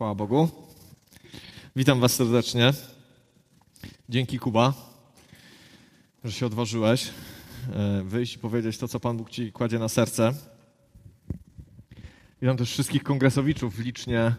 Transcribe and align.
Chwała 0.00 0.14
Bogu. 0.14 0.48
Witam 1.76 2.00
Was 2.00 2.14
serdecznie. 2.14 2.72
Dzięki 4.08 4.38
Kuba, 4.38 4.72
że 6.24 6.32
się 6.32 6.46
odważyłeś 6.46 7.08
e, 7.72 8.02
wyjść 8.04 8.34
i 8.34 8.38
powiedzieć 8.38 8.78
to, 8.78 8.88
co 8.88 9.00
Pan 9.00 9.16
Bóg 9.16 9.30
Ci 9.30 9.52
kładzie 9.52 9.78
na 9.78 9.88
serce. 9.88 10.32
Witam 12.42 12.56
też 12.56 12.70
wszystkich 12.70 13.02
kongresowiczów 13.02 13.78
licznie 13.78 14.20
e, 14.20 14.34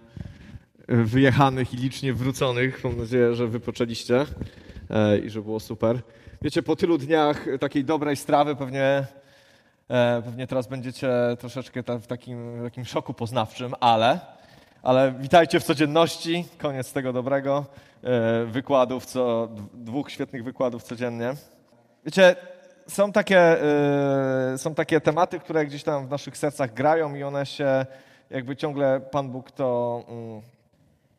wyjechanych 1.04 1.74
i 1.74 1.78
licznie 1.78 2.14
wróconych. 2.14 2.84
Mam 2.84 2.98
nadzieję, 2.98 3.36
że 3.36 3.48
wypoczęliście 3.48 4.26
e, 4.90 5.20
i 5.20 5.30
że 5.30 5.42
było 5.42 5.60
super. 5.60 6.02
Wiecie, 6.42 6.64
po 6.64 6.76
tylu 6.76 6.98
dniach 6.98 7.46
takiej 7.60 7.86
dobrej 7.86 8.16
strawy 8.16 8.56
pewnie, 8.56 9.08
pewnie 10.24 10.48
teraz 10.48 10.68
będziecie 10.68 11.10
troszeczkę 11.40 11.84
w 11.84 12.08
takim, 12.08 12.60
w 12.60 12.64
takim 12.64 12.86
szoku 12.86 13.14
poznawczym, 13.14 13.74
ale 13.80 14.41
ale 14.84 15.12
witajcie 15.12 15.60
w 15.60 15.64
codzienności. 15.64 16.46
Koniec 16.58 16.94
tego 16.94 17.14
dobrego 17.14 17.66
e, 18.04 18.46
wykładów, 18.46 19.06
co, 19.06 19.50
dwóch 19.74 20.12
świetnych 20.12 20.44
wykładów 20.44 20.84
codziennie. 20.84 21.34
Wiecie, 22.06 22.36
są 22.88 23.12
takie, 23.12 23.40
e, 23.40 24.58
są 24.58 24.76
takie 24.76 25.02
tematy, 25.02 25.40
które 25.40 25.66
gdzieś 25.66 25.84
tam 25.84 26.08
w 26.08 26.10
naszych 26.10 26.38
sercach 26.38 26.74
grają 26.74 27.16
i 27.16 27.24
one 27.24 27.46
się 27.46 27.86
jakby 28.30 28.56
ciągle 28.56 29.00
Pan 29.00 29.30
Bóg 29.30 29.52
to 29.52 30.04
mm, 30.08 30.42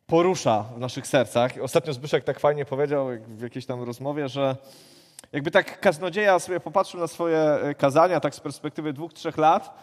porusza 0.07 0.63
w 0.75 0.79
naszych 0.79 1.07
sercach. 1.07 1.51
Ostatnio 1.61 1.93
Zbyszek 1.93 2.23
tak 2.23 2.39
fajnie 2.39 2.65
powiedział 2.65 3.07
w 3.27 3.41
jakiejś 3.41 3.65
tam 3.65 3.83
rozmowie, 3.83 4.29
że 4.29 4.55
jakby 5.31 5.51
tak 5.51 5.79
kaznodzieja 5.79 6.39
sobie 6.39 6.59
popatrzył 6.59 6.99
na 6.99 7.07
swoje 7.07 7.37
e, 7.37 7.75
kazania 7.75 8.19
tak 8.19 8.35
z 8.35 8.39
perspektywy 8.39 8.93
dwóch, 8.93 9.13
trzech 9.13 9.37
lat, 9.37 9.77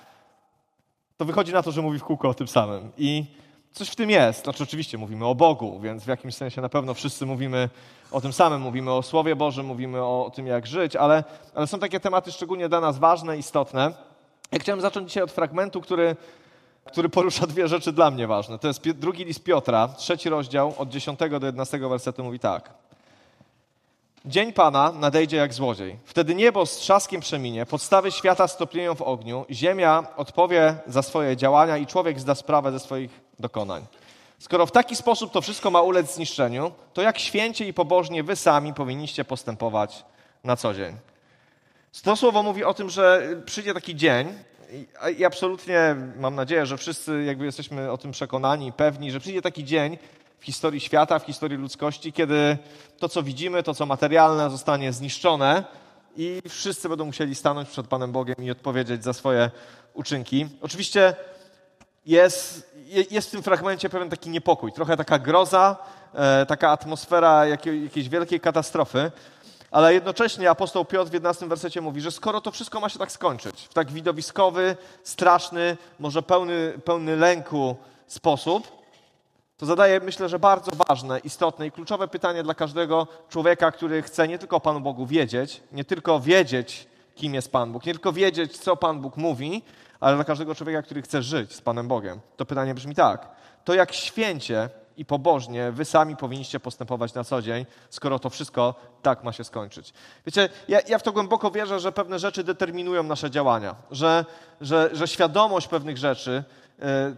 to 1.17 1.25
wychodzi 1.25 1.53
na 1.53 1.63
to, 1.63 1.73
że 1.73 1.83
mówi 1.83 1.99
w 1.99 2.05
kółko 2.05 2.29
o 2.29 2.35
tym 2.35 2.49
samym. 2.49 2.93
I 2.99 3.41
Coś 3.73 3.89
w 3.89 3.97
tym 3.97 4.11
jest. 4.11 4.45
Znaczy, 4.45 4.63
oczywiście 4.63 4.99
mówimy 4.99 5.27
o 5.27 5.35
Bogu, 5.35 5.81
więc 5.81 6.05
w 6.05 6.07
jakimś 6.07 6.35
sensie 6.35 6.61
na 6.61 6.69
pewno 6.69 6.95
wszyscy 6.95 7.27
mówimy 7.27 7.69
o 8.11 8.21
tym 8.21 8.33
samym. 8.33 8.61
Mówimy 8.61 8.93
o 8.93 9.03
Słowie 9.03 9.37
Bożym, 9.37 9.67
mówimy 9.67 10.03
o 10.03 10.33
tym, 10.35 10.47
jak 10.47 10.67
żyć, 10.67 10.97
ale, 10.97 11.25
ale 11.55 11.67
są 11.67 11.79
takie 11.79 12.01
tematy 12.01 12.33
szczególnie 12.33 12.69
dla 12.69 12.81
nas 12.81 12.99
ważne, 12.99 13.39
istotne. 13.39 13.93
Ja 14.53 14.59
chciałem 14.59 14.81
zacząć 14.81 15.09
dzisiaj 15.09 15.23
od 15.23 15.33
fragmentu, 15.33 15.81
który, 15.81 16.17
który 16.85 17.09
porusza 17.09 17.47
dwie 17.47 17.69
rzeczy 17.69 17.93
dla 17.93 18.11
mnie 18.11 18.27
ważne. 18.27 18.59
To 18.59 18.69
jest 18.69 18.91
drugi 18.91 19.25
list 19.25 19.45
Piotra, 19.45 19.89
trzeci 19.89 20.29
rozdział, 20.29 20.75
od 20.79 20.89
10 20.89 21.19
do 21.19 21.27
11 21.27 21.79
wersetu 21.79 22.25
mówi 22.25 22.39
tak. 22.39 22.71
Dzień 24.25 24.53
Pana 24.53 24.93
nadejdzie 24.93 25.37
jak 25.37 25.55
złodziej. 25.55 25.97
Wtedy 26.05 26.35
niebo 26.35 26.67
z 26.67 26.77
trzaskiem 26.77 27.21
przeminie, 27.21 27.67
podstawy 27.67 28.11
świata 28.13 28.49
stopnieją 28.49 28.95
w 28.95 29.03
ogniu, 29.03 29.47
ziemia 29.51 30.05
odpowie 30.17 30.77
za 30.87 31.03
swoje 31.03 31.37
działania 31.37 31.77
i 31.77 31.87
człowiek 31.87 32.21
zda 32.21 32.35
sprawę 32.35 32.73
ze 32.73 32.81
swoich 32.81 33.30
dokonań. 33.41 33.87
Skoro 34.39 34.67
w 34.67 34.73
taki 34.73 34.97
sposób 34.97 35.33
to 35.33 35.41
wszystko 35.41 35.71
ma 35.71 35.83
ulec 35.83 36.15
zniszczeniu, 36.15 36.73
to 36.93 37.03
jak 37.03 37.19
święcie 37.19 37.69
i 37.69 37.73
pobożnie 37.73 38.23
wy 38.23 38.37
sami 38.37 38.75
powinniście 38.75 39.25
postępować 39.25 40.05
na 40.45 40.57
co 40.57 40.75
dzień. 40.75 40.97
To 42.03 42.17
słowo 42.17 42.43
mówi 42.43 42.65
o 42.65 42.75
tym, 42.75 42.91
że 42.91 43.23
przyjdzie 43.47 43.75
taki 43.75 43.97
dzień 43.97 44.29
i 45.19 45.25
absolutnie 45.25 45.97
mam 46.17 46.35
nadzieję, 46.35 46.67
że 46.67 46.77
wszyscy 46.77 47.25
jakby 47.25 47.45
jesteśmy 47.45 47.91
o 47.91 47.99
tym 47.99 48.11
przekonani 48.11 48.73
pewni, 48.73 49.11
że 49.11 49.21
przyjdzie 49.21 49.43
taki 49.43 49.65
dzień, 49.65 49.99
w 50.39 50.45
historii 50.45 50.81
świata, 50.81 51.19
w 51.19 51.25
historii 51.25 51.59
ludzkości, 51.59 52.13
kiedy 52.13 52.59
to, 52.99 53.09
co 53.09 53.23
widzimy, 53.23 53.63
to, 53.63 53.75
co 53.75 53.87
materialne, 53.87 54.51
zostanie 54.51 54.93
zniszczone 54.93 55.65
i 56.17 56.43
wszyscy 56.49 56.89
będą 56.89 57.05
musieli 57.05 57.35
stanąć 57.35 57.69
przed 57.69 57.87
Panem 57.87 58.13
Bogiem 58.13 58.37
i 58.39 58.51
odpowiedzieć 58.51 59.05
za 59.05 59.13
swoje 59.13 59.51
uczynki. 59.95 60.47
Oczywiście 60.61 61.15
jest, 62.07 62.75
jest 63.11 63.29
w 63.29 63.31
tym 63.31 63.43
fragmencie 63.43 63.89
pewien 63.89 64.11
taki 64.11 64.31
niepokój, 64.31 64.73
trochę 64.73 64.97
taka 64.97 65.19
groza, 65.19 65.77
e, 66.15 66.47
taka 66.47 66.71
atmosfera 66.71 67.47
jakiej, 67.47 67.85
jakiejś 67.85 68.09
wielkiej 68.09 68.41
katastrofy, 68.41 69.11
ale 69.71 69.95
jednocześnie 69.95 70.51
apostoł 70.51 70.85
Piotr 70.85 71.11
w 71.11 71.15
11 71.15 71.49
wersecie 71.49 71.81
mówi, 71.81 72.01
że 72.01 72.11
skoro 72.11 72.41
to 72.41 72.51
wszystko 72.51 72.81
ma 72.81 72.89
się 72.89 72.99
tak 72.99 73.13
skończyć, 73.13 73.63
w 73.71 73.75
tak 73.75 73.93
widowiskowy, 73.93 74.77
straszny, 75.05 75.77
może 75.99 76.23
pełny, 76.23 76.73
pełny 76.85 77.17
lęku 77.17 77.77
sposób, 78.07 78.81
to 79.57 79.67
zadaje, 79.67 80.01
myślę, 80.01 80.29
że 80.29 80.39
bardzo 80.39 80.71
ważne, 80.89 81.19
istotne 81.19 81.67
i 81.67 81.71
kluczowe 81.71 82.09
pytanie 82.09 82.43
dla 82.43 82.55
każdego 82.55 83.07
człowieka, 83.29 83.73
który 83.73 84.03
chce 84.03 84.29
nie 84.29 84.39
tylko 84.39 84.57
o 84.57 84.61
Panu 84.61 84.81
Bogu 84.81 85.07
wiedzieć, 85.07 85.63
nie 85.73 85.85
tylko 85.85 86.21
wiedzieć, 86.21 86.87
kim 87.15 87.35
jest 87.35 87.53
Pan 87.53 87.73
Bóg, 87.73 87.87
nie 87.87 87.93
tylko 87.93 88.13
wiedzieć, 88.13 88.59
co 88.59 88.77
Pan 88.77 89.01
Bóg 89.01 89.17
mówi, 89.17 89.63
ale 90.01 90.17
dla 90.17 90.25
każdego 90.25 90.55
człowieka, 90.55 90.83
który 90.83 91.03
chce 91.03 91.23
żyć 91.23 91.55
z 91.55 91.61
Panem 91.61 91.89
Bogiem. 91.89 92.21
To 92.37 92.47
pytanie 92.47 92.75
brzmi 92.75 92.95
tak. 92.95 93.29
To 93.65 93.75
jak 93.75 93.93
święcie 93.93 94.69
i 94.97 95.05
pobożnie 95.05 95.73
wy 95.73 95.85
sami 95.85 96.17
powinniście 96.17 96.61
postępować 96.61 97.15
na 97.15 97.25
co 97.25 97.43
dzień, 97.43 97.67
skoro 97.91 98.19
to 98.19 98.31
wszystko 98.31 98.75
tak 99.03 99.25
ma 99.25 99.33
się 99.33 99.45
skończyć. 99.45 99.93
Wiecie, 100.27 100.49
ja, 100.69 100.81
ja 100.89 100.99
w 100.99 101.03
to 101.03 101.13
głęboko 101.13 101.51
wierzę, 101.51 101.81
że 101.81 101.93
pewne 101.93 102.19
rzeczy 102.19 102.45
determinują 102.45 103.03
nasze 103.03 103.31
działania, 103.31 103.75
że, 103.91 104.25
że, 104.61 104.91
że 104.93 105.09
świadomość 105.09 105.69
pewnych 105.69 105.99
rzeczy 105.99 106.45
E, 106.83 107.15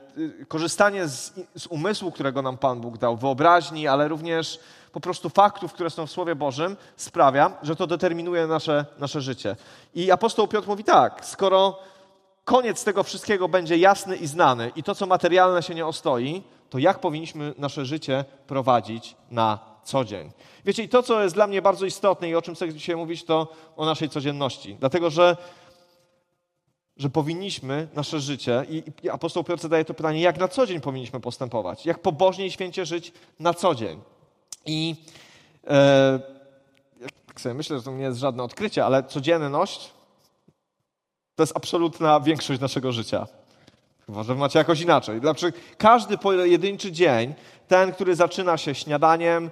korzystanie 0.48 1.08
z, 1.08 1.32
z 1.56 1.66
umysłu, 1.66 2.12
którego 2.12 2.42
nam 2.42 2.58
Pan 2.58 2.80
Bóg 2.80 2.98
dał, 2.98 3.16
wyobraźni, 3.16 3.88
ale 3.88 4.08
również 4.08 4.60
po 4.92 5.00
prostu 5.00 5.28
faktów, 5.28 5.72
które 5.72 5.90
są 5.90 6.06
w 6.06 6.10
Słowie 6.10 6.34
Bożym, 6.34 6.76
sprawia, 6.96 7.52
że 7.62 7.76
to 7.76 7.86
determinuje 7.86 8.46
nasze, 8.46 8.84
nasze 8.98 9.20
życie. 9.20 9.56
I 9.94 10.10
apostoł 10.10 10.48
Piotr 10.48 10.68
mówi 10.68 10.84
tak, 10.84 11.26
skoro 11.26 11.78
koniec 12.44 12.84
tego 12.84 13.02
wszystkiego 13.02 13.48
będzie 13.48 13.76
jasny 13.76 14.16
i 14.16 14.26
znany 14.26 14.72
i 14.76 14.82
to, 14.82 14.94
co 14.94 15.06
materialne 15.06 15.62
się 15.62 15.74
nie 15.74 15.86
ostoi, 15.86 16.42
to 16.70 16.78
jak 16.78 16.98
powinniśmy 16.98 17.54
nasze 17.58 17.84
życie 17.84 18.24
prowadzić 18.46 19.16
na 19.30 19.58
co 19.84 20.04
dzień? 20.04 20.30
Wiecie, 20.64 20.82
i 20.82 20.88
to, 20.88 21.02
co 21.02 21.22
jest 21.22 21.34
dla 21.34 21.46
mnie 21.46 21.62
bardzo 21.62 21.86
istotne 21.86 22.28
i 22.28 22.34
o 22.34 22.42
czym 22.42 22.54
chcę 22.54 22.72
dzisiaj 22.72 22.96
mówić, 22.96 23.24
to 23.24 23.52
o 23.76 23.86
naszej 23.86 24.08
codzienności. 24.08 24.76
Dlatego, 24.80 25.10
że 25.10 25.36
że 26.96 27.10
powinniśmy 27.10 27.88
nasze 27.94 28.20
życie, 28.20 28.66
i, 28.70 29.08
apostoł 29.10 29.44
Piotr 29.44 29.62
zadaje 29.62 29.84
to 29.84 29.94
pytanie, 29.94 30.20
jak 30.20 30.38
na 30.38 30.48
co 30.48 30.66
dzień 30.66 30.80
powinniśmy 30.80 31.20
postępować, 31.20 31.86
jak 31.86 31.98
pobożnie 31.98 32.46
i 32.46 32.50
święcie 32.50 32.86
żyć 32.86 33.12
na 33.38 33.54
co 33.54 33.74
dzień. 33.74 34.00
I 34.66 34.96
e, 35.66 36.20
sobie 37.36 37.54
myślę, 37.54 37.78
że 37.78 37.82
to 37.82 37.90
nie 37.90 38.04
jest 38.04 38.18
żadne 38.18 38.42
odkrycie, 38.42 38.84
ale 38.84 39.04
codzienność 39.04 39.90
to 41.36 41.42
jest 41.42 41.56
absolutna 41.56 42.20
większość 42.20 42.60
naszego 42.60 42.92
życia. 42.92 43.26
Chyba, 44.06 44.22
że 44.22 44.34
macie 44.34 44.58
jakoś 44.58 44.80
inaczej. 44.80 45.20
Znaczy, 45.20 45.52
każdy 45.78 46.18
pojedynczy 46.18 46.92
dzień, 46.92 47.34
ten, 47.68 47.92
który 47.92 48.16
zaczyna 48.16 48.56
się 48.56 48.74
śniadaniem, 48.74 49.44
e, 49.46 49.50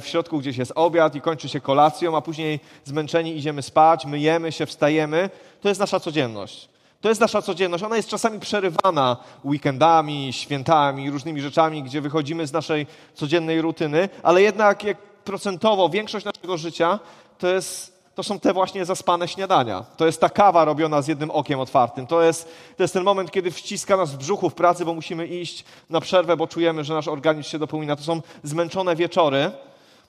w 0.00 0.06
środku 0.06 0.38
gdzieś 0.38 0.56
jest 0.56 0.72
obiad 0.74 1.14
i 1.14 1.20
kończy 1.20 1.48
się 1.48 1.60
kolacją, 1.60 2.16
a 2.16 2.20
później 2.20 2.60
zmęczeni 2.84 3.36
idziemy 3.36 3.62
spać, 3.62 4.06
myjemy 4.06 4.52
się, 4.52 4.66
wstajemy, 4.66 5.30
to 5.60 5.68
jest 5.68 5.80
nasza 5.80 6.00
codzienność. 6.00 6.68
To 7.00 7.08
jest 7.08 7.20
nasza 7.20 7.42
codzienność. 7.42 7.84
Ona 7.84 7.96
jest 7.96 8.08
czasami 8.08 8.40
przerywana 8.40 9.16
weekendami, 9.44 10.32
świętami, 10.32 11.10
różnymi 11.10 11.40
rzeczami, 11.40 11.82
gdzie 11.82 12.00
wychodzimy 12.00 12.46
z 12.46 12.52
naszej 12.52 12.86
codziennej 13.14 13.60
rutyny, 13.60 14.08
ale 14.22 14.42
jednak 14.42 14.84
jak 14.84 14.98
procentowo 14.98 15.88
większość 15.88 16.26
naszego 16.26 16.58
życia 16.58 16.98
to 17.38 17.48
jest 17.48 17.91
to 18.14 18.22
są 18.22 18.40
te 18.40 18.52
właśnie 18.52 18.84
zaspane 18.84 19.28
śniadania. 19.28 19.84
To 19.96 20.06
jest 20.06 20.20
ta 20.20 20.28
kawa 20.28 20.64
robiona 20.64 21.02
z 21.02 21.08
jednym 21.08 21.30
okiem 21.30 21.60
otwartym. 21.60 22.06
To 22.06 22.22
jest, 22.22 22.48
to 22.76 22.82
jest 22.84 22.94
ten 22.94 23.02
moment, 23.02 23.30
kiedy 23.30 23.50
wciska 23.50 23.96
nas 23.96 24.12
w 24.12 24.16
brzuchu 24.16 24.50
w 24.50 24.54
pracy, 24.54 24.84
bo 24.84 24.94
musimy 24.94 25.26
iść 25.26 25.64
na 25.90 26.00
przerwę, 26.00 26.36
bo 26.36 26.46
czujemy, 26.46 26.84
że 26.84 26.94
nasz 26.94 27.08
organizm 27.08 27.50
się 27.50 27.58
dopomina. 27.58 27.96
To 27.96 28.02
są 28.02 28.22
zmęczone 28.42 28.96
wieczory. 28.96 29.50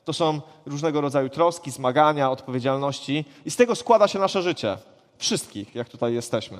To 0.05 0.13
są 0.13 0.41
różnego 0.65 1.01
rodzaju 1.01 1.29
troski, 1.29 1.71
zmagania, 1.71 2.31
odpowiedzialności. 2.31 3.25
I 3.45 3.51
z 3.51 3.55
tego 3.55 3.75
składa 3.75 4.07
się 4.07 4.19
nasze 4.19 4.41
życie. 4.41 4.77
Wszystkich, 5.17 5.75
jak 5.75 5.89
tutaj 5.89 6.13
jesteśmy. 6.13 6.57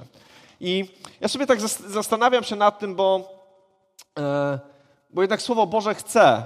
I 0.60 0.86
ja 1.22 1.28
sobie 1.28 1.48
tak 1.48 1.62
zastanawiam 1.88 2.44
się 2.44 2.56
nad 2.56 2.80
tym, 2.80 2.96
bo, 2.96 3.30
e, 4.20 4.60
bo 5.10 5.22
jednak 5.22 5.42
Słowo 5.42 5.68
Boże 5.68 5.96
chce, 5.96 6.44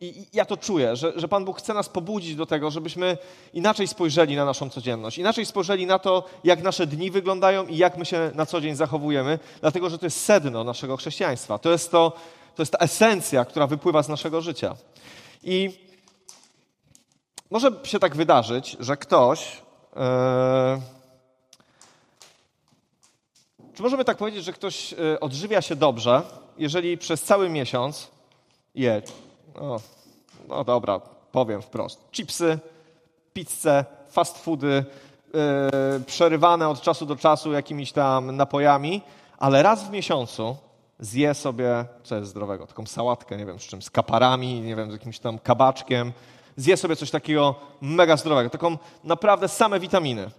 i 0.00 0.26
ja 0.32 0.44
to 0.44 0.56
czuję, 0.56 0.96
że, 0.96 1.12
że 1.16 1.28
Pan 1.28 1.44
Bóg 1.44 1.58
chce 1.58 1.74
nas 1.74 1.88
pobudzić 1.88 2.36
do 2.36 2.46
tego, 2.46 2.70
żebyśmy 2.70 3.18
inaczej 3.52 3.88
spojrzeli 3.88 4.36
na 4.36 4.44
naszą 4.44 4.70
codzienność, 4.70 5.18
inaczej 5.18 5.46
spojrzeli 5.46 5.86
na 5.86 5.98
to, 5.98 6.24
jak 6.44 6.62
nasze 6.62 6.86
dni 6.86 7.10
wyglądają 7.10 7.66
i 7.66 7.76
jak 7.76 7.96
my 7.96 8.04
się 8.04 8.30
na 8.34 8.46
co 8.46 8.60
dzień 8.60 8.76
zachowujemy, 8.76 9.38
dlatego 9.60 9.90
że 9.90 9.98
to 9.98 10.06
jest 10.06 10.24
sedno 10.24 10.64
naszego 10.64 10.96
chrześcijaństwa. 10.96 11.58
To 11.58 11.70
jest, 11.70 11.90
to, 11.90 12.12
to 12.54 12.62
jest 12.62 12.72
ta 12.72 12.78
esencja, 12.78 13.44
która 13.44 13.66
wypływa 13.66 14.02
z 14.02 14.08
naszego 14.08 14.40
życia. 14.40 14.76
I 15.44 15.70
może 17.50 17.70
się 17.84 17.98
tak 17.98 18.16
wydarzyć, 18.16 18.76
że 18.80 18.96
ktoś. 18.96 19.62
Yy, 19.96 20.02
czy 23.74 23.82
możemy 23.82 24.04
tak 24.04 24.16
powiedzieć, 24.16 24.44
że 24.44 24.52
ktoś 24.52 24.92
yy, 24.92 25.20
odżywia 25.20 25.62
się 25.62 25.76
dobrze, 25.76 26.22
jeżeli 26.58 26.98
przez 26.98 27.22
cały 27.22 27.48
miesiąc 27.48 28.08
je 28.74 29.02
no, 29.60 29.80
no 30.48 30.64
dobra, 30.64 31.00
powiem 31.32 31.62
wprost. 31.62 32.10
Chipsy, 32.12 32.58
pizze, 33.32 33.84
fast 34.08 34.38
foody, 34.38 34.84
yy, 35.34 36.00
przerywane 36.06 36.68
od 36.68 36.80
czasu 36.80 37.06
do 37.06 37.16
czasu 37.16 37.52
jakimiś 37.52 37.92
tam 37.92 38.36
napojami, 38.36 39.02
ale 39.38 39.62
raz 39.62 39.84
w 39.84 39.90
miesiącu 39.90 40.56
zje 40.98 41.34
sobie, 41.34 41.84
co 42.02 42.16
jest 42.16 42.30
zdrowego, 42.30 42.66
taką 42.66 42.86
sałatkę, 42.86 43.36
nie 43.36 43.46
wiem 43.46 43.58
z 43.58 43.62
czym, 43.62 43.82
z 43.82 43.90
kaparami, 43.90 44.60
nie 44.60 44.76
wiem, 44.76 44.90
z 44.90 44.92
jakimś 44.92 45.18
tam 45.18 45.38
kabaczkiem, 45.38 46.12
zje 46.56 46.76
sobie 46.76 46.96
coś 46.96 47.10
takiego 47.10 47.54
mega 47.80 48.16
zdrowego, 48.16 48.50
taką 48.50 48.78
naprawdę 49.04 49.48
same 49.48 49.80
witaminy. 49.80 50.30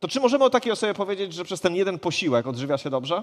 To 0.00 0.08
czy 0.08 0.20
możemy 0.20 0.44
o 0.44 0.50
takiej 0.50 0.72
osobie 0.72 0.94
powiedzieć, 0.94 1.32
że 1.32 1.44
przez 1.44 1.60
ten 1.60 1.76
jeden 1.76 1.98
posiłek 1.98 2.46
odżywia 2.46 2.78
się 2.78 2.90
dobrze? 2.90 3.22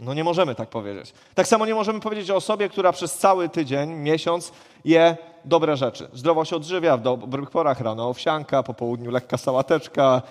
No 0.00 0.14
nie 0.14 0.24
możemy 0.24 0.54
tak 0.54 0.68
powiedzieć. 0.68 1.12
Tak 1.34 1.48
samo 1.48 1.66
nie 1.66 1.74
możemy 1.74 2.00
powiedzieć 2.00 2.30
o 2.30 2.36
osobie, 2.36 2.68
która 2.68 2.92
przez 2.92 3.14
cały 3.14 3.48
tydzień, 3.48 3.94
miesiąc 3.94 4.52
je 4.84 5.16
dobre 5.44 5.76
rzeczy. 5.76 6.08
Zdrowo 6.12 6.44
się 6.44 6.56
odżywia, 6.56 6.96
w 6.96 7.02
dobrych 7.02 7.50
porach, 7.50 7.80
rano 7.80 8.08
owsianka, 8.08 8.62
po 8.62 8.74
południu 8.74 9.10
lekka 9.10 9.36
sałateczka. 9.36 10.22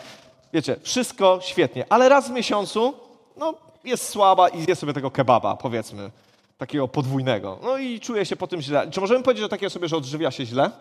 Wiecie, 0.54 0.76
wszystko 0.82 1.40
świetnie. 1.42 1.86
Ale 1.90 2.10
raz 2.10 2.28
w 2.30 2.32
miesiącu, 2.32 2.94
no 3.38 3.54
jest 3.84 4.10
słaba 4.10 4.50
i 4.50 4.62
zje 4.62 4.76
sobie 4.76 4.94
tego 4.94 5.12
kebaba, 5.12 5.56
powiedzmy, 5.56 6.12
takiego 6.58 6.88
podwójnego. 6.88 7.60
No 7.64 7.78
i 7.78 8.00
czuje 8.00 8.26
się 8.26 8.36
po 8.36 8.48
tym 8.48 8.62
źle. 8.62 8.92
Czy 8.92 9.02
możemy 9.02 9.24
powiedzieć 9.24 9.46
o 9.46 9.50
takiej 9.50 9.68
osobie, 9.68 9.88
że 9.88 9.98
odżywia 9.98 10.32
się 10.32 10.46
źle? 10.46 10.72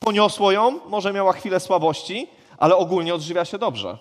Poniosło 0.00 0.52
ją, 0.52 0.80
może 0.88 1.12
miała 1.12 1.32
chwilę 1.32 1.60
słabości, 1.60 2.28
ale 2.58 2.76
ogólnie 2.76 3.14
odżywia 3.14 3.44
się 3.44 3.58
dobrze. 3.58 3.98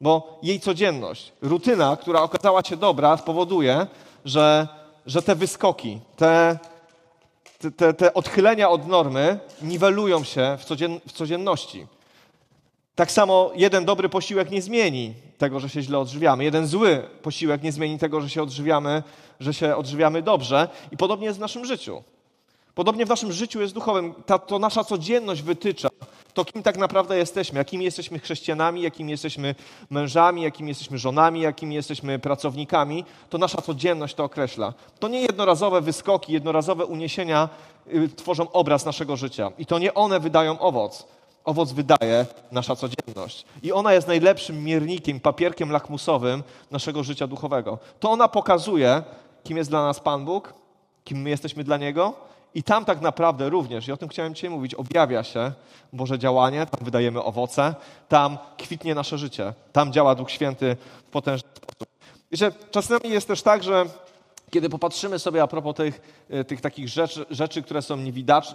Bo 0.00 0.38
jej 0.42 0.60
codzienność, 0.60 1.32
rutyna, 1.42 1.96
która 1.96 2.22
okazała 2.22 2.62
się 2.62 2.76
dobra, 2.76 3.16
spowoduje, 3.16 3.86
że, 4.24 4.68
że 5.06 5.22
te 5.22 5.34
wyskoki, 5.34 6.00
te, 6.16 6.58
te, 7.76 7.94
te 7.94 8.14
odchylenia 8.14 8.70
od 8.70 8.88
normy 8.88 9.38
niwelują 9.62 10.24
się 10.24 10.56
w, 10.60 10.64
codzien, 10.64 11.00
w 11.06 11.12
codzienności. 11.12 11.86
Tak 12.94 13.12
samo 13.12 13.50
jeden 13.54 13.84
dobry 13.84 14.08
posiłek 14.08 14.50
nie 14.50 14.62
zmieni 14.62 15.14
tego, 15.38 15.60
że 15.60 15.68
się 15.68 15.82
źle 15.82 15.98
odżywiamy. 15.98 16.44
Jeden 16.44 16.66
zły 16.66 17.02
posiłek 17.22 17.62
nie 17.62 17.72
zmieni 17.72 17.98
tego, 17.98 18.20
że 18.20 18.30
się 18.30 18.42
odżywiamy, 18.42 19.02
że 19.40 19.54
się 19.54 19.76
odżywiamy 19.76 20.22
dobrze. 20.22 20.68
I 20.92 20.96
podobnie 20.96 21.26
jest 21.26 21.38
w 21.38 21.40
naszym 21.40 21.64
życiu. 21.64 22.02
Podobnie 22.74 23.06
w 23.06 23.08
naszym 23.08 23.32
życiu 23.32 23.60
jest 23.60 23.74
duchowym. 23.74 24.14
Ta, 24.26 24.38
to 24.38 24.58
nasza 24.58 24.84
codzienność 24.84 25.42
wytycza 25.42 25.88
to, 26.34 26.44
kim 26.44 26.62
tak 26.62 26.78
naprawdę 26.78 27.16
jesteśmy, 27.16 27.58
jakimi 27.58 27.84
jesteśmy 27.84 28.18
chrześcijanami, 28.18 28.82
jakimi 28.82 29.10
jesteśmy 29.10 29.54
mężami, 29.90 30.42
jakimi 30.42 30.68
jesteśmy 30.68 30.98
żonami, 30.98 31.40
jakimi 31.40 31.74
jesteśmy 31.74 32.18
pracownikami, 32.18 33.04
to 33.30 33.38
nasza 33.38 33.62
codzienność 33.62 34.14
to 34.14 34.24
określa. 34.24 34.72
To 34.98 35.08
nie 35.08 35.20
jednorazowe 35.20 35.80
wyskoki, 35.80 36.32
jednorazowe 36.32 36.86
uniesienia 36.86 37.48
y, 37.94 38.08
tworzą 38.08 38.50
obraz 38.50 38.84
naszego 38.84 39.16
życia. 39.16 39.52
I 39.58 39.66
to 39.66 39.78
nie 39.78 39.94
one 39.94 40.20
wydają 40.20 40.58
owoc. 40.58 41.06
Owoc 41.44 41.72
wydaje 41.72 42.26
nasza 42.52 42.76
codzienność. 42.76 43.44
I 43.62 43.72
ona 43.72 43.92
jest 43.92 44.08
najlepszym 44.08 44.64
miernikiem, 44.64 45.20
papierkiem 45.20 45.70
lakmusowym 45.70 46.42
naszego 46.70 47.02
życia 47.02 47.26
duchowego. 47.26 47.78
To 48.00 48.10
ona 48.10 48.28
pokazuje, 48.28 49.02
kim 49.44 49.56
jest 49.56 49.70
dla 49.70 49.82
nas 49.82 50.00
Pan 50.00 50.24
Bóg, 50.24 50.54
kim 51.04 51.18
my 51.18 51.30
jesteśmy 51.30 51.64
dla 51.64 51.76
Niego 51.76 52.14
i 52.54 52.62
tam 52.62 52.84
tak 52.84 53.00
naprawdę 53.00 53.48
również, 53.48 53.88
i 53.88 53.92
o 53.92 53.96
tym 53.96 54.08
chciałem 54.08 54.34
dzisiaj 54.34 54.50
mówić, 54.50 54.74
objawia 54.74 55.24
się 55.24 55.52
Boże 55.92 56.18
działanie, 56.18 56.66
tam 56.66 56.84
wydajemy 56.84 57.22
owoce, 57.22 57.74
tam 58.08 58.38
kwitnie 58.58 58.94
nasze 58.94 59.18
życie, 59.18 59.52
tam 59.72 59.92
działa 59.92 60.14
Duch 60.14 60.30
Święty 60.30 60.76
w 61.06 61.10
potężny 61.10 61.48
sposób. 61.54 61.88
Czasami 62.70 63.10
jest 63.10 63.28
też 63.28 63.42
tak, 63.42 63.62
że 63.62 63.86
kiedy 64.50 64.68
popatrzymy 64.68 65.18
sobie 65.18 65.42
a 65.42 65.46
propos 65.46 65.76
tych, 65.76 66.24
e, 66.30 66.44
tych 66.44 66.60
takich 66.60 66.88
rzeczy, 66.88 67.26
rzeczy, 67.30 67.62
które 67.62 67.82
są 67.82 67.96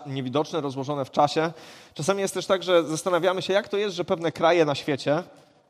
niewidoczne, 0.06 0.62
rozłożone 0.62 1.06
w 1.06 1.12
czasie, 1.12 1.52
czasami 1.94 2.22
jest 2.22 2.34
też 2.34 2.46
tak, 2.46 2.64
że 2.64 2.84
zastanawiamy 2.84 3.42
się, 3.42 3.54
jak 3.54 3.68
to 3.68 3.78
jest, 3.78 3.96
że 3.96 4.06
pewne 4.06 4.32
kraje 4.32 4.66
na 4.66 4.76
świecie 4.76 5.24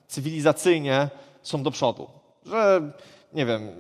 cywilizacyjnie 0.08 1.10
są 1.44 1.64
do 1.64 1.72
przodu. 1.72 2.10
Że, 2.46 2.92
nie 3.34 3.46
wiem, 3.46 3.72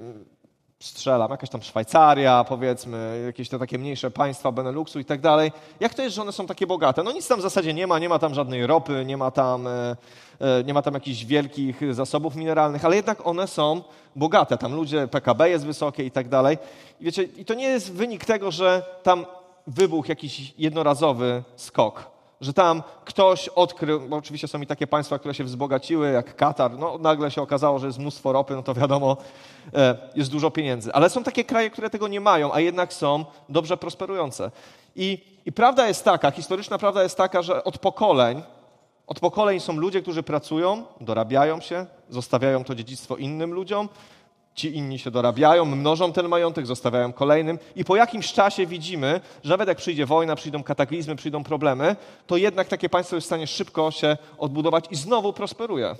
strzelam, 0.83 1.31
jakaś 1.31 1.49
tam 1.49 1.61
Szwajcaria, 1.61 2.43
powiedzmy, 2.43 3.23
jakieś 3.25 3.49
te 3.49 3.59
takie 3.59 3.77
mniejsze 3.77 4.11
państwa 4.11 4.51
Beneluxu 4.51 4.99
i 4.99 5.05
tak 5.05 5.21
dalej. 5.21 5.51
Jak 5.79 5.93
to 5.93 6.01
jest, 6.01 6.15
że 6.15 6.21
one 6.21 6.31
są 6.31 6.47
takie 6.47 6.67
bogate? 6.67 7.03
No 7.03 7.11
nic 7.11 7.27
tam 7.27 7.39
w 7.39 7.41
zasadzie 7.41 7.73
nie 7.73 7.87
ma, 7.87 7.99
nie 7.99 8.09
ma 8.09 8.19
tam 8.19 8.33
żadnej 8.33 8.67
ropy, 8.67 9.05
nie 9.05 9.17
ma 9.17 9.31
tam, 9.31 9.67
e, 9.67 9.95
e, 10.39 10.63
nie 10.63 10.73
ma 10.73 10.81
tam 10.81 10.93
jakichś 10.93 11.25
wielkich 11.25 11.95
zasobów 11.95 12.35
mineralnych, 12.35 12.85
ale 12.85 12.95
jednak 12.95 13.27
one 13.27 13.47
są 13.47 13.81
bogate. 14.15 14.57
Tam 14.57 14.75
ludzie, 14.75 15.07
PKB 15.07 15.49
jest 15.49 15.65
wysokie 15.65 16.03
i 16.03 16.11
tak 16.11 16.29
dalej. 16.29 16.57
I 16.99 17.05
wiecie, 17.05 17.23
i 17.23 17.45
to 17.45 17.53
nie 17.53 17.67
jest 17.67 17.93
wynik 17.93 18.25
tego, 18.25 18.51
że 18.51 18.83
tam 19.03 19.25
wybuchł 19.67 20.09
jakiś 20.09 20.53
jednorazowy 20.57 21.43
skok 21.55 22.18
że 22.41 22.53
tam 22.53 22.83
ktoś 23.05 23.47
odkrył, 23.47 23.99
bo 23.99 24.15
oczywiście 24.15 24.47
są 24.47 24.61
i 24.61 24.67
takie 24.67 24.87
państwa, 24.87 25.19
które 25.19 25.33
się 25.33 25.43
wzbogaciły, 25.43 26.11
jak 26.11 26.35
Katar, 26.35 26.77
no 26.77 26.97
nagle 26.97 27.31
się 27.31 27.41
okazało, 27.41 27.79
że 27.79 27.87
jest 27.87 27.99
mnóstwo 27.99 28.31
ropy, 28.31 28.55
no 28.55 28.63
to 28.63 28.73
wiadomo, 28.73 29.17
e, 29.73 29.97
jest 30.15 30.31
dużo 30.31 30.51
pieniędzy. 30.51 30.93
Ale 30.93 31.09
są 31.09 31.23
takie 31.23 31.43
kraje, 31.43 31.69
które 31.69 31.89
tego 31.89 32.07
nie 32.07 32.21
mają, 32.21 32.53
a 32.53 32.59
jednak 32.59 32.93
są 32.93 33.25
dobrze 33.49 33.77
prosperujące. 33.77 34.51
I, 34.95 35.23
I 35.45 35.51
prawda 35.51 35.87
jest 35.87 36.05
taka, 36.05 36.31
historyczna 36.31 36.77
prawda 36.77 37.03
jest 37.03 37.17
taka, 37.17 37.41
że 37.41 37.63
od 37.63 37.77
pokoleń, 37.77 38.41
od 39.07 39.19
pokoleń 39.19 39.59
są 39.59 39.73
ludzie, 39.73 40.01
którzy 40.01 40.23
pracują, 40.23 40.83
dorabiają 41.01 41.61
się, 41.61 41.85
zostawiają 42.09 42.63
to 42.63 42.75
dziedzictwo 42.75 43.15
innym 43.17 43.53
ludziom, 43.53 43.89
Ci 44.59 44.75
inni 44.75 44.99
się 44.99 45.11
dorabiają, 45.11 45.65
mnożą 45.65 46.13
ten 46.13 46.27
majątek, 46.27 46.65
zostawiają 46.65 47.13
kolejnym 47.13 47.59
i 47.75 47.85
po 47.85 47.95
jakimś 47.95 48.33
czasie 48.33 48.65
widzimy, 48.65 49.21
że 49.43 49.49
nawet 49.49 49.67
jak 49.67 49.77
przyjdzie 49.77 50.05
wojna, 50.05 50.35
przyjdą 50.35 50.63
kataklizmy, 50.63 51.15
przyjdą 51.15 51.43
problemy, 51.43 51.95
to 52.27 52.37
jednak 52.37 52.67
takie 52.67 52.89
państwo 52.89 53.15
jest 53.15 53.25
w 53.25 53.29
stanie 53.29 53.47
szybko 53.47 53.91
się 53.91 54.17
odbudować 54.37 54.85
i 54.91 54.95
znowu 54.95 55.33
prosperuje. 55.33 55.95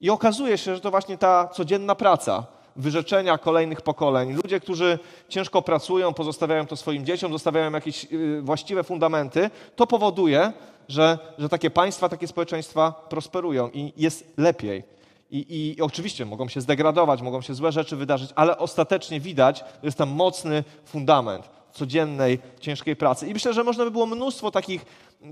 I 0.00 0.10
okazuje 0.10 0.58
się, 0.58 0.74
że 0.74 0.80
to 0.80 0.90
właśnie 0.90 1.18
ta 1.18 1.48
codzienna 1.48 1.94
praca, 1.94 2.46
wyrzeczenia 2.76 3.38
kolejnych 3.38 3.80
pokoleń, 3.80 4.32
ludzie, 4.32 4.60
którzy 4.60 4.98
ciężko 5.28 5.62
pracują, 5.62 6.14
pozostawiają 6.14 6.66
to 6.66 6.76
swoim 6.76 7.06
dzieciom, 7.06 7.32
zostawiają 7.32 7.72
jakieś 7.72 8.04
y, 8.12 8.42
właściwe 8.42 8.84
fundamenty, 8.84 9.50
to 9.76 9.86
powoduje, 9.86 10.52
że, 10.88 11.18
że 11.38 11.48
takie 11.48 11.70
państwa, 11.70 12.08
takie 12.08 12.26
społeczeństwa 12.26 13.06
prosperują 13.08 13.70
i 13.70 13.92
jest 13.96 14.32
lepiej. 14.36 14.94
I, 15.30 15.74
I, 15.78 15.82
oczywiście 15.82 16.24
mogą 16.24 16.48
się 16.48 16.60
zdegradować, 16.60 17.22
mogą 17.22 17.40
się 17.40 17.54
złe 17.54 17.72
rzeczy 17.72 17.96
wydarzyć, 17.96 18.30
ale 18.34 18.58
ostatecznie 18.58 19.20
widać, 19.20 19.58
że 19.58 19.64
jest 19.82 19.98
tam 19.98 20.10
mocny 20.10 20.64
fundament 20.84 21.48
codziennej, 21.72 22.38
ciężkiej 22.60 22.96
pracy. 22.96 23.28
I 23.28 23.32
myślę, 23.32 23.54
że 23.54 23.64
można 23.64 23.84
by 23.84 23.90
było 23.90 24.06
mnóstwo 24.06 24.50
takich, 24.50 24.86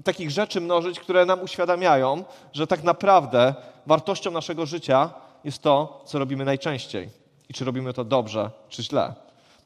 takich 0.05 0.31
rzeczy 0.31 0.61
mnożyć, 0.61 1.01
które 1.01 1.27
nam 1.27 1.43
uświadamiają, 1.43 2.25
że 2.53 2.67
tak 2.67 2.83
naprawdę 2.83 3.55
wartością 3.87 4.31
naszego 4.31 4.67
życia 4.67 5.11
jest 5.45 5.63
to, 5.63 6.03
co 6.07 6.19
robimy 6.19 6.45
najczęściej. 6.45 7.09
I 7.49 7.55
czy 7.55 7.65
robimy 7.65 7.93
to 7.93 8.05
dobrze, 8.05 8.51
czy 8.69 8.83
źle. 8.83 9.15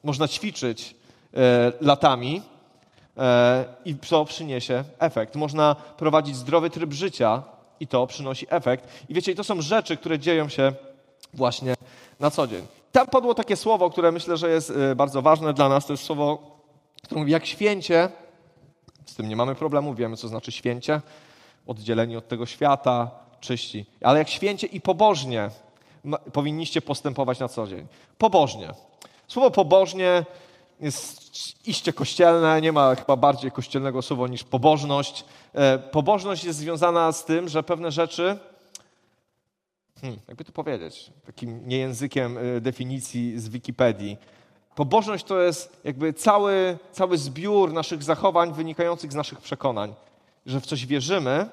Można 0.04 0.28
ćwiczyć 0.28 0.94
e, 1.34 1.72
latami 1.80 2.42
e, 3.16 3.64
i 3.84 3.94
to 3.94 4.24
przyniesie 4.24 4.84
efekt. 4.98 5.36
Można 5.36 5.76
prowadzić 5.96 6.36
zdrowy 6.36 6.70
tryb 6.70 6.92
życia 6.92 7.42
i 7.80 7.86
to 7.86 8.06
przynosi 8.06 8.46
efekt. 8.50 8.88
I 9.08 9.14
wiecie, 9.14 9.34
to 9.34 9.44
są 9.44 9.62
rzeczy, 9.62 9.96
które 9.96 10.18
dzieją 10.18 10.48
się 10.48 10.72
właśnie 11.34 11.74
na 12.20 12.30
co 12.30 12.46
dzień. 12.46 12.66
Tam 12.92 13.06
padło 13.06 13.34
takie 13.34 13.56
słowo, 13.56 13.90
które 13.90 14.12
myślę, 14.12 14.36
że 14.36 14.50
jest 14.50 14.70
y, 14.70 14.96
bardzo 14.96 15.22
ważne 15.22 15.54
dla 15.54 15.68
nas. 15.68 15.86
To 15.86 15.92
jest 15.92 16.04
słowo, 16.04 16.56
które 17.02 17.20
mówi 17.20 17.32
jak 17.32 17.46
święcie. 17.46 18.08
Z 19.06 19.14
tym 19.14 19.28
nie 19.28 19.36
mamy 19.36 19.54
problemu, 19.54 19.94
wiemy, 19.94 20.16
co 20.16 20.28
znaczy 20.28 20.52
święcie. 20.52 21.00
Oddzieleni 21.66 22.16
od 22.16 22.28
tego 22.28 22.46
świata, 22.46 23.10
czyści. 23.40 23.86
Ale 24.02 24.18
jak 24.18 24.28
święcie 24.28 24.66
i 24.66 24.80
pobożnie 24.80 25.50
powinniście 26.32 26.82
postępować 26.82 27.38
na 27.38 27.48
co 27.48 27.66
dzień. 27.66 27.86
Pobożnie. 28.18 28.72
Słowo 29.28 29.50
pobożnie 29.50 30.24
jest 30.80 31.26
iście 31.68 31.92
kościelne, 31.92 32.60
nie 32.60 32.72
ma 32.72 32.94
chyba 32.94 33.16
bardziej 33.16 33.50
kościelnego 33.50 34.02
słowa 34.02 34.28
niż 34.28 34.44
pobożność. 34.44 35.24
E, 35.54 35.78
pobożność 35.78 36.44
jest 36.44 36.58
związana 36.58 37.12
z 37.12 37.24
tym, 37.24 37.48
że 37.48 37.62
pewne 37.62 37.90
rzeczy, 37.90 38.38
hmm, 40.00 40.20
jakby 40.28 40.44
to 40.44 40.52
powiedzieć, 40.52 41.10
takim 41.26 41.68
niejęzykiem 41.68 42.38
e, 42.38 42.60
definicji 42.60 43.40
z 43.40 43.48
Wikipedii, 43.48 44.18
Pobożność 44.76 45.24
to 45.24 45.40
jest 45.40 45.80
jakby 45.84 46.12
cały, 46.12 46.78
cały 46.92 47.18
zbiór 47.18 47.72
naszych 47.72 48.02
zachowań 48.02 48.52
wynikających 48.52 49.12
z 49.12 49.14
naszych 49.14 49.40
przekonań, 49.40 49.94
że 50.46 50.60
w 50.60 50.66
coś 50.66 50.86
wierzymy 50.86 51.48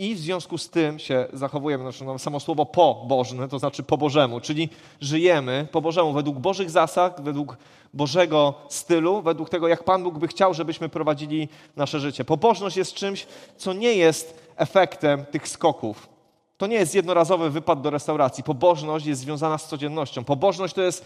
i 0.00 0.14
w 0.14 0.18
związku 0.18 0.58
z 0.58 0.70
tym 0.70 0.98
się 0.98 1.26
zachowujemy. 1.32 1.84
Znaczy, 1.84 2.04
no, 2.04 2.18
samo 2.18 2.40
słowo 2.40 2.66
pobożne 2.66 3.48
to 3.48 3.58
znaczy 3.58 3.82
po 3.82 3.98
Bożemu, 3.98 4.40
czyli 4.40 4.68
żyjemy 5.00 5.68
po 5.72 5.80
Bożemu, 5.80 6.12
według 6.12 6.38
Bożych 6.38 6.70
zasad, 6.70 7.20
według 7.20 7.56
Bożego 7.94 8.54
stylu, 8.68 9.22
według 9.22 9.48
tego, 9.48 9.68
jak 9.68 9.84
Pan 9.84 10.02
Bóg 10.02 10.18
by 10.18 10.28
chciał, 10.28 10.54
żebyśmy 10.54 10.88
prowadzili 10.88 11.48
nasze 11.76 12.00
życie. 12.00 12.24
Pobożność 12.24 12.76
jest 12.76 12.94
czymś, 12.94 13.26
co 13.56 13.72
nie 13.72 13.94
jest 13.94 14.50
efektem 14.56 15.24
tych 15.24 15.48
skoków. 15.48 16.08
To 16.56 16.66
nie 16.66 16.76
jest 16.76 16.94
jednorazowy 16.94 17.50
wypad 17.50 17.80
do 17.80 17.90
restauracji. 17.90 18.44
Pobożność 18.44 19.06
jest 19.06 19.20
związana 19.20 19.58
z 19.58 19.68
codziennością. 19.68 20.24
Pobożność 20.24 20.74
to 20.74 20.82
jest 20.82 21.04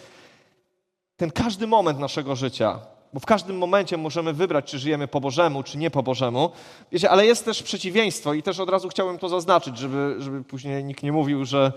ten 1.16 1.30
każdy 1.30 1.66
moment 1.66 1.98
naszego 1.98 2.36
życia. 2.36 2.93
Bo 3.14 3.20
w 3.20 3.26
każdym 3.26 3.58
momencie 3.58 3.96
możemy 3.96 4.32
wybrać, 4.32 4.64
czy 4.64 4.78
żyjemy 4.78 5.08
po 5.08 5.20
Bożemu, 5.20 5.62
czy 5.62 5.78
nie 5.78 5.90
po 5.90 6.02
Bożemu. 6.02 6.50
Wiecie, 6.92 7.10
ale 7.10 7.26
jest 7.26 7.44
też 7.44 7.62
przeciwieństwo 7.62 8.34
i 8.34 8.42
też 8.42 8.60
od 8.60 8.70
razu 8.70 8.88
chciałem 8.88 9.18
to 9.18 9.28
zaznaczyć, 9.28 9.78
żeby, 9.78 10.16
żeby 10.18 10.44
później 10.44 10.84
nikt 10.84 11.02
nie 11.02 11.12
mówił, 11.12 11.44
że, 11.44 11.72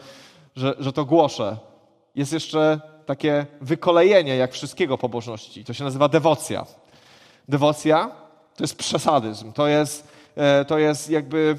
że, 0.55 0.75
że 0.79 0.93
to 0.93 1.05
głoszę. 1.05 1.57
Jest 2.15 2.33
jeszcze 2.33 2.81
takie 3.05 3.45
wykolejenie 3.61 4.37
jak 4.37 4.53
wszystkiego 4.53 4.97
pobożności. 4.97 5.65
To 5.65 5.73
się 5.73 5.83
nazywa 5.83 6.07
dewocja. 6.07 6.65
Dewocja 7.47 8.11
to 8.55 8.63
jest 8.63 8.75
przesadyzm, 8.77 9.53
to 9.53 9.67
jest, 9.67 10.07
e, 10.35 10.65
to 10.65 10.77
jest 10.77 11.09
jakby 11.09 11.57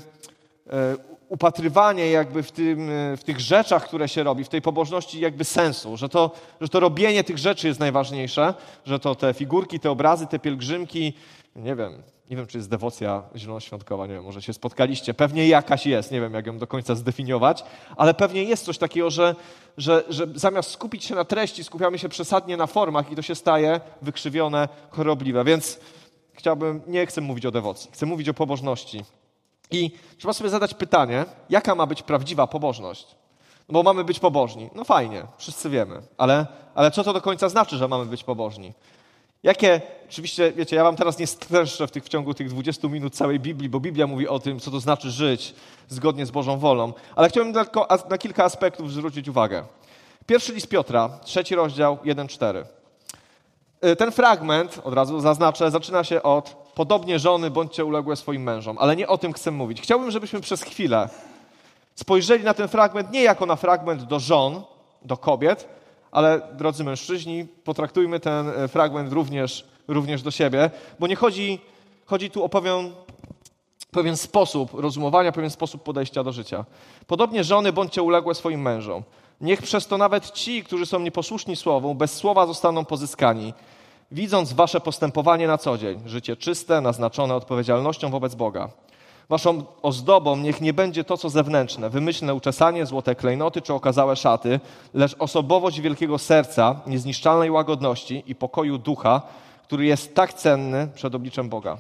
e, 0.67 0.97
upatrywanie 1.29 2.11
jakby 2.11 2.43
w, 2.43 2.53
tym, 2.53 2.91
e, 2.91 3.17
w 3.17 3.25
tych 3.25 3.41
rzeczach, 3.41 3.85
które 3.85 4.09
się 4.09 4.23
robi, 4.23 4.45
w 4.45 4.49
tej 4.49 4.63
pobożności 4.63 5.21
jakby 5.21 5.45
sensu, 5.45 5.97
że 5.97 6.09
to, 6.09 6.31
że 6.61 6.69
to 6.69 6.81
robienie 6.81 7.25
tych 7.25 7.39
rzeczy 7.39 7.69
jest 7.69 7.81
najważniejsze, 7.81 8.55
że 8.87 8.99
to 8.99 9.15
te 9.15 9.35
figurki, 9.35 9.81
te 9.81 9.91
obrazy, 9.91 10.27
te 10.27 10.39
pielgrzymki, 10.39 11.13
nie 11.57 11.77
wiem, 11.77 12.03
nie 12.31 12.37
wiem, 12.37 12.47
czy 12.47 12.59
jest 12.59 12.71
dewocja 12.71 13.23
zielonoświątkowa, 13.37 14.07
nie 14.07 14.15
wiem, 14.15 14.25
może 14.25 14.43
się 14.43 14.53
spotkaliście. 14.53 15.15
Pewnie 15.15 15.49
jakaś 15.49 15.87
jest, 15.87 16.13
nie 16.13 16.21
wiem, 16.21 16.35
jak 16.35 16.47
ją 16.47 16.59
do 16.59 16.67
końca 16.67 16.95
zdefiniować, 16.95 17.65
ale 17.97 18.15
pewnie 18.15 18.45
jest 18.45 18.65
coś 18.65 18.79
takiego, 18.79 19.11
że, 19.11 19.35
że, 19.77 20.05
że 20.09 20.27
zamiast 20.35 20.71
skupić 20.71 21.05
się 21.05 21.15
na 21.15 21.25
treści, 21.25 21.65
skupiamy 21.65 21.99
się 21.99 22.09
przesadnie 22.09 22.57
na 22.57 22.67
formach 22.67 23.13
i 23.13 23.17
to 23.17 23.23
się 23.23 23.35
staje 23.35 23.81
wykrzywione, 24.03 24.69
chorobliwe. 24.91 25.45
Więc 25.45 25.81
chciałbym, 26.33 26.81
nie 26.87 27.07
chcę 27.07 27.21
mówić 27.21 27.47
o 27.47 27.51
dewocji, 27.51 27.91
chcę 27.93 28.07
mówić 28.07 28.29
o 28.29 28.35
pobożności. 28.35 29.05
I 29.71 29.91
trzeba 30.19 30.33
sobie 30.33 30.51
zadać 30.51 30.75
pytanie, 30.75 31.25
jaka 31.51 31.75
ma 31.75 31.87
być 31.87 32.03
prawdziwa 32.03 32.47
pobożność? 32.47 33.07
No 33.69 33.73
bo 33.73 33.83
mamy 33.83 34.05
być 34.05 34.21
pobożni. 34.21 34.71
No 34.75 34.85
fajnie, 34.85 35.23
wszyscy 35.39 35.71
wiemy, 35.71 36.03
ale, 36.19 36.47
ale 36.75 36.91
co 36.91 37.05
to 37.05 37.13
do 37.13 37.21
końca 37.21 37.49
znaczy, 37.49 37.77
że 37.77 37.89
mamy 37.89 38.07
być 38.07 38.25
pobożni? 38.25 38.73
Jakie, 39.43 39.81
oczywiście, 40.09 40.53
wiecie, 40.53 40.77
ja 40.77 40.85
wam 40.85 40.97
teraz 40.97 41.19
nie 41.19 41.27
streszczę 41.27 41.87
w, 41.87 41.91
tych, 41.91 42.05
w 42.05 42.09
ciągu 42.09 42.35
tych 42.35 42.49
20 42.49 42.89
minut 42.89 43.15
całej 43.15 43.41
Biblii, 43.41 43.69
bo 43.69 43.81
Biblia 43.81 44.07
mówi 44.07 44.29
o 44.29 44.39
tym, 44.39 44.61
co 44.61 44.71
to 44.71 44.81
znaczy 44.81 45.11
żyć 45.11 45.55
zgodnie 45.89 46.27
z 46.27 46.31
Bożą 46.31 46.59
wolą, 46.59 46.93
ale 47.17 47.29
chciałbym 47.29 47.55
tylko 47.55 47.89
na 48.11 48.19
kilka 48.19 48.45
aspektów 48.45 48.93
zwrócić 48.93 49.29
uwagę. 49.29 49.65
Pierwszy 50.27 50.53
list 50.53 50.69
Piotra, 50.69 51.11
trzeci 51.25 51.55
rozdział, 51.55 51.97
1-4. 51.97 52.65
Y, 53.85 53.97
ten 53.97 54.13
fragment, 54.13 54.81
od 54.85 54.95
razu 54.95 55.21
zaznaczę, 55.21 55.71
zaczyna 55.71 56.05
się 56.05 56.23
od 56.23 56.68
podobnie 56.79 57.19
żony 57.19 57.51
bądźcie 57.51 57.85
uległe 57.85 58.17
swoim 58.17 58.43
mężom, 58.43 58.77
ale 58.81 58.97
nie 58.97 59.09
o 59.09 59.19
tym 59.19 59.33
chcę 59.33 59.51
mówić. 59.51 59.81
Chciałbym, 59.81 60.11
żebyśmy 60.11 60.41
przez 60.41 60.63
chwilę 60.63 61.09
spojrzeli 61.95 62.45
na 62.45 62.55
ten 62.55 62.69
fragment 62.69 63.11
nie 63.11 63.23
jako 63.23 63.47
na 63.47 63.57
fragment 63.57 64.03
do 64.03 64.21
żon, 64.21 64.63
do 65.03 65.17
kobiet, 65.17 65.69
ale 66.11 66.41
drodzy 66.53 66.85
mężczyźni, 66.85 67.47
potraktujmy 67.65 68.21
ten 68.21 68.49
e, 68.49 68.69
fragment 68.69 69.13
również, 69.13 69.69
również 69.89 70.23
do 70.23 70.31
siebie, 70.31 70.71
bo 70.99 71.07
nie 71.07 71.17
chodzi, 71.17 71.61
chodzi 72.07 72.31
tu 72.31 72.45
o 72.45 72.49
pewien, 72.49 72.93
pewien 73.91 74.17
sposób 74.17 74.71
rozumowania, 74.75 75.33
pewien 75.33 75.51
sposób 75.51 75.83
podejścia 75.83 76.25
do 76.25 76.33
życia. 76.33 76.65
Podobnie 77.07 77.45
żony 77.45 77.73
bądźcie 77.73 78.03
uległe 78.03 78.35
swoim 78.35 78.63
mężom. 78.63 79.03
Niech 79.41 79.63
przez 79.63 79.87
to 79.87 79.99
nawet 79.99 80.31
ci, 80.31 80.65
którzy 80.65 80.87
są 80.87 81.01
nieposłuszni 81.01 81.57
słowom, 81.57 81.99
bez 81.99 82.15
słowa 82.15 82.47
zostaną 82.47 82.85
pozyskani, 82.85 83.55
widząc 84.11 84.53
wasze 84.53 84.81
postępowanie 84.81 85.47
na 85.47 85.59
co 85.59 85.79
dzień, 85.79 86.01
życie 86.07 86.37
czyste, 86.37 86.81
naznaczone 86.81 87.35
odpowiedzialnością 87.35 88.11
wobec 88.11 88.35
Boga. 88.35 88.69
Waszą 89.29 89.65
ozdobą 89.83 90.37
niech 90.37 90.61
nie 90.61 90.73
będzie 90.73 91.05
to, 91.05 91.17
co 91.17 91.31
zewnętrzne, 91.31 91.91
wymyślne 91.91 92.35
uczesanie, 92.35 92.87
złote 92.87 93.15
klejnoty 93.15 93.63
czy 93.63 93.75
okazałe 93.75 94.17
szaty, 94.17 94.61
lecz 94.95 95.17
osobowość 95.19 95.81
wielkiego 95.81 96.19
serca, 96.19 96.81
niezniszczalnej 96.87 97.51
łagodności 97.51 98.23
i 98.27 98.35
pokoju 98.35 98.79
ducha, 98.79 99.23
który 99.63 99.85
jest 99.85 100.15
tak 100.15 100.35
cenny 100.35 100.89
przed 100.95 101.15
obliczem 101.15 101.49
Boga. 101.49 101.79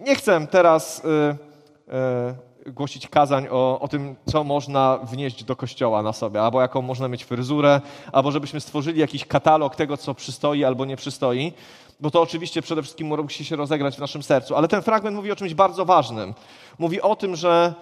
Nie 0.00 0.14
chcę 0.16 0.46
teraz 0.46 1.02
y, 1.04 1.08
y, 1.08 2.47
głosić 2.66 3.08
kazań 3.08 3.46
o, 3.50 3.80
o 3.80 3.88
tym, 3.88 4.16
co 4.26 4.44
można 4.44 4.98
wnieść 5.02 5.44
do 5.44 5.56
kościoła 5.56 6.02
na 6.02 6.12
sobie, 6.12 6.42
albo 6.42 6.60
jaką 6.60 6.82
można 6.82 7.08
mieć 7.08 7.24
fryzurę, 7.24 7.80
albo 8.12 8.30
żebyśmy 8.30 8.60
stworzyli 8.60 9.00
jakiś 9.00 9.24
katalog 9.24 9.76
tego, 9.76 9.96
co 9.96 10.14
przystoi 10.14 10.64
albo 10.64 10.84
nie 10.84 10.96
przystoi 10.96 11.52
bo 12.00 12.10
to 12.10 12.22
oczywiście 12.22 12.62
przede 12.62 12.82
wszystkim 12.82 13.06
musi 13.06 13.44
się 13.44 13.56
rozegrać 13.56 13.96
w 13.96 13.98
naszym 13.98 14.22
sercu. 14.22 14.56
Ale 14.56 14.68
ten 14.68 14.82
fragment 14.82 15.16
mówi 15.16 15.32
o 15.32 15.36
czymś 15.36 15.54
bardzo 15.54 15.84
ważnym. 15.84 16.34
Mówi 16.78 17.00
o 17.02 17.16
tym, 17.16 17.36
że, 17.36 17.74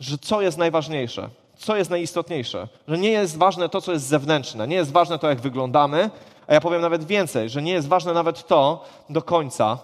że 0.00 0.18
co 0.18 0.42
jest 0.42 0.58
najważniejsze, 0.58 1.28
co 1.56 1.76
jest 1.76 1.90
najistotniejsze. 1.90 2.68
Że 2.88 2.98
nie 2.98 3.10
jest 3.10 3.38
ważne 3.38 3.68
to, 3.68 3.80
co 3.80 3.92
jest 3.92 4.06
zewnętrzne, 4.06 4.68
nie 4.68 4.76
jest 4.76 4.92
ważne 4.92 5.18
to, 5.18 5.28
jak 5.28 5.40
wyglądamy, 5.40 6.10
a 6.46 6.54
ja 6.54 6.60
powiem 6.60 6.82
nawet 6.82 7.04
więcej, 7.04 7.48
że 7.50 7.62
nie 7.62 7.72
jest 7.72 7.88
ważne 7.88 8.12
nawet 8.12 8.46
to 8.46 8.84
do 9.10 9.22
końca, 9.22 9.78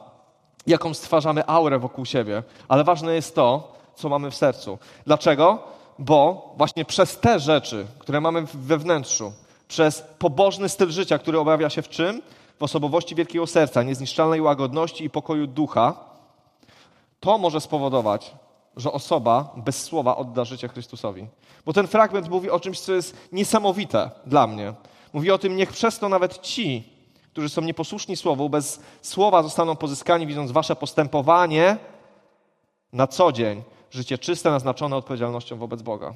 jaką 0.67 0.95
stwarzamy 0.95 1.47
aurę 1.47 1.79
wokół 1.79 2.05
siebie, 2.05 2.43
ale 2.69 2.85
ważne 2.85 3.15
jest 3.15 3.35
to, 3.35 3.73
co 4.01 4.09
mamy 4.09 4.31
w 4.31 4.37
sercu. 4.37 4.79
Dlaczego? 5.07 5.63
Bo 5.99 6.53
właśnie 6.57 6.85
przez 6.85 7.19
te 7.19 7.41
rzeczy, 7.41 7.87
które 7.99 8.21
mamy 8.21 8.43
we 8.55 8.79
wnętrzu, 8.79 9.33
przez 9.69 10.05
pobożny 10.19 10.69
styl 10.69 10.91
życia, 10.91 11.19
który 11.19 11.39
objawia 11.39 11.71
się 11.71 11.83
w 11.83 11.89
czym? 11.89 12.23
w 12.61 12.63
osobowości 12.63 13.15
wielkiego 13.15 13.47
serca, 13.47 13.83
niezniszczalnej 13.83 14.41
łagodności 14.41 15.05
i 15.05 15.11
pokoju 15.11 15.47
ducha, 15.47 15.95
to 17.21 17.39
może 17.39 17.61
spowodować, 17.61 18.35
że 18.77 18.93
osoba 18.93 19.53
bez 19.57 19.83
słowa 19.83 20.17
odda 20.17 20.45
życie 20.45 20.69
Chrystusowi. 20.69 21.27
Bo 21.67 21.73
ten 21.73 21.87
fragment 21.87 22.29
mówi 22.29 22.51
o 22.51 22.61
czymś, 22.61 22.81
co 22.81 22.93
jest 22.93 23.17
niesamowite 23.33 24.11
dla 24.27 24.47
mnie. 24.47 24.75
Mówi 25.13 25.31
o 25.31 25.39
tym, 25.39 25.57
niech 25.57 25.73
przez 25.73 25.99
to 25.99 26.09
nawet 26.09 26.41
ci, 26.41 26.93
którzy 27.33 27.49
są 27.49 27.63
nieposłuszni 27.63 28.17
Słowu, 28.17 28.49
bez 28.49 28.81
słowa 29.03 29.43
zostaną 29.43 29.77
pozyskani, 29.77 30.27
widząc 30.27 30.53
wasze 30.53 30.77
postępowanie 30.77 31.77
na 32.93 33.07
co 33.07 33.33
dzień, 33.33 33.63
życie 33.91 34.19
czyste, 34.19 34.51
naznaczone 34.51 34.97
odpowiedzialnością 34.97 35.57
wobec 35.57 35.83
Boga. 35.83 36.15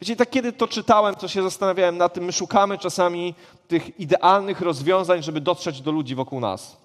Wiecie, 0.00 0.16
tak 0.16 0.30
kiedy 0.30 0.52
to 0.52 0.68
czytałem, 0.68 1.14
to 1.14 1.28
się 1.28 1.42
zastanawiałem 1.42 1.96
nad 1.96 2.14
tym, 2.14 2.24
my 2.24 2.32
szukamy 2.32 2.78
czasami 2.78 3.34
tych 3.68 4.00
idealnych 4.00 4.60
rozwiązań, 4.60 5.22
żeby 5.22 5.40
dotrzeć 5.40 5.80
do 5.80 5.92
ludzi 5.92 6.14
wokół 6.14 6.40
nas. 6.40 6.76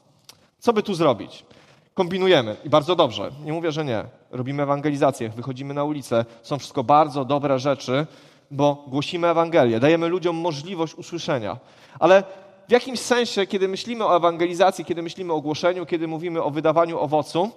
Co 0.60 0.74
by 0.74 0.84
tu 0.84 0.94
zrobić? 0.94 1.46
Kombinujemy 1.94 2.56
i 2.64 2.70
bardzo 2.70 2.96
dobrze. 2.96 3.32
Nie 3.44 3.54
mówię, 3.54 3.72
że 3.72 3.86
nie. 3.86 4.04
Robimy 4.32 4.64
ewangelizację, 4.64 5.30
wychodzimy 5.30 5.74
na 5.74 5.84
ulicę. 5.84 6.26
Są 6.44 6.60
wszystko 6.60 6.84
bardzo 6.84 7.26
dobre 7.26 7.60
rzeczy, 7.60 8.08
bo 8.52 8.84
głosimy 8.88 9.28
Ewangelię, 9.28 9.80
dajemy 9.80 10.08
ludziom 10.08 10.36
możliwość 10.36 10.96
usłyszenia. 10.96 11.58
Ale 12.00 12.24
w 12.68 12.72
jakimś 12.72 13.00
sensie, 13.00 13.48
kiedy 13.48 13.68
myślimy 13.68 14.06
o 14.06 14.16
ewangelizacji, 14.18 14.86
kiedy 14.86 15.02
myślimy 15.02 15.34
o 15.34 15.42
głoszeniu, 15.42 15.86
kiedy 15.86 16.08
mówimy 16.08 16.44
o 16.44 16.52
wydawaniu 16.52 17.00
owocu, 17.00 17.52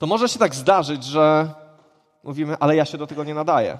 to 0.00 0.06
może 0.06 0.28
się 0.28 0.38
tak 0.38 0.54
zdarzyć, 0.54 1.04
że 1.04 1.54
mówimy, 2.24 2.56
ale 2.60 2.76
ja 2.76 2.84
się 2.84 2.98
do 2.98 3.06
tego 3.06 3.24
nie 3.24 3.34
nadaję. 3.34 3.78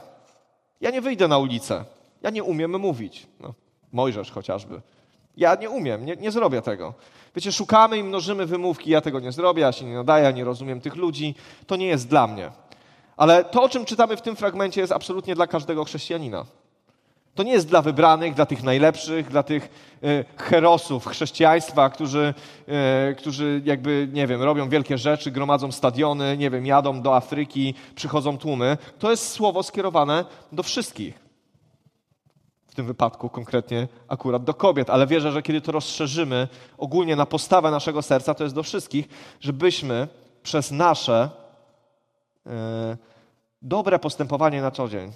Ja 0.81 0.91
nie 0.91 1.00
wyjdę 1.00 1.29
na 1.29 1.39
ulicę. 1.39 1.85
Ja 2.23 2.31
nie 2.31 2.45
umiem 2.45 2.81
mówić. 2.81 3.27
No, 3.41 3.55
Mojżesz 3.93 4.31
chociażby. 4.31 4.81
Ja 5.37 5.55
nie 5.55 5.71
umiem, 5.71 6.05
nie, 6.05 6.17
nie 6.17 6.31
zrobię 6.31 6.62
tego. 6.62 6.95
Wiecie, 7.37 7.53
szukamy 7.53 7.99
i 7.99 8.03
mnożymy 8.03 8.47
wymówki, 8.47 8.91
ja 8.91 9.00
tego 9.00 9.21
nie 9.21 9.33
zrobię, 9.33 9.62
ja 9.62 9.73
się 9.73 9.85
nie 9.85 9.95
nadaję, 9.95 10.33
nie 10.33 10.45
rozumiem 10.45 10.81
tych 10.81 10.97
ludzi. 10.97 11.35
To 11.67 11.77
nie 11.77 11.87
jest 11.87 12.09
dla 12.09 12.27
mnie. 12.27 12.50
Ale 13.17 13.45
to, 13.45 13.62
o 13.62 13.69
czym 13.69 13.85
czytamy 13.85 14.17
w 14.17 14.23
tym 14.23 14.37
fragmencie, 14.37 14.81
jest 14.81 14.93
absolutnie 14.93 15.35
dla 15.35 15.47
każdego 15.47 15.85
chrześcijanina. 15.85 16.45
To 17.41 17.45
nie 17.45 17.53
jest 17.53 17.69
dla 17.69 17.83
wybranych, 17.83 18.35
dla 18.35 18.47
tych 18.47 18.63
najlepszych, 18.63 19.29
dla 19.29 19.43
tych 19.43 19.69
y, 20.05 20.25
herosów 20.37 21.07
chrześcijaństwa, 21.07 21.91
którzy, 21.91 22.35
y, 23.11 23.15
którzy 23.15 23.63
jakby, 23.65 24.09
nie 24.13 24.27
wiem, 24.27 24.43
robią 24.43 24.69
wielkie 24.69 24.99
rzeczy, 24.99 25.31
gromadzą 25.31 25.73
stadiony, 25.73 26.37
nie 26.37 26.51
wiem, 26.51 26.67
jadą 26.67 27.03
do 27.03 27.17
Afryki, 27.17 27.75
przychodzą 27.95 28.39
tłumy. 28.39 28.79
To 28.99 29.11
jest 29.11 29.29
słowo 29.29 29.63
skierowane 29.63 30.25
do 30.53 30.63
wszystkich. 30.63 31.19
W 32.69 32.75
tym 32.75 32.87
wypadku 32.87 33.29
konkretnie 33.29 33.89
akurat 34.09 34.45
do 34.45 34.55
kobiet, 34.55 34.91
ale 34.91 35.07
wierzę, 35.07 35.33
że 35.33 35.43
kiedy 35.43 35.61
to 35.61 35.73
rozszerzymy 35.73 36.49
ogólnie 36.79 37.17
na 37.17 37.27
postawę 37.27 37.71
naszego 37.71 38.03
serca, 38.03 38.35
to 38.35 38.45
jest 38.45 38.55
do 38.55 38.63
wszystkich, 38.63 39.09
żebyśmy 39.41 40.09
przez 40.43 40.71
nasze 40.71 41.31
y, 42.47 42.51
dobre 43.63 43.99
postępowanie 43.99 44.63
na 44.63 44.71
co 44.71 44.89
dzień, 44.89 45.13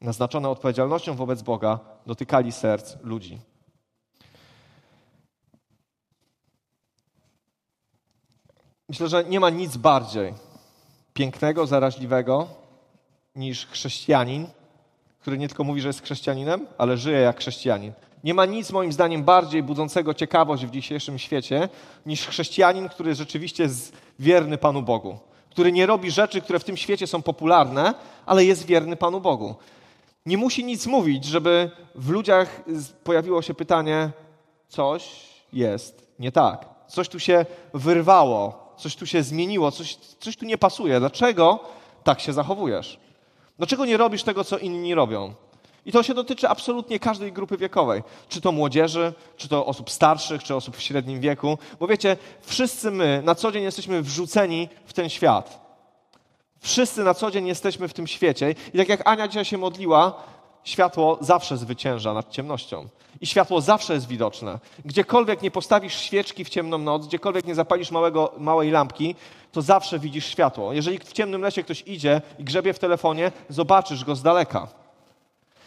naznaczone 0.00 0.48
odpowiedzialnością 0.48 1.14
wobec 1.14 1.42
Boga, 1.42 1.78
dotykali 2.06 2.52
serc 2.52 2.96
ludzi. 3.02 3.38
Myślę, 8.88 9.08
że 9.08 9.24
nie 9.24 9.40
ma 9.40 9.50
nic 9.50 9.76
bardziej 9.76 10.34
pięknego, 11.14 11.66
zaraźliwego 11.66 12.48
niż 13.34 13.66
chrześcijanin, 13.66 14.46
który 15.20 15.38
nie 15.38 15.48
tylko 15.48 15.64
mówi, 15.64 15.80
że 15.80 15.88
jest 15.88 16.02
chrześcijaninem, 16.02 16.66
ale 16.78 16.96
żyje 16.96 17.18
jak 17.18 17.38
chrześcijanin. 17.38 17.92
Nie 18.24 18.34
ma 18.34 18.46
nic, 18.46 18.70
moim 18.70 18.92
zdaniem, 18.92 19.24
bardziej 19.24 19.62
budzącego 19.62 20.14
ciekawość 20.14 20.66
w 20.66 20.70
dzisiejszym 20.70 21.18
świecie 21.18 21.68
niż 22.06 22.26
chrześcijanin, 22.26 22.88
który 22.88 23.14
rzeczywiście 23.14 23.62
jest 23.62 23.96
wierny 24.18 24.58
Panu 24.58 24.82
Bogu. 24.82 25.18
Który 25.50 25.72
nie 25.72 25.86
robi 25.86 26.10
rzeczy, 26.10 26.40
które 26.40 26.58
w 26.58 26.64
tym 26.64 26.76
świecie 26.76 27.06
są 27.06 27.22
popularne, 27.22 27.94
ale 28.26 28.44
jest 28.44 28.66
wierny 28.66 28.96
Panu 28.96 29.20
Bogu 29.20 29.54
nie 30.26 30.38
musi 30.38 30.64
nic 30.64 30.86
mówić, 30.86 31.24
żeby 31.24 31.70
w 31.94 32.10
ludziach 32.10 32.62
pojawiło 33.04 33.42
się 33.42 33.54
pytanie: 33.54 34.10
coś 34.68 35.10
jest 35.52 36.06
nie 36.18 36.32
tak. 36.32 36.68
Coś 36.88 37.08
tu 37.08 37.18
się 37.18 37.46
wyrwało, 37.74 38.72
coś 38.76 38.96
tu 38.96 39.06
się 39.06 39.22
zmieniło, 39.22 39.70
coś, 39.70 39.96
coś 39.96 40.36
tu 40.36 40.44
nie 40.44 40.58
pasuje. 40.58 41.00
Dlaczego 41.00 41.60
tak 42.04 42.20
się 42.20 42.32
zachowujesz? 42.32 42.98
Dlaczego 43.58 43.84
nie 43.86 43.96
robisz 43.96 44.22
tego, 44.22 44.44
co 44.44 44.58
inni 44.58 44.94
robią? 44.94 45.34
I 45.86 45.92
to 45.92 46.02
się 46.02 46.14
dotyczy 46.14 46.48
absolutnie 46.48 46.98
każdej 46.98 47.32
grupy 47.32 47.56
wiekowej. 47.56 48.02
Czy 48.28 48.40
to 48.40 48.52
młodzieży, 48.52 49.12
czy 49.36 49.48
to 49.48 49.66
osób 49.66 49.90
starszych, 49.90 50.42
czy 50.42 50.54
osób 50.54 50.76
w 50.76 50.82
średnim 50.82 51.20
wieku. 51.20 51.58
Bo 51.80 51.86
wiecie, 51.86 52.16
wszyscy 52.40 52.90
my 52.90 53.22
na 53.24 53.34
co 53.34 53.52
dzień 53.52 53.62
jesteśmy 53.62 54.02
wrzuceni 54.02 54.68
w 54.84 54.92
ten 54.92 55.08
świat. 55.08 55.63
Wszyscy 56.64 57.04
na 57.04 57.14
co 57.14 57.30
dzień 57.30 57.46
jesteśmy 57.46 57.88
w 57.88 57.92
tym 57.92 58.06
świecie. 58.06 58.54
I 58.74 58.78
tak 58.78 58.88
jak 58.88 59.08
Ania 59.08 59.28
dzisiaj 59.28 59.44
się 59.44 59.58
modliła, 59.58 60.22
światło 60.64 61.18
zawsze 61.20 61.56
zwycięża 61.56 62.14
nad 62.14 62.30
ciemnością. 62.30 62.88
I 63.20 63.26
światło 63.26 63.60
zawsze 63.60 63.94
jest 63.94 64.08
widoczne. 64.08 64.58
Gdziekolwiek 64.84 65.42
nie 65.42 65.50
postawisz 65.50 65.94
świeczki 65.94 66.44
w 66.44 66.48
ciemną 66.48 66.78
noc, 66.78 67.06
gdziekolwiek 67.06 67.46
nie 67.46 67.54
zapalisz 67.54 67.90
małego, 67.90 68.32
małej 68.38 68.70
lampki, 68.70 69.14
to 69.52 69.62
zawsze 69.62 69.98
widzisz 69.98 70.26
światło. 70.26 70.72
Jeżeli 70.72 70.98
w 70.98 71.12
ciemnym 71.12 71.40
lesie 71.40 71.62
ktoś 71.62 71.82
idzie 71.86 72.22
i 72.38 72.44
grzebie 72.44 72.72
w 72.72 72.78
telefonie, 72.78 73.32
zobaczysz 73.48 74.04
go 74.04 74.16
z 74.16 74.22
daleka. 74.22 74.68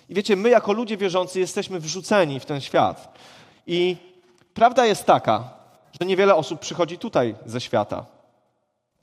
I 0.09 0.13
wiecie, 0.13 0.35
my 0.35 0.49
jako 0.49 0.73
ludzie 0.73 0.97
wierzący 0.97 1.39
jesteśmy 1.39 1.79
wrzuceni 1.79 2.39
w 2.39 2.45
ten 2.45 2.61
świat. 2.61 3.17
I 3.67 3.97
prawda 4.53 4.85
jest 4.85 5.05
taka, 5.05 5.49
że 6.01 6.07
niewiele 6.07 6.35
osób 6.35 6.59
przychodzi 6.59 6.97
tutaj 6.97 7.35
ze 7.45 7.61
świata. 7.61 8.16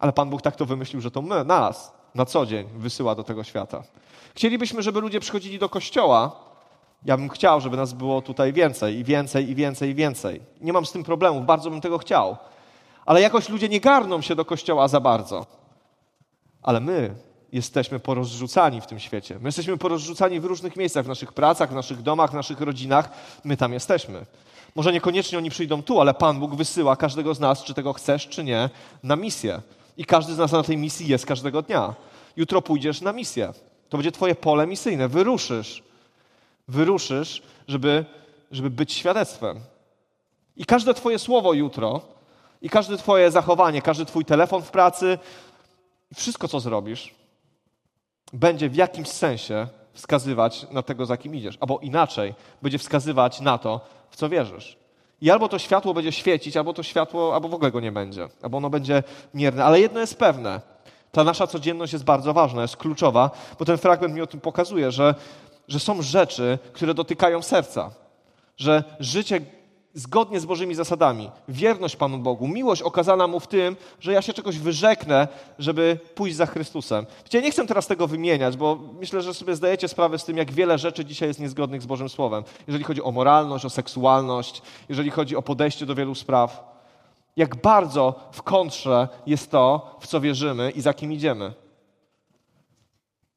Ale 0.05 0.13
Pan 0.13 0.31
Bóg 0.31 0.43
tak 0.43 0.57
to 0.57 0.67
wymyślił, 0.67 1.01
że 1.01 1.11
to 1.11 1.23
my, 1.23 1.45
nas, 1.45 1.93
na 2.15 2.27
co 2.27 2.47
dzień 2.47 2.69
wysyła 2.77 3.15
do 3.15 3.25
tego 3.25 3.45
świata. 3.45 3.83
Chcielibyśmy, 4.35 4.83
żeby 4.83 5.01
ludzie 5.01 5.21
przychodzili 5.21 5.59
do 5.59 5.69
kościoła. 5.69 6.37
Ja 7.05 7.17
bym 7.17 7.29
chciał, 7.29 7.61
żeby 7.61 7.77
nas 7.77 7.93
było 7.93 8.23
tutaj 8.23 8.53
więcej 8.53 8.99
i 8.99 9.05
więcej 9.05 9.51
i 9.51 9.55
więcej 9.55 9.91
i 9.91 9.95
więcej. 9.95 10.41
Nie 10.61 10.73
mam 10.73 10.87
z 10.87 10.93
tym 10.93 11.05
problemów, 11.05 11.47
bardzo 11.47 11.71
bym 11.71 11.81
tego 11.81 11.99
chciał. 11.99 12.37
Ale 13.07 13.21
jakoś 13.21 13.49
ludzie 13.49 13.69
nie 13.69 13.81
garną 13.81 14.21
się 14.21 14.35
do 14.35 14.45
kościoła 14.45 14.89
za 14.89 15.01
bardzo. 15.01 15.47
Ale 16.63 16.81
my 16.81 17.15
jesteśmy 17.53 18.01
porozrzucani 18.01 18.81
w 18.81 18.87
tym 18.87 18.99
świecie. 18.99 19.39
My 19.41 19.49
jesteśmy 19.49 19.79
porozrzucani 19.79 20.41
w 20.41 20.45
różnych 20.45 20.77
miejscach, 20.77 21.05
w 21.05 21.09
naszych 21.09 21.33
pracach, 21.33 21.71
w 21.71 21.75
naszych 21.75 22.03
domach, 22.03 22.31
w 22.31 22.35
naszych 22.35 22.61
rodzinach. 22.61 23.11
My 23.45 23.57
tam 23.57 23.73
jesteśmy. 23.73 24.27
Może 24.75 24.93
niekoniecznie 24.93 25.39
oni 25.39 25.51
przyjdą 25.51 25.83
tu, 25.83 26.01
ale 26.01 26.15
Pan 26.15 26.41
Bóg 26.41 26.55
wysyła 26.55 26.97
każdego 26.97 27.35
z 27.35 27.41
nas, 27.41 27.63
czy 27.63 27.75
tego 27.75 27.93
chcesz, 27.93 28.29
czy 28.29 28.45
nie, 28.45 28.71
na 29.03 29.17
misję. 29.17 29.61
I 29.97 30.05
każdy 30.05 30.35
z 30.35 30.39
nas 30.39 30.53
na 30.53 30.63
tej 30.63 30.77
misji 30.77 31.09
jest 31.09 31.27
każdego 31.27 31.63
dnia. 31.63 31.95
Jutro 32.37 32.63
pójdziesz 32.63 33.01
na 33.01 33.13
misję. 33.13 33.53
To 33.89 33.97
będzie 33.97 34.13
Twoje 34.13 34.35
pole 34.35 34.67
misyjne. 34.67 35.09
Wyruszysz. 35.09 35.83
Wyruszysz, 36.69 37.43
żeby, 37.69 38.05
żeby 38.51 38.71
być 38.71 38.93
świadectwem. 38.93 39.61
I 40.57 40.65
każde 40.65 40.95
Twoje 40.95 41.19
słowo 41.19 41.53
jutro, 41.53 42.01
i 42.63 42.71
każde 42.71 42.97
Twoje 42.97 43.31
zachowanie, 43.31 43.83
każdy 43.83 44.05
Twój 44.05 44.25
telefon 44.25 44.63
w 44.63 44.71
pracy, 44.71 45.19
wszystko, 46.15 46.49
co 46.49 46.61
zrobisz, 46.61 47.15
będzie 48.33 48.69
w 48.69 48.75
jakimś 48.75 49.09
sensie 49.09 49.69
wskazywać 49.93 50.67
na 50.71 50.83
tego, 50.83 51.07
za 51.07 51.17
kim 51.17 51.35
idziesz. 51.35 51.59
Albo 51.61 51.79
inaczej, 51.79 52.35
będzie 52.63 52.79
wskazywać 52.79 53.41
na 53.41 53.59
to, 53.59 53.81
w 54.11 54.17
co 54.17 54.29
wierzysz. 54.29 54.77
I 55.21 55.31
albo 55.31 55.49
to 55.49 55.59
światło 55.59 55.95
będzie 55.95 56.13
świecić, 56.13 56.57
albo 56.57 56.73
to 56.73 56.83
światło, 56.83 57.35
albo 57.35 57.49
w 57.49 57.55
ogóle 57.55 57.71
go 57.71 57.81
nie 57.81 57.93
będzie, 57.93 58.29
albo 58.43 58.59
ono 58.59 58.71
będzie 58.71 59.03
mierne. 59.35 59.65
Ale 59.65 59.81
jedno 59.81 60.01
jest 60.01 60.19
pewne. 60.19 60.61
Ta 61.13 61.25
nasza 61.25 61.47
codzienność 61.47 61.93
jest 61.93 62.05
bardzo 62.05 62.35
ważna, 62.35 62.63
jest 62.63 62.77
kluczowa, 62.77 63.31
bo 63.59 63.65
ten 63.65 63.79
fragment 63.79 64.15
mi 64.15 64.21
o 64.21 64.27
tym 64.27 64.41
pokazuje, 64.41 64.91
że, 64.91 65.15
że 65.69 65.81
są 65.81 66.03
rzeczy, 66.03 66.59
które 66.73 66.95
dotykają 66.95 67.43
serca. 67.43 67.91
Że 68.57 68.85
życie 69.01 69.41
zgodnie 69.95 70.41
z 70.41 70.45
Bożymi 70.45 70.75
zasadami. 70.75 71.31
Wierność 71.49 71.97
Panu 71.97 72.19
Bogu, 72.19 72.49
miłość 72.49 72.83
okazana 72.83 73.27
Mu 73.27 73.41
w 73.41 73.47
tym, 73.47 73.77
że 74.01 74.13
ja 74.13 74.23
się 74.23 74.33
czegoś 74.33 74.59
wyrzeknę, 74.59 75.29
żeby 75.59 75.99
pójść 76.15 76.37
za 76.37 76.47
Chrystusem. 76.47 77.07
Wiecie, 77.25 77.43
nie 77.43 77.51
chcę 77.51 77.67
teraz 77.67 77.87
tego 77.87 78.07
wymieniać, 78.07 78.57
bo 78.57 78.79
myślę, 79.01 79.23
że 79.23 79.35
sobie 79.35 79.57
zdajecie 79.57 79.89
sprawę 79.89 80.19
z 80.19 80.25
tym, 80.25 80.37
jak 80.37 80.53
wiele 80.53 80.79
rzeczy 80.79 81.05
dzisiaj 81.05 81.29
jest 81.29 81.41
niezgodnych 81.41 81.83
z 81.83 81.87
Bożym 81.87 82.09
Słowem. 82.09 82.45
Jeżeli 82.67 82.85
chodzi 82.85 83.03
o 83.03 83.13
moralność, 83.13 83.65
o 83.65 83.71
seksualność, 83.71 84.63
jeżeli 84.89 85.11
chodzi 85.11 85.37
o 85.37 85.43
podejście 85.43 85.87
do 85.87 85.95
wielu 85.95 86.15
spraw. 86.15 86.75
Jak 87.37 87.57
bardzo 87.57 88.15
w 88.33 88.43
kontrze 88.43 89.09
jest 89.27 89.51
to, 89.51 89.97
w 90.01 90.07
co 90.07 90.21
wierzymy 90.21 90.71
i 90.71 90.81
za 90.81 90.95
kim 90.95 91.13
idziemy. 91.13 91.64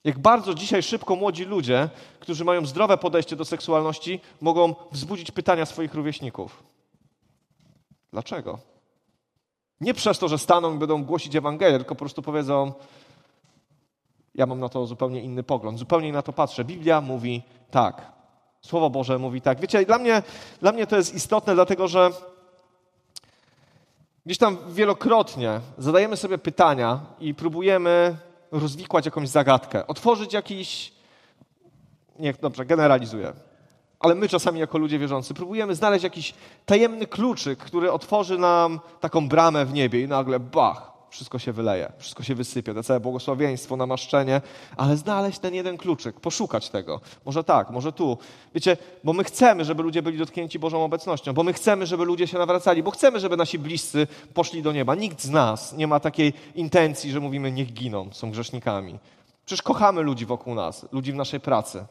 Jak 0.07 0.19
bardzo 0.19 0.53
dzisiaj 0.53 0.83
szybko 0.83 1.15
młodzi 1.15 1.45
ludzie, 1.45 1.89
którzy 2.19 2.45
mają 2.45 2.65
zdrowe 2.65 2.97
podejście 2.97 3.35
do 3.35 3.45
seksualności, 3.45 4.19
mogą 4.41 4.75
wzbudzić 4.91 5.31
pytania 5.31 5.65
swoich 5.65 5.93
rówieśników. 5.93 6.63
Dlaczego? 8.11 8.59
Nie 9.81 9.93
przez 9.93 10.19
to, 10.19 10.27
że 10.27 10.37
staną 10.37 10.75
i 10.75 10.77
będą 10.77 11.03
głosić 11.03 11.35
Ewangelię, 11.35 11.77
tylko 11.77 11.95
po 11.95 11.99
prostu 11.99 12.21
powiedzą: 12.21 12.73
Ja 14.35 14.45
mam 14.45 14.59
na 14.59 14.69
to 14.69 14.85
zupełnie 14.85 15.21
inny 15.21 15.43
pogląd, 15.43 15.79
zupełnie 15.79 16.13
na 16.13 16.21
to 16.21 16.33
patrzę. 16.33 16.65
Biblia 16.65 17.01
mówi 17.01 17.43
tak. 17.71 18.11
Słowo 18.61 18.89
Boże 18.89 19.19
mówi 19.19 19.41
tak. 19.41 19.59
Wiecie, 19.59 19.85
dla 19.85 19.97
mnie, 19.97 20.23
dla 20.61 20.71
mnie 20.71 20.87
to 20.87 20.95
jest 20.95 21.15
istotne, 21.15 21.55
dlatego 21.55 21.87
że 21.87 22.11
gdzieś 24.25 24.37
tam 24.37 24.57
wielokrotnie 24.69 25.61
zadajemy 25.77 26.17
sobie 26.17 26.37
pytania 26.37 26.99
i 27.19 27.33
próbujemy 27.33 28.17
rozwikłać 28.51 29.05
jakąś 29.05 29.29
zagadkę, 29.29 29.87
otworzyć 29.87 30.33
jakiś. 30.33 30.93
Niech 32.19 32.39
dobrze, 32.39 32.65
generalizuję. 32.65 33.33
Ale 33.99 34.15
my 34.15 34.29
czasami, 34.29 34.59
jako 34.59 34.77
ludzie 34.77 34.99
wierzący, 34.99 35.33
próbujemy 35.33 35.75
znaleźć 35.75 36.03
jakiś 36.03 36.33
tajemny 36.65 37.07
kluczyk, 37.07 37.59
który 37.59 37.91
otworzy 37.91 38.37
nam 38.37 38.79
taką 38.99 39.29
bramę 39.29 39.65
w 39.65 39.73
niebie 39.73 40.01
i 40.01 40.07
nagle 40.07 40.39
bach, 40.39 40.91
wszystko 41.09 41.39
się 41.39 41.51
wyleje, 41.51 41.91
wszystko 41.97 42.23
się 42.23 42.35
wysypie, 42.35 42.73
to 42.73 42.83
całe 42.83 42.99
błogosławieństwo, 42.99 43.77
namaszczenie, 43.77 44.41
ale 44.77 44.97
znaleźć 44.97 45.39
ten 45.39 45.53
jeden 45.53 45.77
kluczyk, 45.77 46.19
poszukać 46.19 46.69
tego. 46.69 47.01
Może 47.25 47.43
tak, 47.43 47.69
może 47.69 47.91
tu. 47.91 48.17
Wiecie, 48.55 48.77
bo 49.03 49.13
my 49.13 49.23
chcemy, 49.23 49.65
żeby 49.65 49.83
ludzie 49.83 50.01
byli 50.01 50.17
dotknięci 50.17 50.59
Bożą 50.59 50.83
obecnością, 50.83 51.33
bo 51.33 51.43
my 51.43 51.53
chcemy, 51.53 51.85
żeby 51.85 52.05
ludzie 52.05 52.27
się 52.27 52.37
nawracali, 52.37 52.83
bo 52.83 52.91
chcemy, 52.91 53.19
żeby 53.19 53.37
nasi 53.37 53.59
bliscy 53.59 54.07
poszli 54.33 54.61
do 54.61 54.71
nieba. 54.71 54.95
Nikt 54.95 55.21
z 55.21 55.29
nas 55.29 55.73
nie 55.73 55.87
ma 55.87 55.99
takiej 55.99 56.33
intencji, 56.55 57.11
że 57.11 57.19
mówimy, 57.19 57.51
niech 57.51 57.73
giną, 57.73 58.09
są 58.11 58.31
grzesznikami. 58.31 58.99
Przecież 59.45 59.61
kochamy 59.61 60.01
ludzi 60.01 60.25
wokół 60.25 60.55
nas, 60.55 60.85
ludzi 60.91 61.11
w 61.11 61.15
naszej 61.15 61.39
pracy. 61.39 61.85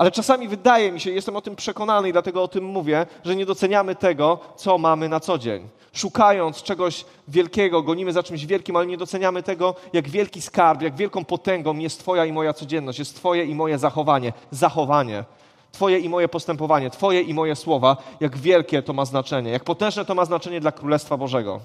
Ale 0.00 0.10
czasami 0.10 0.48
wydaje 0.48 0.92
mi 0.92 1.00
się, 1.00 1.10
jestem 1.10 1.36
o 1.36 1.40
tym 1.40 1.56
przekonany 1.56 2.08
i 2.08 2.12
dlatego 2.12 2.42
o 2.42 2.48
tym 2.48 2.64
mówię, 2.64 3.06
że 3.24 3.36
nie 3.36 3.46
doceniamy 3.46 3.94
tego, 3.94 4.38
co 4.56 4.78
mamy 4.78 5.08
na 5.08 5.20
co 5.20 5.38
dzień. 5.38 5.68
Szukając 5.92 6.62
czegoś 6.62 7.04
wielkiego, 7.28 7.82
gonimy 7.82 8.12
za 8.12 8.22
czymś 8.22 8.46
wielkim, 8.46 8.76
ale 8.76 8.86
nie 8.86 8.96
doceniamy 8.96 9.42
tego, 9.42 9.74
jak 9.92 10.08
wielki 10.08 10.42
skarb, 10.42 10.82
jak 10.82 10.96
wielką 10.96 11.24
potęgą 11.24 11.78
jest 11.78 12.00
Twoja 12.00 12.24
i 12.24 12.32
moja 12.32 12.52
codzienność, 12.52 12.98
jest 12.98 13.16
Twoje 13.16 13.44
i 13.44 13.54
moje 13.54 13.78
zachowanie, 13.78 14.32
zachowanie. 14.50 15.24
Twoje 15.72 15.98
i 15.98 16.08
moje 16.08 16.28
postępowanie, 16.28 16.90
Twoje 16.90 17.20
i 17.20 17.34
moje 17.34 17.56
słowa, 17.56 17.96
jak 18.20 18.36
wielkie 18.36 18.82
to 18.82 18.92
ma 18.92 19.04
znaczenie, 19.04 19.50
jak 19.50 19.64
potężne 19.64 20.04
to 20.04 20.14
ma 20.14 20.24
znaczenie 20.24 20.60
dla 20.60 20.72
Królestwa 20.72 21.16
Bożego. 21.16 21.60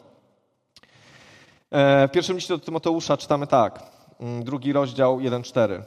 E, 1.71 2.07
w 2.07 2.11
pierwszym 2.11 2.35
liście 2.35 2.57
do 2.57 2.65
Tymoteusza 2.65 3.17
czytamy 3.17 3.47
tak, 3.47 3.83
mm, 4.19 4.43
drugi 4.43 4.73
rozdział 4.73 5.19
1-4. 5.19 5.81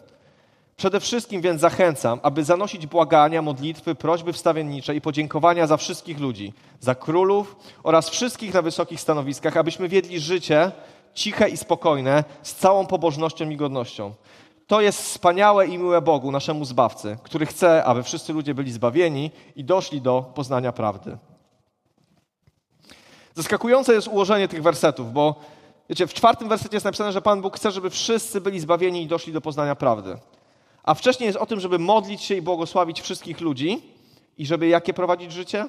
Przede 0.79 1.01
wszystkim 1.01 1.41
więc 1.41 1.61
zachęcam, 1.61 2.21
aby 2.23 2.45
zanosić 2.45 2.87
błagania, 2.87 3.43
modlitwy, 3.43 3.95
prośby 3.95 4.33
wstawiennicze 4.33 4.95
i 4.95 5.01
podziękowania 5.01 5.67
za 5.67 5.77
wszystkich 5.77 6.21
ludzi, 6.21 6.53
za 6.81 6.95
królów 6.95 7.57
oraz 7.83 8.09
wszystkich 8.09 8.55
na 8.55 8.63
wysokich 8.63 9.01
stanowiskach, 9.01 9.57
abyśmy 9.57 9.89
wiedli 9.89 10.21
życie 10.21 10.73
ciche 11.15 11.49
i 11.49 11.57
spokojne, 11.57 12.25
z 12.43 12.55
całą 12.55 12.87
pobożnością 12.87 13.51
i 13.51 13.57
godnością. 13.57 14.15
To 14.67 14.81
jest 14.81 15.03
wspaniałe 15.03 15.67
i 15.67 15.79
miłe 15.79 16.03
Bogu, 16.03 16.31
naszemu 16.31 16.65
Zbawcy, 16.65 17.19
który 17.23 17.47
chce, 17.47 17.85
aby 17.85 18.03
wszyscy 18.03 18.33
ludzie 18.33 18.55
byli 18.55 18.73
zbawieni 18.73 19.31
i 19.57 19.65
doszli 19.65 20.01
do 20.01 20.33
poznania 20.35 20.73
prawdy. 20.73 21.19
Zaskakujące 23.35 23.95
jest 23.95 24.09
ułożenie 24.09 24.49
tych 24.49 24.63
wersetów, 24.63 25.13
bo 25.13 25.35
wiecie, 25.89 26.07
w 26.07 26.15
czwartym 26.15 26.49
wersecie 26.49 26.77
jest 26.77 26.85
napisane, 26.85 27.13
że 27.13 27.23
Pan 27.23 27.41
Bóg 27.41 27.57
chce, 27.57 27.71
żeby 27.71 27.91
wszyscy 27.91 28.41
byli 28.41 28.61
zbawieni 28.61 29.03
i 29.03 29.07
doszli 29.07 29.33
do 29.33 29.41
poznania 29.41 29.75
prawdy. 29.75 30.19
A 30.89 30.95
wcześniej 30.95 31.27
jest 31.27 31.39
o 31.39 31.47
tym, 31.47 31.61
żeby 31.61 31.79
modlić 31.79 32.23
się 32.23 32.35
i 32.35 32.43
błogosławić 32.43 33.01
wszystkich 33.01 33.41
ludzi 33.41 33.83
i 34.39 34.47
żeby 34.47 34.69
jakie 34.69 34.95
prowadzić 34.95 35.33
życie? 35.33 35.69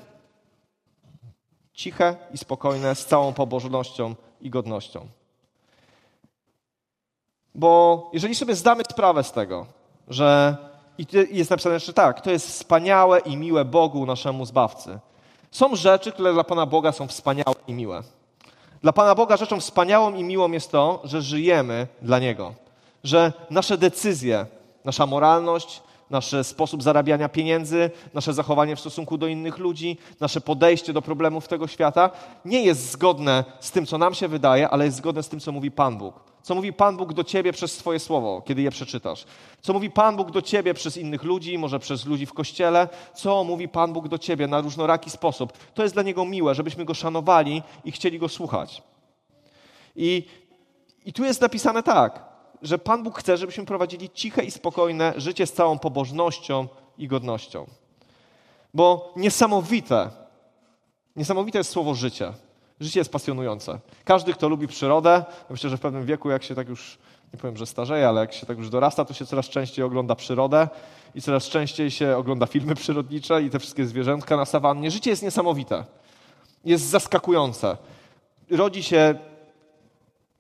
Ciche 1.74 2.16
i 2.34 2.38
spokojne, 2.38 2.96
z 2.96 3.06
całą 3.06 3.34
pobożnością 3.34 4.16
i 4.42 4.50
godnością. 4.50 5.08
Bo 7.56 8.10
jeżeli 8.14 8.36
sobie 8.36 8.56
zdamy 8.56 8.84
sprawę 8.92 9.24
z 9.24 9.32
tego, 9.32 9.66
że 10.08 10.58
i 10.98 11.06
jest 11.32 11.50
napisane 11.50 11.74
jeszcze 11.74 11.94
tak, 11.94 12.22
to 12.22 12.32
jest 12.32 12.48
wspaniałe 12.48 13.20
i 13.20 13.38
miłe 13.38 13.66
Bogu, 13.66 14.06
naszemu 14.06 14.46
Zbawcy. 14.46 15.00
Są 15.52 15.76
rzeczy, 15.76 16.12
które 16.12 16.34
dla 16.34 16.44
Pana 16.44 16.66
Boga 16.66 16.92
są 16.92 17.08
wspaniałe 17.08 17.56
i 17.68 17.74
miłe. 17.74 18.04
Dla 18.82 18.94
Pana 18.94 19.16
Boga 19.16 19.38
rzeczą 19.38 19.60
wspaniałą 19.60 20.16
i 20.16 20.24
miłą 20.24 20.52
jest 20.52 20.72
to, 20.72 21.02
że 21.04 21.22
żyjemy 21.22 21.88
dla 22.02 22.20
Niego. 22.20 22.54
Że 23.04 23.34
nasze 23.50 23.78
decyzje, 23.78 24.46
Nasza 24.86 25.06
moralność, 25.06 25.82
nasz 26.10 26.36
sposób 26.44 26.84
zarabiania 26.84 27.30
pieniędzy, 27.30 27.92
nasze 28.14 28.34
zachowanie 28.34 28.76
w 28.76 28.80
stosunku 28.80 29.18
do 29.18 29.28
innych 29.28 29.58
ludzi, 29.58 29.98
nasze 30.20 30.42
podejście 30.42 30.94
do 30.94 31.02
problemów 31.02 31.48
tego 31.48 31.68
świata 31.68 32.10
nie 32.46 32.64
jest 32.64 32.92
zgodne 32.92 33.44
z 33.60 33.72
tym, 33.72 33.86
co 33.86 33.98
nam 33.98 34.14
się 34.14 34.28
wydaje, 34.28 34.70
ale 34.70 34.86
jest 34.86 34.98
zgodne 34.98 35.24
z 35.24 35.30
tym, 35.30 35.40
co 35.40 35.52
mówi 35.52 35.72
Pan 35.72 35.98
Bóg, 35.98 36.20
Co 36.42 36.56
mówi 36.56 36.74
Pan 36.74 36.98
Bóg 36.98 37.14
do 37.14 37.24
ciebie 37.24 37.54
przez 37.54 37.78
swoje 37.78 38.00
słowo, 38.00 38.42
kiedy 38.42 38.62
je 38.62 38.72
przeczytasz? 38.72 39.26
Co 39.62 39.74
mówi 39.74 39.90
Pan 39.90 40.16
Bóg 40.16 40.32
do 40.32 40.42
ciebie 40.42 40.74
przez 40.74 40.98
innych 40.98 41.24
ludzi, 41.24 41.58
może 41.58 41.80
przez 41.80 42.06
ludzi 42.06 42.26
w 42.26 42.34
kościele? 42.34 42.88
Co 43.14 43.44
mówi 43.44 43.68
Pan 43.68 43.94
Bóg 43.94 44.08
do 44.08 44.18
ciebie 44.18 44.48
na 44.48 44.62
różnoraki 44.62 45.10
sposób? 45.10 45.54
To 45.74 45.84
jest 45.84 45.96
dla 45.96 46.04
Niego 46.04 46.26
miłe, 46.26 46.56
żebyśmy 46.56 46.86
Go 46.86 46.94
szanowali 46.94 47.64
i 47.86 47.92
chcieli 47.92 48.20
Go 48.20 48.30
słuchać. 48.30 48.84
I, 49.96 50.28
i 51.06 51.14
tu 51.14 51.24
jest 51.24 51.42
napisane 51.42 51.84
tak, 51.84 52.29
że 52.62 52.80
Pan 52.80 53.04
Bóg 53.04 53.20
chce, 53.20 53.38
żebyśmy 53.38 53.66
prowadzili 53.66 54.10
ciche 54.10 54.44
i 54.44 54.52
spokojne 54.52 55.14
życie 55.18 55.48
z 55.48 55.54
całą 55.54 55.80
pobożnością 55.80 56.68
i 56.98 57.08
godnością. 57.08 57.66
Bo 58.74 59.14
niesamowite, 59.16 60.10
niesamowite 61.16 61.58
jest 61.58 61.70
słowo 61.70 61.96
życie. 61.96 62.34
Życie 62.80 63.00
jest 63.00 63.12
pasjonujące. 63.12 63.80
Każdy, 64.06 64.34
kto 64.34 64.50
lubi 64.50 64.68
przyrodę, 64.68 65.24
myślę, 65.50 65.70
że 65.70 65.78
w 65.78 65.82
pewnym 65.82 66.06
wieku, 66.06 66.30
jak 66.30 66.44
się 66.44 66.56
tak 66.56 66.70
już, 66.70 66.98
nie 67.34 67.40
powiem, 67.40 67.58
że 67.58 67.66
starzeje, 67.66 68.08
ale 68.08 68.22
jak 68.22 68.34
się 68.34 68.46
tak 68.46 68.58
już 68.58 68.70
dorasta, 68.70 69.06
to 69.06 69.14
się 69.14 69.26
coraz 69.26 69.50
częściej 69.50 69.86
ogląda 69.86 70.16
przyrodę 70.16 70.68
i 71.16 71.22
coraz 71.22 71.46
częściej 71.46 71.92
się 71.92 72.18
ogląda 72.18 72.46
filmy 72.46 72.76
przyrodnicze 72.76 73.44
i 73.44 73.50
te 73.50 73.60
wszystkie 73.60 73.86
zwierzętka 73.86 74.38
na 74.38 74.46
sawannie. 74.46 74.92
Życie 74.92 75.10
jest 75.10 75.24
niesamowite. 75.24 75.86
Jest 76.66 76.86
zaskakujące. 76.86 77.78
Rodzi 78.52 78.84
się 78.84 79.20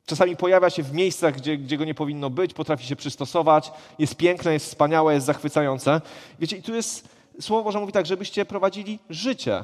Czasami 0.09 0.35
pojawia 0.35 0.69
się 0.69 0.83
w 0.83 0.93
miejscach, 0.93 1.35
gdzie, 1.35 1.57
gdzie 1.57 1.77
go 1.77 1.85
nie 1.85 1.93
powinno 1.93 2.29
być, 2.29 2.53
potrafi 2.53 2.85
się 2.85 2.95
przystosować, 2.95 3.71
jest 3.99 4.15
piękne, 4.15 4.53
jest 4.53 4.65
wspaniałe, 4.65 5.13
jest 5.13 5.25
zachwycające. 5.25 6.01
Wiecie, 6.39 6.57
i 6.57 6.63
tu 6.63 6.75
jest 6.75 7.09
słowo 7.41 7.63
Boże 7.63 7.79
mówi 7.79 7.93
tak, 7.93 8.05
żebyście 8.05 8.45
prowadzili 8.45 8.99
życie 9.09 9.63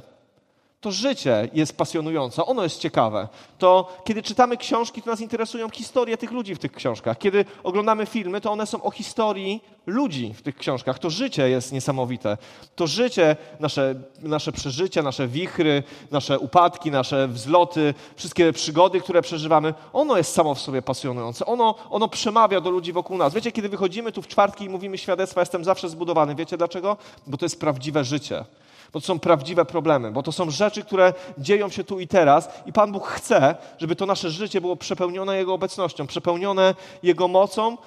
to 0.82 0.92
życie 0.92 1.50
jest 1.54 1.78
pasjonujące, 1.78 2.46
ono 2.46 2.64
jest 2.64 2.80
ciekawe. 2.80 3.28
To 3.58 3.98
kiedy 4.04 4.24
czytamy 4.24 4.58
książki, 4.58 5.02
to 5.02 5.10
nas 5.10 5.22
interesują 5.22 5.70
historie 5.70 6.18
tych 6.18 6.32
ludzi 6.32 6.56
w 6.56 6.60
tych 6.60 6.72
książkach. 6.72 7.18
Kiedy 7.18 7.46
oglądamy 7.64 8.06
filmy, 8.06 8.42
to 8.42 8.52
one 8.52 8.66
są 8.66 8.84
o 8.84 8.92
historii 8.92 9.64
ludzi 9.86 10.34
w 10.34 10.42
tych 10.42 10.58
książkach. 10.58 11.00
To 11.00 11.10
życie 11.10 11.50
jest 11.50 11.72
niesamowite. 11.72 12.38
To 12.76 12.88
życie, 12.88 13.36
nasze, 13.60 13.96
nasze 14.22 14.52
przeżycia, 14.52 15.04
nasze 15.04 15.28
wichry, 15.28 15.84
nasze 16.12 16.40
upadki, 16.40 16.92
nasze 16.92 17.28
wzloty, 17.28 17.94
wszystkie 18.16 18.54
przygody, 18.54 19.02
które 19.02 19.22
przeżywamy, 19.22 19.74
ono 19.94 20.18
jest 20.18 20.34
samo 20.34 20.56
w 20.56 20.62
sobie 20.62 20.82
pasjonujące. 20.82 21.46
Ono, 21.46 21.76
ono 21.90 22.08
przemawia 22.08 22.62
do 22.62 22.70
ludzi 22.70 22.94
wokół 22.94 23.18
nas. 23.18 23.34
Wiecie, 23.34 23.52
kiedy 23.52 23.70
wychodzimy 23.70 24.12
tu 24.12 24.22
w 24.22 24.28
czwartki 24.28 24.66
i 24.66 24.70
mówimy 24.70 24.98
świadectwa, 24.98 25.42
jestem 25.42 25.64
zawsze 25.64 25.90
zbudowany. 25.90 26.36
Wiecie 26.36 26.58
dlaczego? 26.58 26.98
Bo 27.28 27.38
to 27.38 27.46
jest 27.46 27.60
prawdziwe 27.60 28.04
życie 28.04 28.46
bo 28.94 29.00
to 29.00 29.06
są 29.06 29.20
prawdziwe 29.20 29.66
problemy, 29.66 30.12
bo 30.12 30.24
to 30.24 30.32
są 30.32 30.50
rzeczy, 30.50 30.84
które 30.84 31.14
dzieją 31.38 31.70
się 31.70 31.84
tu 31.84 32.00
i 32.00 32.08
teraz 32.08 32.50
i 32.66 32.74
Pan 32.74 32.92
Bóg 32.92 33.08
chce, 33.08 33.56
żeby 33.78 33.96
to 33.96 34.06
nasze 34.06 34.30
życie 34.30 34.62
było 34.62 34.76
przepełnione 34.76 35.38
Jego 35.38 35.54
obecnością, 35.54 36.08
przepełnione 36.08 36.76
Jego 37.04 37.28
mocą, 37.28 37.78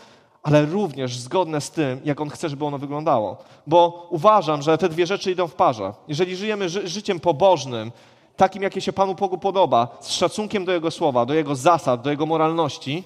ale 0.43 0.67
również 0.67 1.19
zgodne 1.19 1.61
z 1.61 1.71
tym, 1.71 2.01
jak 2.05 2.21
On 2.21 2.31
chce, 2.31 2.49
żeby 2.49 2.65
ono 2.65 2.79
wyglądało. 2.79 3.37
Bo 3.67 4.07
uważam, 4.11 4.63
że 4.63 4.79
te 4.79 4.89
dwie 4.89 5.07
rzeczy 5.07 5.31
idą 5.33 5.49
w 5.49 5.55
parze. 5.55 5.93
Jeżeli 6.09 6.37
żyjemy 6.37 6.69
ży 6.69 6.89
życiem 6.89 7.21
pobożnym, 7.21 7.93
takim, 8.37 8.63
jakie 8.63 8.81
się 8.81 8.93
Panu 8.93 9.15
Bogu 9.15 9.39
podoba, 9.39 9.99
z 10.01 10.13
szacunkiem 10.13 10.65
do 10.65 10.73
Jego 10.73 10.91
słowa, 10.91 11.27
do 11.27 11.35
Jego 11.35 11.55
zasad, 11.57 12.03
do 12.03 12.11
Jego 12.11 12.27
moralności, 12.27 13.05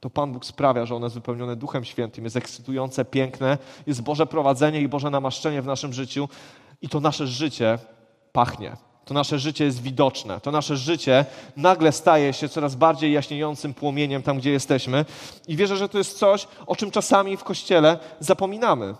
to 0.00 0.10
Pan 0.10 0.32
Bóg 0.32 0.44
sprawia, 0.44 0.86
że 0.86 0.96
ono 0.96 1.06
jest 1.06 1.14
wypełnione 1.14 1.56
Duchem 1.56 1.84
Świętym, 1.84 2.24
jest 2.24 2.36
ekscytujące, 2.36 3.04
piękne, 3.04 3.58
jest 3.86 4.02
Boże 4.02 4.26
prowadzenie 4.26 4.80
i 4.80 4.88
Boże 4.88 5.10
namaszczenie 5.10 5.62
w 5.62 5.66
naszym 5.66 5.92
życiu, 5.92 6.28
i 6.82 6.88
to 6.88 7.00
nasze 7.00 7.26
życie 7.26 7.78
pachnie. 8.32 8.76
To 9.04 9.14
nasze 9.14 9.38
życie 9.38 9.64
jest 9.64 9.82
widoczne. 9.82 10.40
To 10.40 10.50
nasze 10.50 10.76
życie 10.76 11.24
nagle 11.56 11.92
staje 11.92 12.32
się 12.32 12.48
coraz 12.48 12.74
bardziej 12.74 13.12
jaśniejącym 13.12 13.74
płomieniem 13.74 14.22
tam, 14.22 14.38
gdzie 14.38 14.50
jesteśmy. 14.50 15.04
I 15.48 15.56
wierzę, 15.56 15.76
że 15.76 15.88
to 15.88 15.98
jest 15.98 16.18
coś, 16.18 16.48
o 16.66 16.76
czym 16.76 16.90
czasami 16.90 17.36
w 17.36 17.44
kościele 17.44 17.98
zapominamy. 18.20 18.94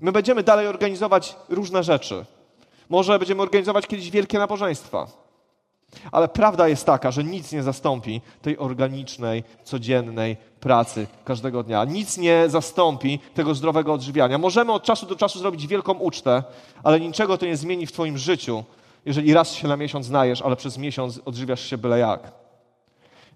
My 0.00 0.12
będziemy 0.12 0.42
dalej 0.42 0.66
organizować 0.66 1.36
różne 1.48 1.82
rzeczy. 1.82 2.24
Może 2.88 3.18
będziemy 3.18 3.42
organizować 3.42 3.86
kiedyś 3.86 4.10
wielkie 4.10 4.38
nabożeństwa. 4.38 5.06
Ale 6.12 6.28
prawda 6.28 6.68
jest 6.68 6.86
taka, 6.86 7.10
że 7.10 7.24
nic 7.24 7.52
nie 7.52 7.62
zastąpi 7.62 8.20
tej 8.42 8.58
organicznej, 8.58 9.44
codziennej 9.64 10.36
pracy 10.60 11.06
każdego 11.24 11.62
dnia. 11.62 11.84
Nic 11.84 12.18
nie 12.18 12.44
zastąpi 12.48 13.18
tego 13.34 13.54
zdrowego 13.54 13.92
odżywiania. 13.92 14.38
Możemy 14.38 14.72
od 14.72 14.82
czasu 14.82 15.06
do 15.06 15.16
czasu 15.16 15.38
zrobić 15.38 15.66
wielką 15.66 15.92
ucztę, 15.92 16.42
ale 16.82 17.00
niczego 17.00 17.38
to 17.38 17.46
nie 17.46 17.56
zmieni 17.56 17.86
w 17.86 17.92
Twoim 17.92 18.18
życiu, 18.18 18.64
jeżeli 19.06 19.34
raz 19.34 19.52
się 19.52 19.68
na 19.68 19.76
miesiąc 19.76 20.06
znajesz, 20.06 20.42
ale 20.42 20.56
przez 20.56 20.78
miesiąc 20.78 21.20
odżywiasz 21.24 21.70
się 21.70 21.78
byle 21.78 21.98
jak. 21.98 22.32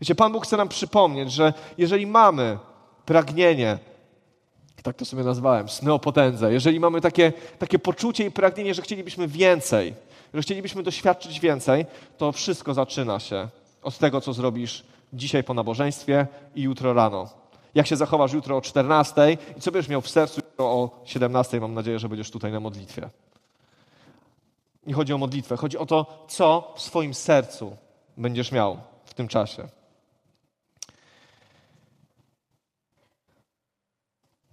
Wiecie, 0.01 0.15
Pan 0.15 0.33
Bóg 0.33 0.45
chce 0.45 0.57
nam 0.57 0.69
przypomnieć, 0.69 1.33
że 1.33 1.53
jeżeli 1.79 2.07
mamy 2.07 2.59
pragnienie, 3.07 3.79
tak 4.83 4.97
to 4.97 5.05
sobie 5.05 5.25
nazwałem, 5.25 5.69
sny 5.69 5.93
o 5.93 5.99
potędze, 5.99 6.53
jeżeli 6.53 6.81
mamy 6.81 7.01
takie, 7.01 7.33
takie 7.59 7.79
poczucie 7.79 8.27
i 8.27 8.31
pragnienie, 8.31 8.75
że 8.75 8.83
chcielibyśmy 8.83 9.29
więcej, 9.29 9.95
że 10.35 10.43
chcielibyśmy 10.43 10.83
doświadczyć 10.83 11.41
więcej, 11.41 11.87
to 12.19 12.33
wszystko 12.33 12.75
zaczyna 12.75 13.21
się 13.21 13.49
od 13.83 13.99
tego, 13.99 14.21
co 14.21 14.33
zrobisz 14.33 14.85
dzisiaj 15.15 15.45
po 15.45 15.55
nabożeństwie 15.55 16.27
i 16.55 16.63
jutro 16.63 16.93
rano. 16.95 17.29
Jak 17.75 17.87
się 17.87 17.97
zachowasz 17.97 18.33
jutro 18.33 18.57
o 18.57 18.61
14 18.61 19.37
i 19.57 19.61
co 19.61 19.73
będziesz 19.73 19.89
miał 19.89 20.01
w 20.01 20.09
sercu 20.09 20.41
jutro 20.41 20.67
o 20.67 21.03
17, 21.05 21.61
mam 21.61 21.75
nadzieję, 21.75 21.99
że 21.99 22.09
będziesz 22.09 22.31
tutaj 22.31 22.53
na 22.53 22.61
modlitwie. 22.61 23.11
Nie 24.87 24.95
chodzi 24.95 25.13
o 25.13 25.19
modlitwę, 25.19 25.57
chodzi 25.57 25.79
o 25.79 25.87
to, 25.87 26.25
co 26.29 26.73
w 26.77 26.81
swoim 26.81 27.15
sercu 27.15 27.77
będziesz 28.17 28.53
miał 28.53 28.79
w 29.05 29.15
tym 29.15 29.29
czasie. 29.29 29.69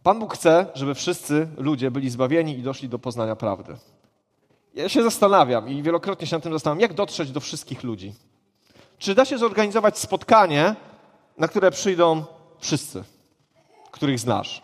Pan 0.04 0.20
Bóg 0.20 0.34
chce, 0.34 0.66
żeby 0.74 0.96
wszyscy 0.96 1.48
ludzie 1.58 1.92
byli 1.92 2.10
zbawieni 2.10 2.58
i 2.58 2.64
doszli 2.64 2.90
do 2.90 3.00
poznania 3.00 3.36
prawdy. 3.36 3.78
Ja 4.74 4.90
się 4.90 5.04
zastanawiam 5.04 5.70
i 5.70 5.84
wielokrotnie 5.84 6.28
się 6.28 6.36
nad 6.36 6.44
tym 6.44 6.54
zastanawiam, 6.54 6.82
jak 6.82 6.94
dotrzeć 6.94 7.32
do 7.32 7.40
wszystkich 7.40 7.84
ludzi. 7.84 8.14
Czy 9.02 9.16
da 9.16 9.26
się 9.26 9.38
zorganizować 9.38 9.98
spotkanie, 9.98 10.76
na 11.38 11.48
które 11.48 11.72
przyjdą 11.72 12.26
wszyscy, 12.60 13.04
których 13.92 14.20
znasz? 14.20 14.62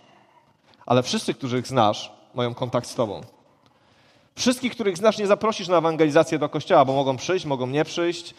Ale 0.85 1.03
wszyscy, 1.03 1.33
których 1.33 1.67
znasz, 1.67 2.11
mają 2.33 2.53
kontakt 2.53 2.89
z 2.89 2.95
Tobą. 2.95 3.21
Wszystkich, 4.35 4.71
których 4.71 4.97
znasz, 4.97 5.17
nie 5.17 5.27
zaprosisz 5.27 5.67
na 5.67 5.77
ewangelizację 5.77 6.39
do 6.39 6.49
kościoła, 6.49 6.85
bo 6.85 6.93
mogą 6.93 7.17
przyjść, 7.17 7.45
mogą 7.45 7.67
nie 7.67 7.85
przyjść, 7.85 8.33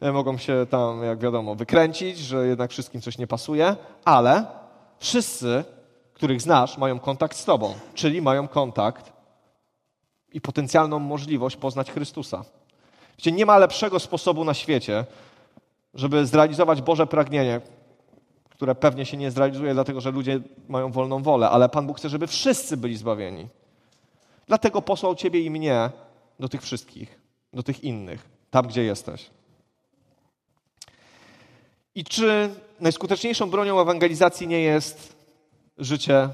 e, 0.00 0.12
mogą 0.12 0.38
się 0.38 0.66
tam, 0.70 1.04
jak 1.04 1.18
wiadomo, 1.18 1.54
wykręcić, 1.54 2.18
że 2.18 2.46
jednak 2.46 2.70
wszystkim 2.70 3.00
coś 3.00 3.18
nie 3.18 3.26
pasuje, 3.26 3.76
ale 4.04 4.46
wszyscy, 4.98 5.64
których 6.14 6.42
znasz, 6.42 6.78
mają 6.78 6.98
kontakt 6.98 7.36
z 7.36 7.44
Tobą, 7.44 7.74
czyli 7.94 8.22
mają 8.22 8.48
kontakt 8.48 9.12
i 10.32 10.40
potencjalną 10.40 10.98
możliwość 10.98 11.56
poznać 11.56 11.90
Chrystusa. 11.90 12.44
Wiecie, 13.18 13.32
nie 13.32 13.46
ma 13.46 13.58
lepszego 13.58 14.00
sposobu 14.00 14.44
na 14.44 14.54
świecie, 14.54 15.04
żeby 15.96 16.26
zrealizować 16.26 16.82
Boże 16.82 17.06
pragnienie, 17.06 17.60
które 18.50 18.74
pewnie 18.74 19.06
się 19.06 19.16
nie 19.16 19.30
zrealizuje, 19.30 19.74
dlatego 19.74 20.00
że 20.00 20.10
ludzie 20.10 20.40
mają 20.68 20.92
wolną 20.92 21.22
wolę, 21.22 21.50
ale 21.50 21.68
Pan 21.68 21.86
Bóg 21.86 21.98
chce, 21.98 22.08
żeby 22.08 22.26
wszyscy 22.26 22.76
byli 22.76 22.96
zbawieni. 22.96 23.48
Dlatego 24.46 24.82
posłał 24.82 25.14
Ciebie 25.14 25.40
i 25.40 25.50
mnie 25.50 25.90
do 26.40 26.48
tych 26.48 26.62
wszystkich, 26.62 27.20
do 27.52 27.62
tych 27.62 27.84
innych, 27.84 28.28
tam 28.50 28.66
gdzie 28.66 28.84
jesteś. 28.84 29.30
I 31.94 32.04
czy 32.04 32.50
najskuteczniejszą 32.80 33.50
bronią 33.50 33.80
ewangelizacji 33.80 34.48
nie 34.48 34.60
jest 34.60 35.16
życie, 35.78 36.28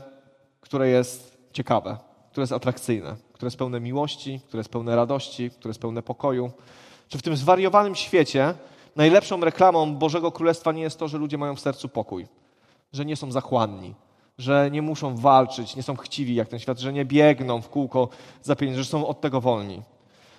które 0.61 0.88
jest 0.88 1.38
ciekawe, 1.53 1.96
które 2.31 2.42
jest 2.42 2.53
atrakcyjne, 2.53 3.16
które 3.33 3.46
jest 3.46 3.59
pełne 3.59 3.81
miłości, 3.81 4.40
które 4.48 4.61
jest 4.61 4.70
pełne 4.70 4.96
radości, 4.96 5.51
które 5.51 5.70
jest 5.70 5.81
pełne 5.81 6.03
pokoju? 6.03 6.51
Czy 7.09 7.18
w 7.18 7.22
tym 7.22 7.37
zwariowanym 7.37 7.94
świecie 7.94 8.55
najlepszą 8.96 9.40
reklamą 9.40 9.94
Bożego 9.94 10.33
Królestwa 10.33 10.72
nie 10.72 10.83
jest 10.83 10.98
to, 10.98 11.09
że 11.09 11.18
ludzie 11.18 11.38
mają 11.38 11.57
w 11.57 11.61
sercu 11.61 11.88
pokój, 11.88 12.26
że 12.92 13.05
nie 13.05 13.16
są 13.16 13.33
zachłanni, 13.33 13.94
że 14.38 14.70
nie 14.70 14.83
muszą 14.83 15.16
walczyć, 15.16 15.76
nie 15.76 15.83
są 15.83 15.96
chciwi 15.96 16.35
jak 16.35 16.48
ten 16.48 16.59
świat, 16.59 16.78
że 16.78 16.92
nie 16.92 17.05
biegną 17.05 17.62
w 17.62 17.68
kółko 17.68 18.09
za 18.42 18.57
pieniądze, 18.57 18.83
że 18.83 18.90
są 18.90 19.07
od 19.07 19.20
tego 19.20 19.40
wolni. 19.40 19.83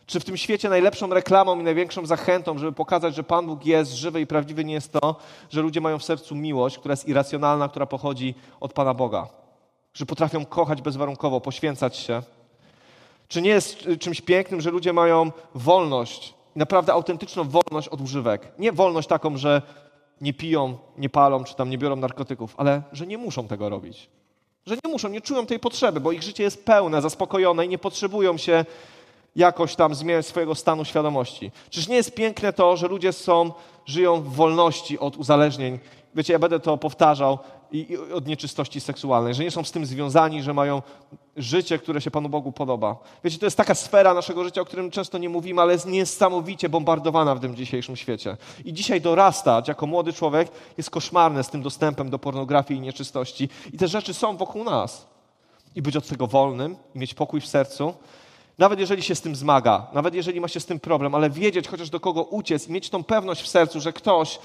Czy 0.05 0.19
w 0.19 0.25
tym 0.25 0.37
świecie 0.37 0.69
najlepszą 0.69 1.09
reklamą 1.09 1.59
i 1.59 1.63
największą 1.63 2.05
zachętą, 2.05 2.57
żeby 2.57 2.71
pokazać, 2.71 3.15
że 3.15 3.23
Pan 3.23 3.45
Bóg 3.45 3.65
jest 3.65 3.93
żywy 3.93 4.21
i 4.21 4.27
prawdziwy, 4.27 4.65
nie 4.65 4.73
jest 4.73 4.91
to, 4.91 5.15
że 5.49 5.61
ludzie 5.61 5.81
mają 5.81 5.99
w 5.99 6.03
sercu 6.03 6.35
miłość, 6.35 6.77
która 6.77 6.93
jest 6.93 7.07
irracjonalna, 7.07 7.69
która 7.69 7.85
pochodzi 7.85 8.35
od 8.59 8.73
Pana 8.73 8.93
Boga? 8.93 9.27
Że 9.93 10.05
potrafią 10.05 10.45
kochać 10.45 10.81
bezwarunkowo, 10.81 11.41
poświęcać 11.41 11.97
się? 11.97 12.21
Czy 13.27 13.41
nie 13.41 13.49
jest 13.49 13.87
czymś 13.99 14.21
pięknym, 14.21 14.61
że 14.61 14.71
ludzie 14.71 14.93
mają 14.93 15.31
wolność 15.55 16.33
naprawdę 16.55 16.93
autentyczną 16.93 17.43
wolność 17.43 17.87
od 17.87 18.01
używek. 18.01 18.51
Nie 18.59 18.71
wolność 18.71 19.07
taką, 19.07 19.37
że 19.37 19.61
nie 20.21 20.33
piją, 20.33 20.77
nie 20.97 21.09
palą, 21.09 21.43
czy 21.43 21.55
tam 21.55 21.69
nie 21.69 21.77
biorą 21.77 21.95
narkotyków, 21.95 22.53
ale 22.57 22.81
że 22.91 23.07
nie 23.07 23.17
muszą 23.17 23.47
tego 23.47 23.69
robić. 23.69 24.09
Że 24.65 24.75
nie 24.85 24.91
muszą, 24.91 25.09
nie 25.09 25.21
czują 25.21 25.45
tej 25.45 25.59
potrzeby, 25.59 25.99
bo 25.99 26.11
ich 26.11 26.23
życie 26.23 26.43
jest 26.43 26.65
pełne, 26.65 27.01
zaspokojone 27.01 27.65
i 27.65 27.69
nie 27.69 27.77
potrzebują 27.77 28.37
się 28.37 28.65
jakoś 29.35 29.75
tam 29.75 29.95
zmieniać 29.95 30.25
swojego 30.25 30.55
stanu 30.55 30.85
świadomości. 30.85 31.51
Czyż 31.69 31.87
nie 31.87 31.95
jest 31.95 32.15
piękne 32.15 32.53
to, 32.53 32.77
że 32.77 32.87
ludzie 32.87 33.13
są, 33.13 33.51
żyją 33.85 34.21
w 34.21 34.35
wolności 34.35 34.99
od 34.99 35.17
uzależnień 35.17 35.79
wiecie, 36.15 36.33
ja 36.33 36.39
będę 36.39 36.59
to 36.59 36.77
powtarzał, 36.77 37.39
i, 37.73 37.91
i 37.91 37.97
od 37.97 38.27
nieczystości 38.27 38.81
seksualnej, 38.81 39.33
że 39.33 39.43
nie 39.43 39.51
są 39.51 39.63
z 39.63 39.71
tym 39.71 39.85
związani, 39.85 40.43
że 40.43 40.53
mają 40.53 40.81
życie, 41.37 41.79
które 41.79 42.01
się 42.01 42.11
Panu 42.11 42.29
Bogu 42.29 42.51
podoba. 42.51 42.95
Wiecie, 43.23 43.39
to 43.39 43.45
jest 43.45 43.57
taka 43.57 43.75
sfera 43.75 44.13
naszego 44.13 44.43
życia, 44.43 44.61
o 44.61 44.65
którym 44.65 44.91
często 44.91 45.17
nie 45.17 45.29
mówimy, 45.29 45.61
ale 45.61 45.73
jest 45.73 45.85
niesamowicie 45.85 46.69
bombardowana 46.69 47.35
w 47.35 47.39
tym 47.39 47.55
dzisiejszym 47.55 47.95
świecie. 47.95 48.37
I 48.65 48.73
dzisiaj 48.73 49.01
dorastać 49.01 49.67
jako 49.67 49.87
młody 49.87 50.13
człowiek 50.13 50.51
jest 50.77 50.89
koszmarne 50.89 51.43
z 51.43 51.49
tym 51.49 51.61
dostępem 51.61 52.09
do 52.09 52.19
pornografii 52.19 52.79
i 52.79 52.81
nieczystości. 52.81 53.49
I 53.73 53.77
te 53.77 53.87
rzeczy 53.87 54.13
są 54.13 54.37
wokół 54.37 54.63
nas. 54.63 55.07
I 55.75 55.81
być 55.81 55.97
od 55.97 56.07
tego 56.07 56.27
wolnym, 56.27 56.75
i 56.95 56.99
mieć 56.99 57.13
pokój 57.13 57.41
w 57.41 57.47
sercu, 57.47 57.93
nawet 58.57 58.79
jeżeli 58.79 59.01
się 59.03 59.15
z 59.15 59.21
tym 59.21 59.35
zmaga, 59.35 59.87
nawet 59.93 60.13
jeżeli 60.13 60.41
ma 60.41 60.47
się 60.47 60.59
z 60.59 60.65
tym 60.65 60.79
problem, 60.79 61.15
ale 61.15 61.29
wiedzieć 61.29 61.67
chociaż 61.67 61.89
do 61.89 61.99
kogo 61.99 62.23
uciec 62.23 62.67
mieć 62.67 62.89
tą 62.89 63.03
pewność 63.03 63.41
w 63.41 63.47
sercu, 63.47 63.79
że 63.79 63.93
ktoś 63.93 64.39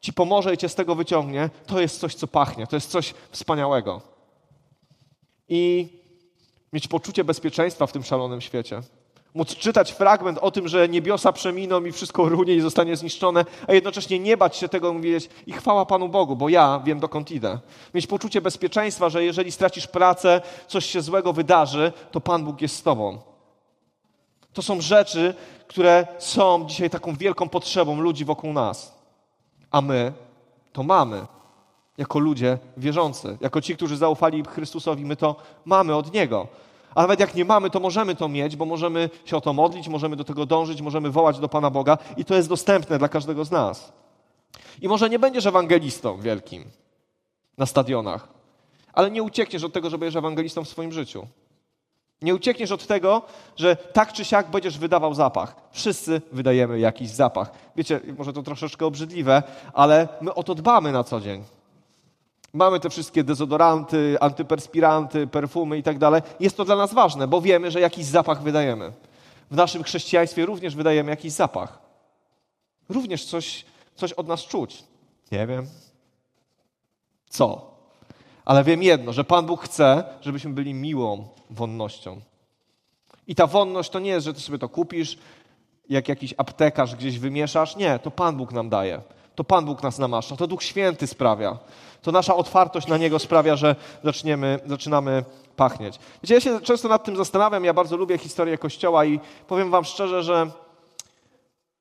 ci 0.00 0.12
pomoże 0.12 0.54
i 0.54 0.58
cię 0.58 0.68
z 0.68 0.74
tego 0.74 0.94
wyciągnie, 0.94 1.50
to 1.66 1.80
jest 1.80 2.00
coś, 2.00 2.14
co 2.14 2.26
pachnie, 2.26 2.66
to 2.66 2.76
jest 2.76 2.90
coś 2.90 3.14
wspaniałego. 3.30 4.00
I 5.48 5.88
mieć 6.72 6.88
poczucie 6.88 7.24
bezpieczeństwa 7.24 7.86
w 7.86 7.92
tym 7.92 8.02
szalonym 8.02 8.40
świecie. 8.40 8.82
Móc 9.34 9.56
czytać 9.56 9.92
fragment 9.92 10.38
o 10.38 10.50
tym, 10.50 10.68
że 10.68 10.88
niebiosa 10.88 11.32
przeminą 11.32 11.84
i 11.84 11.92
wszystko 11.92 12.28
runie 12.28 12.54
i 12.54 12.60
zostanie 12.60 12.96
zniszczone, 12.96 13.44
a 13.68 13.72
jednocześnie 13.72 14.18
nie 14.18 14.36
bać 14.36 14.56
się 14.56 14.68
tego 14.68 14.92
mówić 14.92 15.28
i 15.46 15.52
chwała 15.52 15.86
Panu 15.86 16.08
Bogu, 16.08 16.36
bo 16.36 16.48
ja 16.48 16.80
wiem 16.84 17.00
dokąd 17.00 17.30
idę. 17.30 17.58
Mieć 17.94 18.06
poczucie 18.06 18.40
bezpieczeństwa, 18.40 19.08
że 19.08 19.24
jeżeli 19.24 19.52
stracisz 19.52 19.86
pracę, 19.86 20.40
coś 20.68 20.86
się 20.86 21.02
złego 21.02 21.32
wydarzy, 21.32 21.92
to 22.10 22.20
Pan 22.20 22.44
Bóg 22.44 22.62
jest 22.62 22.76
z 22.76 22.82
Tobą. 22.82 23.18
To 24.52 24.62
są 24.62 24.80
rzeczy, 24.80 25.34
które 25.68 26.06
są 26.18 26.66
dzisiaj 26.66 26.90
taką 26.90 27.16
wielką 27.16 27.48
potrzebą 27.48 28.00
ludzi 28.00 28.24
wokół 28.24 28.52
nas. 28.52 28.99
A 29.70 29.80
my 29.80 30.12
to 30.72 30.82
mamy. 30.82 31.26
Jako 31.98 32.18
ludzie 32.18 32.58
wierzący, 32.76 33.38
jako 33.40 33.60
ci, 33.60 33.76
którzy 33.76 33.96
zaufali 33.96 34.44
Chrystusowi, 34.44 35.04
my 35.04 35.16
to 35.16 35.36
mamy 35.64 35.94
od 35.94 36.12
Niego. 36.12 36.48
A 36.94 37.02
nawet 37.02 37.20
jak 37.20 37.34
nie 37.34 37.44
mamy, 37.44 37.70
to 37.70 37.80
możemy 37.80 38.16
to 38.16 38.28
mieć, 38.28 38.56
bo 38.56 38.64
możemy 38.64 39.10
się 39.24 39.36
o 39.36 39.40
to 39.40 39.52
modlić, 39.52 39.88
możemy 39.88 40.16
do 40.16 40.24
tego 40.24 40.46
dążyć, 40.46 40.82
możemy 40.82 41.10
wołać 41.10 41.38
do 41.38 41.48
Pana 41.48 41.70
Boga 41.70 41.98
i 42.16 42.24
to 42.24 42.34
jest 42.34 42.48
dostępne 42.48 42.98
dla 42.98 43.08
każdego 43.08 43.44
z 43.44 43.50
nas. 43.50 43.92
I 44.82 44.88
może 44.88 45.10
nie 45.10 45.18
będziesz 45.18 45.46
ewangelistą 45.46 46.20
wielkim 46.20 46.64
na 47.58 47.66
stadionach, 47.66 48.28
ale 48.92 49.10
nie 49.10 49.22
uciekniesz 49.22 49.64
od 49.64 49.72
tego, 49.72 49.90
że 49.90 49.98
będziesz 49.98 50.16
ewangelistą 50.16 50.64
w 50.64 50.68
swoim 50.68 50.92
życiu. 50.92 51.26
Nie 52.22 52.34
uciekniesz 52.34 52.72
od 52.72 52.86
tego, 52.86 53.22
że 53.56 53.76
tak 53.76 54.12
czy 54.12 54.24
siak 54.24 54.50
będziesz 54.50 54.78
wydawał 54.78 55.14
zapach. 55.14 55.56
Wszyscy 55.70 56.22
wydajemy 56.32 56.78
jakiś 56.78 57.10
zapach. 57.10 57.50
Wiecie, 57.76 58.00
może 58.18 58.32
to 58.32 58.42
troszeczkę 58.42 58.86
obrzydliwe, 58.86 59.42
ale 59.72 60.08
my 60.20 60.34
o 60.34 60.42
to 60.42 60.54
dbamy 60.54 60.92
na 60.92 61.04
co 61.04 61.20
dzień. 61.20 61.44
Mamy 62.52 62.80
te 62.80 62.90
wszystkie 62.90 63.24
dezodoranty, 63.24 64.16
antyperspiranty, 64.20 65.26
perfumy 65.26 65.78
i 65.78 65.82
tak 65.82 65.98
dalej. 65.98 66.22
Jest 66.40 66.56
to 66.56 66.64
dla 66.64 66.76
nas 66.76 66.94
ważne, 66.94 67.28
bo 67.28 67.40
wiemy, 67.40 67.70
że 67.70 67.80
jakiś 67.80 68.04
zapach 68.04 68.42
wydajemy. 68.42 68.92
W 69.50 69.56
naszym 69.56 69.82
chrześcijaństwie 69.82 70.46
również 70.46 70.76
wydajemy 70.76 71.10
jakiś 71.10 71.32
zapach. 71.32 71.78
Również 72.88 73.24
coś, 73.24 73.64
coś 73.96 74.12
od 74.12 74.28
nas 74.28 74.40
czuć. 74.40 74.84
Nie 75.32 75.46
wiem. 75.46 75.66
Co? 77.28 77.69
Ale 78.44 78.64
wiem 78.64 78.82
jedno, 78.82 79.12
że 79.12 79.24
Pan 79.24 79.46
Bóg 79.46 79.62
chce, 79.62 80.04
żebyśmy 80.20 80.50
byli 80.50 80.74
miłą 80.74 81.28
wonnością. 81.50 82.20
I 83.26 83.34
ta 83.34 83.46
wonność 83.46 83.90
to 83.90 83.98
nie 83.98 84.10
jest, 84.10 84.26
że 84.26 84.34
ty 84.34 84.40
sobie 84.40 84.58
to 84.58 84.68
kupisz, 84.68 85.18
jak 85.88 86.08
jakiś 86.08 86.34
aptekarz 86.36 86.94
gdzieś 86.94 87.18
wymieszasz. 87.18 87.76
Nie, 87.76 87.98
to 87.98 88.10
Pan 88.10 88.36
Bóg 88.36 88.52
nam 88.52 88.68
daje. 88.68 89.00
To 89.34 89.44
Pan 89.44 89.64
Bóg 89.64 89.82
nas 89.82 89.98
namasza. 89.98 90.36
To 90.36 90.46
Duch 90.46 90.62
Święty 90.62 91.06
sprawia. 91.06 91.58
To 92.02 92.12
nasza 92.12 92.36
otwartość 92.36 92.86
na 92.86 92.96
Niego 92.96 93.18
sprawia, 93.18 93.56
że 93.56 93.76
zaczniemy, 94.04 94.58
zaczynamy 94.66 95.24
pachnieć. 95.56 95.98
Wiecie, 96.22 96.34
ja 96.34 96.40
się 96.40 96.60
często 96.60 96.88
nad 96.88 97.04
tym 97.04 97.16
zastanawiam. 97.16 97.64
Ja 97.64 97.74
bardzo 97.74 97.96
lubię 97.96 98.18
historię 98.18 98.58
Kościoła 98.58 99.04
i 99.04 99.20
powiem 99.46 99.70
wam 99.70 99.84
szczerze, 99.84 100.22
że 100.22 100.50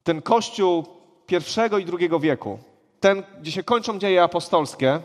ten 0.03 0.21
Kościół 0.21 0.85
pierwszego 1.27 1.77
i 1.77 1.85
drugiego 1.85 2.19
wieku, 2.19 2.59
ten, 2.99 3.23
gdzie 3.41 3.51
się 3.51 3.63
kończą 3.63 3.99
dzieje 3.99 4.23
apostolskie, 4.23 4.99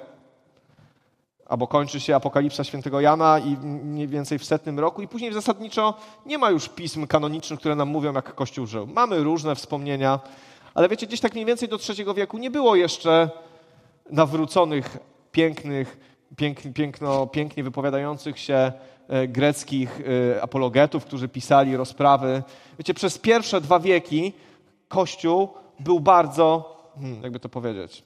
albo 1.47 1.67
kończy 1.67 2.01
się 2.01 2.17
Apokalipsa 2.17 2.65
świętego 2.65 3.01
Jana 3.01 3.39
i 3.39 3.57
mniej 3.63 4.09
więcej 4.09 4.39
w 4.39 4.45
setnym 4.45 4.79
roku 4.79 5.03
i 5.03 5.09
później 5.09 5.33
zasadniczo 5.33 5.95
nie 6.27 6.39
ma 6.39 6.51
już 6.51 6.69
pism 6.69 7.07
kanonicznych, 7.07 7.61
które 7.61 7.75
nam 7.75 7.89
mówią, 7.89 8.13
jak 8.13 8.35
Kościół 8.35 8.67
żył. 8.67 8.87
Mamy 8.87 9.23
różne 9.23 9.55
wspomnienia, 9.55 10.21
ale 10.75 10.89
wiecie, 10.89 11.07
gdzieś 11.07 11.21
tak 11.21 11.33
mniej 11.33 11.45
więcej 11.45 11.69
do 11.69 11.79
trzeciego 11.79 12.15
wieku 12.15 12.39
nie 12.39 12.51
było 12.51 12.77
jeszcze 12.77 13.31
nawróconych, 14.11 14.99
pięknych, 15.33 15.99
pięk, 16.37 16.59
piękno, 16.75 17.27
pięknie 17.27 17.65
wypowiadających 17.65 18.39
się 18.39 18.73
e, 19.09 19.29
greckich 19.29 20.01
e, 20.37 20.43
apologetów, 20.43 21.05
którzy 21.05 21.29
pisali 21.29 21.77
rozprawy. 21.77 22.43
Wiecie, 22.79 22.95
przez 22.95 23.19
pierwsze 23.19 23.61
dwa 23.61 23.81
wieki 23.81 24.33
Kościół 24.89 25.49
był 25.81 26.01
bardzo, 26.01 26.77
hmm, 26.95 27.23
jakby 27.23 27.41
to 27.41 27.49
powiedzieć, 27.49 28.03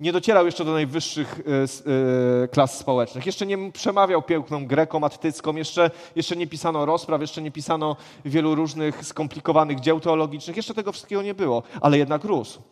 nie 0.00 0.12
docierał 0.12 0.46
jeszcze 0.46 0.64
do 0.64 0.72
najwyższych 0.72 1.40
e, 1.40 2.42
e, 2.44 2.48
klas 2.48 2.78
społecznych. 2.78 3.26
Jeszcze 3.26 3.46
nie 3.46 3.72
przemawiał 3.72 4.22
piękną 4.22 4.66
greką, 4.66 5.04
attycką, 5.04 5.56
jeszcze, 5.56 5.90
jeszcze 6.16 6.36
nie 6.36 6.46
pisano 6.46 6.86
rozpraw, 6.86 7.20
jeszcze 7.20 7.42
nie 7.42 7.50
pisano 7.50 7.96
wielu 8.24 8.54
różnych 8.54 9.06
skomplikowanych 9.06 9.80
dzieł 9.80 10.00
teologicznych. 10.00 10.56
Jeszcze 10.56 10.74
tego 10.74 10.92
wszystkiego 10.92 11.22
nie 11.22 11.34
było, 11.34 11.62
ale 11.80 11.98
jednak 11.98 12.24
rósł. 12.24 12.62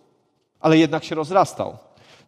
Ale 0.60 0.78
jednak 0.78 1.04
się 1.04 1.14
rozrastał. 1.14 1.78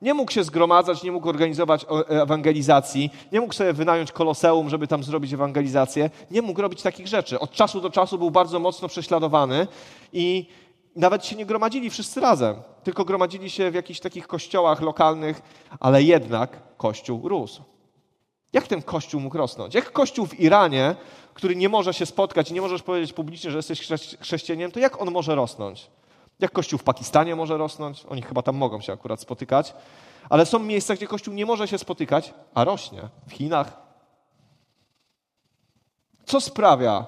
Nie 0.02 0.14
mógł 0.14 0.32
się 0.32 0.44
zgromadzać, 0.44 1.02
nie 1.02 1.12
mógł 1.12 1.28
organizować 1.28 1.86
ewangelizacji, 2.08 3.10
nie 3.32 3.40
mógł 3.40 3.54
sobie 3.54 3.72
wynająć 3.72 4.12
koloseum, 4.12 4.68
żeby 4.68 4.86
tam 4.86 5.04
zrobić 5.04 5.32
ewangelizację, 5.32 6.10
nie 6.30 6.42
mógł 6.42 6.62
robić 6.62 6.82
takich 6.82 7.08
rzeczy. 7.08 7.40
Od 7.40 7.52
czasu 7.52 7.80
do 7.80 7.90
czasu 7.90 8.18
był 8.18 8.30
bardzo 8.30 8.58
mocno 8.58 8.88
prześladowany 8.88 9.66
i 10.12 10.46
nawet 10.96 11.26
się 11.26 11.36
nie 11.36 11.46
gromadzili 11.46 11.90
wszyscy 11.90 12.20
razem, 12.20 12.56
tylko 12.84 13.04
gromadzili 13.04 13.50
się 13.50 13.70
w 13.70 13.74
jakichś 13.74 14.00
takich 14.00 14.26
kościołach 14.26 14.80
lokalnych, 14.80 15.42
ale 15.80 16.02
jednak 16.02 16.76
kościół 16.76 17.28
rósł. 17.28 17.62
Jak 18.52 18.66
ten 18.66 18.82
kościół 18.82 19.20
mógł 19.20 19.38
rosnąć? 19.38 19.74
Jak 19.74 19.92
kościół 19.92 20.26
w 20.26 20.40
Iranie, 20.40 20.96
który 21.34 21.56
nie 21.56 21.68
może 21.68 21.94
się 21.94 22.06
spotkać 22.06 22.50
i 22.50 22.54
nie 22.54 22.60
możesz 22.60 22.82
powiedzieć 22.82 23.12
publicznie, 23.12 23.50
że 23.50 23.56
jesteś 23.56 23.88
chrześcijaninem, 24.20 24.72
to 24.72 24.80
jak 24.80 25.02
on 25.02 25.10
może 25.10 25.34
rosnąć? 25.34 25.90
Jak 26.40 26.52
kościół 26.52 26.78
w 26.78 26.82
Pakistanie 26.82 27.36
może 27.36 27.56
rosnąć? 27.56 28.04
Oni 28.08 28.22
chyba 28.22 28.42
tam 28.42 28.56
mogą 28.56 28.80
się 28.80 28.92
akurat 28.92 29.20
spotykać. 29.20 29.74
Ale 30.30 30.46
są 30.46 30.58
miejsca, 30.58 30.94
gdzie 30.94 31.06
kościół 31.06 31.34
nie 31.34 31.46
może 31.46 31.68
się 31.68 31.78
spotykać, 31.78 32.34
a 32.54 32.64
rośnie. 32.64 33.02
W 33.26 33.32
Chinach. 33.32 33.82
Co 36.24 36.40
sprawia, 36.40 37.06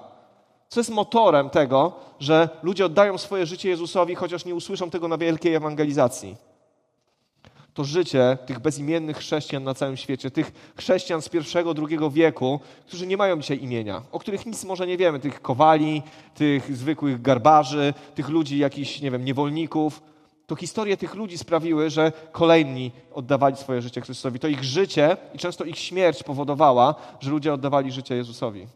co 0.73 0.79
jest 0.79 0.89
motorem 0.89 1.49
tego, 1.49 1.93
że 2.19 2.49
ludzie 2.63 2.85
oddają 2.85 3.17
swoje 3.17 3.45
życie 3.45 3.69
Jezusowi, 3.69 4.15
chociaż 4.15 4.45
nie 4.45 4.55
usłyszą 4.55 4.89
tego 4.89 5.07
na 5.07 5.17
wielkiej 5.17 5.55
ewangelizacji? 5.55 6.35
To 7.73 7.83
życie 7.83 8.37
tych 8.45 8.59
bezimiennych 8.59 9.17
chrześcijan 9.17 9.63
na 9.63 9.73
całym 9.73 9.97
świecie, 9.97 10.31
tych 10.31 10.73
chrześcijan 10.77 11.21
z 11.21 11.29
pierwszego, 11.29 11.73
drugiego 11.73 12.09
wieku, 12.09 12.59
którzy 12.87 13.07
nie 13.07 13.17
mają 13.17 13.41
dzisiaj 13.41 13.63
imienia, 13.63 14.01
o 14.11 14.19
których 14.19 14.45
nic 14.45 14.63
może 14.63 14.87
nie 14.87 14.97
wiemy, 14.97 15.19
tych 15.19 15.41
kowali, 15.41 16.01
tych 16.35 16.77
zwykłych 16.77 17.21
garbarzy, 17.21 17.93
tych 18.15 18.29
ludzi, 18.29 18.57
jakichś, 18.57 19.01
nie 19.01 19.11
wiem, 19.11 19.25
niewolników. 19.25 20.01
To 20.47 20.55
historie 20.55 20.97
tych 20.97 21.15
ludzi 21.15 21.37
sprawiły, 21.37 21.89
że 21.89 22.11
kolejni 22.31 22.91
oddawali 23.13 23.55
swoje 23.55 23.81
życie 23.81 24.01
Chrystusowi. 24.01 24.39
To 24.39 24.47
ich 24.47 24.63
życie 24.63 25.17
i 25.33 25.37
często 25.37 25.63
ich 25.63 25.79
śmierć 25.79 26.23
powodowała, 26.23 26.95
że 27.19 27.31
ludzie 27.31 27.53
oddawali 27.53 27.91
życie 27.91 28.15
Jezusowi. 28.15 28.67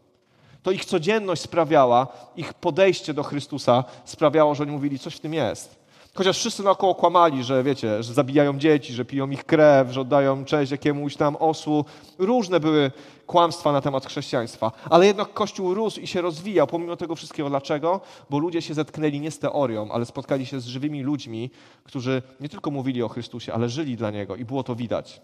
To 0.68 0.72
ich 0.72 0.84
codzienność 0.84 1.42
sprawiała, 1.42 2.06
ich 2.36 2.54
podejście 2.54 3.14
do 3.14 3.22
Chrystusa 3.22 3.84
sprawiało, 4.04 4.54
że 4.54 4.62
oni 4.62 4.72
mówili, 4.72 4.98
coś 4.98 5.14
w 5.14 5.20
tym 5.20 5.34
jest. 5.34 5.76
Chociaż 6.14 6.38
wszyscy 6.38 6.62
naokoło 6.62 6.94
kłamali, 6.94 7.44
że 7.44 7.62
wiecie, 7.62 8.02
że 8.02 8.14
zabijają 8.14 8.58
dzieci, 8.58 8.92
że 8.92 9.04
piją 9.04 9.30
ich 9.30 9.44
krew, 9.44 9.90
że 9.90 10.00
oddają 10.00 10.44
cześć 10.44 10.72
jakiemuś 10.72 11.16
tam 11.16 11.36
osłu. 11.36 11.84
Różne 12.18 12.60
były 12.60 12.90
kłamstwa 13.26 13.72
na 13.72 13.80
temat 13.80 14.06
chrześcijaństwa. 14.06 14.72
Ale 14.90 15.06
jednak 15.06 15.32
Kościół 15.32 15.74
rósł 15.74 16.00
i 16.00 16.06
się 16.06 16.20
rozwijał 16.20 16.66
pomimo 16.66 16.96
tego 16.96 17.16
wszystkiego. 17.16 17.48
Dlaczego? 17.48 18.00
Bo 18.30 18.38
ludzie 18.38 18.62
się 18.62 18.74
zetknęli 18.74 19.20
nie 19.20 19.30
z 19.30 19.38
teorią, 19.38 19.92
ale 19.92 20.06
spotkali 20.06 20.46
się 20.46 20.60
z 20.60 20.66
żywymi 20.66 21.02
ludźmi, 21.02 21.50
którzy 21.84 22.22
nie 22.40 22.48
tylko 22.48 22.70
mówili 22.70 23.02
o 23.02 23.08
Chrystusie, 23.08 23.52
ale 23.52 23.68
żyli 23.68 23.96
dla 23.96 24.10
Niego 24.10 24.36
i 24.36 24.44
było 24.44 24.62
to 24.62 24.74
widać. 24.74 25.20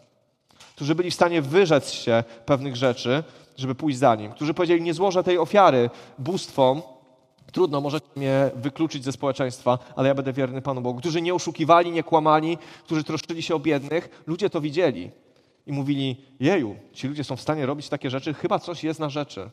Którzy 0.75 0.95
byli 0.95 1.11
w 1.11 1.15
stanie 1.15 1.43
wyrzec 1.43 1.93
się 1.93 2.25
pewnych 2.47 2.77
rzeczy, 2.77 3.25
żeby 3.57 3.75
pójść 3.75 3.99
za 3.99 4.15
nim, 4.15 4.33
którzy 4.33 4.55
powiedzieli, 4.55 4.83
nie 4.83 4.95
złożę 4.95 5.25
tej 5.25 5.39
ofiary 5.39 5.91
bóstwom, 6.19 6.83
trudno, 7.53 7.81
możecie 7.81 8.07
mnie 8.17 8.51
wykluczyć 8.55 9.05
ze 9.05 9.13
społeczeństwa, 9.13 9.79
ale 9.97 10.09
ja 10.09 10.15
będę 10.15 10.33
wierny 10.33 10.63
Panu 10.63 10.81
Bogu. 10.81 10.99
Którzy 10.99 11.23
nie 11.23 11.35
oszukiwali, 11.35 11.91
nie 11.91 12.03
kłamali, 12.03 12.59
którzy 12.85 13.05
troszczyli 13.05 13.43
się 13.43 13.55
o 13.55 13.59
biednych, 13.59 14.23
ludzie 14.27 14.51
to 14.51 14.61
widzieli 14.61 15.11
i 15.67 15.73
mówili, 15.73 16.25
jeju, 16.41 16.77
ci 16.93 17.09
ludzie 17.09 17.25
są 17.25 17.37
w 17.37 17.41
stanie 17.41 17.67
robić 17.67 17.89
takie 17.89 18.11
rzeczy, 18.11 18.35
chyba 18.35 18.59
coś 18.59 18.85
jest 18.85 19.01
na 19.01 19.09
rzeczy. 19.09 19.51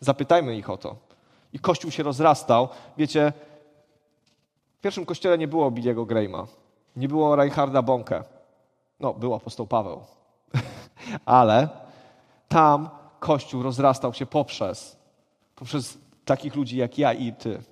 Zapytajmy 0.00 0.56
ich 0.56 0.70
o 0.70 0.76
to. 0.76 0.96
I 1.52 1.58
Kościół 1.58 1.90
się 1.90 2.02
rozrastał. 2.02 2.68
Wiecie, 2.98 3.32
w 4.78 4.80
pierwszym 4.80 5.06
kościele 5.06 5.38
nie 5.38 5.48
było 5.48 5.70
Billiego 5.70 6.06
Grahama. 6.06 6.46
Nie 6.96 7.08
było 7.08 7.36
Reinharda 7.36 7.82
Bonke. 7.82 8.24
No, 9.00 9.14
był 9.14 9.34
apostoł 9.34 9.66
Paweł. 9.66 10.00
Ale 11.24 11.68
tam 12.48 12.88
Kościół 13.20 13.62
rozrastał 13.62 14.14
się 14.14 14.26
poprzez, 14.26 14.96
poprzez 15.54 15.98
takich 16.24 16.54
ludzi 16.54 16.76
jak 16.76 16.98
ja 16.98 17.12
i 17.12 17.32
ty. 17.32 17.62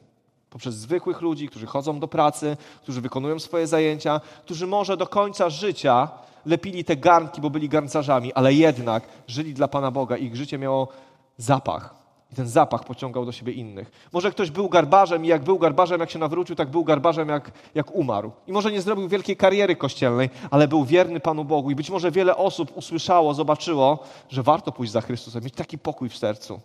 Poprzez 0.51 0.75
zwykłych 0.75 1.21
ludzi, 1.21 1.49
którzy 1.49 1.67
chodzą 1.67 2.01
do 2.01 2.09
pracy, 2.09 2.57
którzy 2.83 3.01
wykonują 3.01 3.39
swoje 3.39 3.67
zajęcia, 3.67 4.21
którzy 4.45 4.67
może 4.67 4.97
do 4.97 5.07
końca 5.07 5.51
życia 5.51 6.09
lepili 6.47 6.85
te 6.85 6.97
garnki, 6.97 7.41
bo 7.41 7.51
byli 7.51 7.69
garncarzami, 7.69 8.33
ale 8.33 8.55
jednak 8.55 9.03
żyli 9.29 9.55
dla 9.55 9.69
Pana 9.69 9.91
Boga 9.91 10.17
i 10.17 10.25
ich 10.25 10.37
życie 10.37 10.59
miało 10.59 10.89
zapach. 11.37 12.04
I 12.35 12.37
ten 12.37 12.49
zapach 12.49 12.85
pociągał 12.85 13.27
do 13.27 13.33
siebie 13.33 13.53
innych. 13.53 14.09
Może 14.13 14.31
ktoś 14.31 14.51
był 14.51 14.69
garbarzem 14.69 15.25
i 15.25 15.29
jak 15.29 15.45
był 15.45 15.59
garbarzem, 15.59 16.01
jak 16.01 16.11
się 16.11 16.19
nawrócił, 16.19 16.57
tak 16.57 16.71
był 16.71 16.85
garbarzem, 16.85 17.29
jak, 17.29 17.53
jak 17.75 17.95
umarł. 17.95 18.33
I 18.47 18.53
może 18.53 18.73
nie 18.73 18.83
zrobił 18.83 19.09
wielkiej 19.09 19.37
kariery 19.37 19.77
kościelnej, 19.77 20.31
ale 20.51 20.69
był 20.69 20.85
wierny 20.85 21.21
Panu 21.21 21.45
Bogu. 21.45 21.71
I 21.71 21.75
być 21.75 21.91
może 21.91 22.11
wiele 22.11 22.37
osób 22.37 22.77
usłyszało, 22.77 23.35
zobaczyło, 23.35 23.99
że 24.29 24.43
warto 24.43 24.73
pójść 24.73 24.93
za 24.93 25.01
Chrystusem, 25.01 25.45
mieć 25.45 25.55
taki 25.55 25.79
pokój 25.79 26.09
w 26.09 26.17
sercu. 26.17 26.61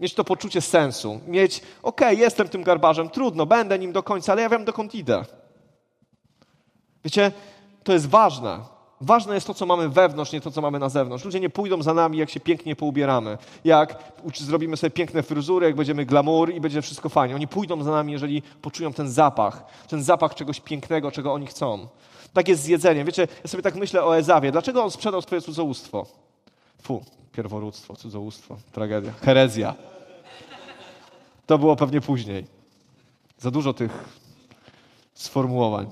Mieć 0.00 0.14
to 0.14 0.24
poczucie 0.24 0.60
sensu. 0.60 1.20
Mieć, 1.26 1.62
okej, 1.82 2.08
okay, 2.08 2.14
jestem 2.14 2.48
tym 2.48 2.62
garbarzem, 2.62 3.08
trudno, 3.08 3.46
będę 3.46 3.78
nim 3.78 3.92
do 3.92 4.02
końca, 4.02 4.32
ale 4.32 4.42
ja 4.42 4.48
wiem, 4.48 4.64
dokąd 4.64 4.94
idę. 4.94 5.24
Wiecie, 7.04 7.32
to 7.84 7.92
jest 7.92 8.08
ważne. 8.08 8.75
Ważne 9.00 9.34
jest 9.34 9.46
to, 9.46 9.54
co 9.54 9.66
mamy 9.66 9.88
wewnątrz, 9.88 10.32
nie 10.32 10.40
to, 10.40 10.50
co 10.50 10.60
mamy 10.60 10.78
na 10.78 10.88
zewnątrz. 10.88 11.24
Ludzie 11.24 11.40
nie 11.40 11.50
pójdą 11.50 11.82
za 11.82 11.94
nami, 11.94 12.18
jak 12.18 12.30
się 12.30 12.40
pięknie 12.40 12.76
poubieramy. 12.76 13.38
Jak 13.64 13.98
zrobimy 14.34 14.76
sobie 14.76 14.90
piękne 14.90 15.22
fryzury, 15.22 15.66
jak 15.66 15.76
będziemy 15.76 16.06
glamour 16.06 16.54
i 16.54 16.60
będzie 16.60 16.82
wszystko 16.82 17.08
fajnie. 17.08 17.34
Oni 17.34 17.48
pójdą 17.48 17.82
za 17.82 17.90
nami, 17.90 18.12
jeżeli 18.12 18.42
poczują 18.42 18.92
ten 18.92 19.08
zapach. 19.08 19.64
Ten 19.88 20.02
zapach 20.02 20.34
czegoś 20.34 20.60
pięknego, 20.60 21.10
czego 21.10 21.32
oni 21.32 21.46
chcą. 21.46 21.88
Tak 22.32 22.48
jest 22.48 22.62
z 22.62 22.66
jedzeniem. 22.66 23.06
Wiecie, 23.06 23.28
ja 23.44 23.48
sobie 23.50 23.62
tak 23.62 23.74
myślę 23.74 24.04
o 24.04 24.16
Ezawie. 24.16 24.52
Dlaczego 24.52 24.84
on 24.84 24.90
sprzedał 24.90 25.22
swoje 25.22 25.40
cudzołóstwo? 25.40 26.06
Fu, 26.82 27.04
pierworództwo, 27.32 27.96
cudzołóstwo, 27.96 28.56
tragedia, 28.72 29.12
herezja. 29.12 29.74
To 31.46 31.58
było 31.58 31.76
pewnie 31.76 32.00
później. 32.00 32.46
Za 33.38 33.50
dużo 33.50 33.74
tych 33.74 34.04
sformułowań. 35.14 35.86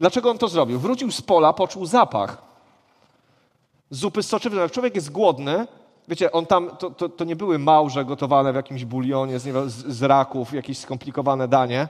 Dlaczego 0.00 0.30
on 0.30 0.38
to 0.38 0.48
zrobił? 0.48 0.78
Wrócił 0.78 1.12
z 1.12 1.22
pola, 1.22 1.52
poczuł 1.52 1.86
zapach 1.86 2.48
zupy 3.90 4.22
z 4.22 4.28
soczewicą. 4.28 4.62
Jak 4.62 4.72
człowiek 4.72 4.94
jest 4.94 5.10
głodny, 5.12 5.66
wiecie, 6.08 6.32
on 6.32 6.46
tam, 6.46 6.70
to, 6.78 6.90
to, 6.90 7.08
to 7.08 7.24
nie 7.24 7.36
były 7.36 7.58
małże 7.58 8.04
gotowane 8.04 8.52
w 8.52 8.56
jakimś 8.56 8.84
bulionie 8.84 9.38
z, 9.38 9.72
z 9.72 10.02
raków, 10.02 10.52
jakieś 10.52 10.78
skomplikowane 10.78 11.48
danie. 11.48 11.88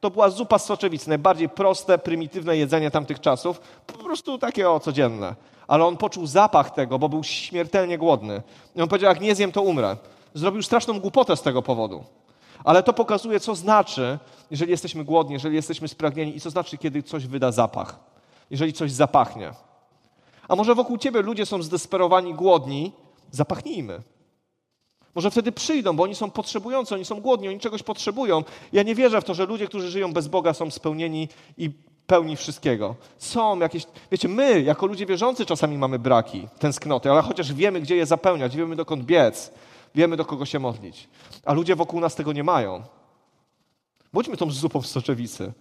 To 0.00 0.10
była 0.10 0.30
zupa 0.30 0.58
z 0.58 0.64
soczewicy, 0.64 1.08
najbardziej 1.08 1.48
proste, 1.48 1.98
prymitywne 1.98 2.56
jedzenie 2.56 2.90
tamtych 2.90 3.20
czasów, 3.20 3.60
po 3.86 3.98
prostu 3.98 4.38
takie 4.38 4.70
o 4.70 4.80
codzienne. 4.80 5.34
Ale 5.68 5.84
on 5.84 5.96
poczuł 5.96 6.26
zapach 6.26 6.70
tego, 6.70 6.98
bo 6.98 7.08
był 7.08 7.24
śmiertelnie 7.24 7.98
głodny. 7.98 8.42
I 8.76 8.82
on 8.82 8.88
powiedział, 8.88 9.08
jak 9.08 9.20
nie 9.20 9.34
zjem, 9.34 9.52
to 9.52 9.62
umrę. 9.62 9.96
Zrobił 10.34 10.62
straszną 10.62 11.00
głupotę 11.00 11.36
z 11.36 11.42
tego 11.42 11.62
powodu. 11.62 12.04
Ale 12.66 12.82
to 12.82 12.92
pokazuje, 12.92 13.40
co 13.40 13.54
znaczy, 13.54 14.18
jeżeli 14.50 14.70
jesteśmy 14.70 15.04
głodni, 15.04 15.32
jeżeli 15.32 15.56
jesteśmy 15.56 15.88
spragnieni 15.88 16.36
i 16.36 16.40
co 16.40 16.50
znaczy, 16.50 16.78
kiedy 16.78 17.02
coś 17.02 17.26
wyda 17.26 17.52
zapach. 17.52 17.98
Jeżeli 18.50 18.72
coś 18.72 18.92
zapachnie. 18.92 19.52
A 20.48 20.56
może 20.56 20.74
wokół 20.74 20.98
ciebie 20.98 21.22
ludzie 21.22 21.46
są 21.46 21.62
zdesperowani, 21.62 22.34
głodni, 22.34 22.92
zapachnijmy. 23.30 24.02
Może 25.14 25.30
wtedy 25.30 25.52
przyjdą, 25.52 25.96
bo 25.96 26.02
oni 26.02 26.14
są 26.14 26.30
potrzebujący, 26.30 26.94
oni 26.94 27.04
są 27.04 27.20
głodni, 27.20 27.48
oni 27.48 27.60
czegoś 27.60 27.82
potrzebują. 27.82 28.44
Ja 28.72 28.82
nie 28.82 28.94
wierzę 28.94 29.20
w 29.20 29.24
to, 29.24 29.34
że 29.34 29.46
ludzie, 29.46 29.66
którzy 29.66 29.90
żyją 29.90 30.12
bez 30.12 30.28
Boga, 30.28 30.54
są 30.54 30.70
spełnieni 30.70 31.28
i 31.58 31.70
pełni 32.06 32.36
wszystkiego. 32.36 32.94
Są 33.18 33.58
jakieś. 33.58 33.86
Wiecie, 34.10 34.28
my, 34.28 34.62
jako 34.62 34.86
ludzie 34.86 35.06
wierzący, 35.06 35.46
czasami 35.46 35.78
mamy 35.78 35.98
braki, 35.98 36.48
tęsknoty, 36.58 37.10
ale 37.10 37.22
chociaż 37.22 37.52
wiemy, 37.52 37.80
gdzie 37.80 37.96
je 37.96 38.06
zapełniać, 38.06 38.56
wiemy, 38.56 38.76
dokąd 38.76 39.04
biec, 39.04 39.52
wiemy, 39.96 40.16
do 40.16 40.24
kogo 40.24 40.46
się 40.46 40.58
modlić. 40.58 41.08
A 41.44 41.52
ludzie 41.52 41.76
wokół 41.76 42.00
nas 42.00 42.14
tego 42.14 42.32
nie 42.32 42.44
mają. 42.44 42.82
Bądźmy 44.12 44.36
tą 44.36 44.50
zupą 44.50 44.82
z 44.82 44.90
soczewicy. 44.90 45.52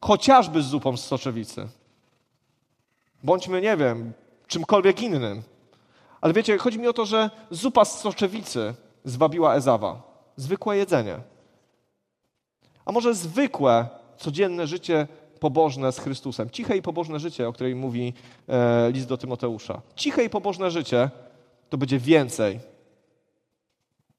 Chociażby 0.00 0.62
z 0.62 0.66
zupą 0.66 0.96
z 0.96 1.04
soczewicy. 1.04 1.68
Bądźmy, 3.22 3.60
nie 3.60 3.76
wiem, 3.76 4.12
czymkolwiek 4.46 5.02
innym. 5.02 5.42
Ale 6.20 6.32
wiecie, 6.32 6.58
chodzi 6.58 6.78
mi 6.78 6.88
o 6.88 6.92
to, 6.92 7.06
że 7.06 7.30
zupa 7.50 7.84
z 7.84 8.00
soczewicy 8.00 8.74
zwabiła 9.04 9.54
Ezawa. 9.54 10.02
Zwykłe 10.36 10.76
jedzenie. 10.76 11.18
A 12.84 12.92
może 12.92 13.14
zwykłe, 13.14 13.88
codzienne 14.16 14.66
życie 14.66 15.06
pobożne 15.40 15.92
z 15.92 15.98
Chrystusem. 15.98 16.50
Ciche 16.50 16.76
i 16.76 16.82
pobożne 16.82 17.20
życie, 17.20 17.48
o 17.48 17.52
której 17.52 17.74
mówi 17.74 18.14
e, 18.48 18.90
list 18.92 19.08
do 19.08 19.16
Tymoteusza. 19.16 19.82
Ciche 19.96 20.24
i 20.24 20.30
pobożne 20.30 20.70
życie 20.70 21.10
to 21.70 21.78
będzie 21.78 21.98
więcej 21.98 22.60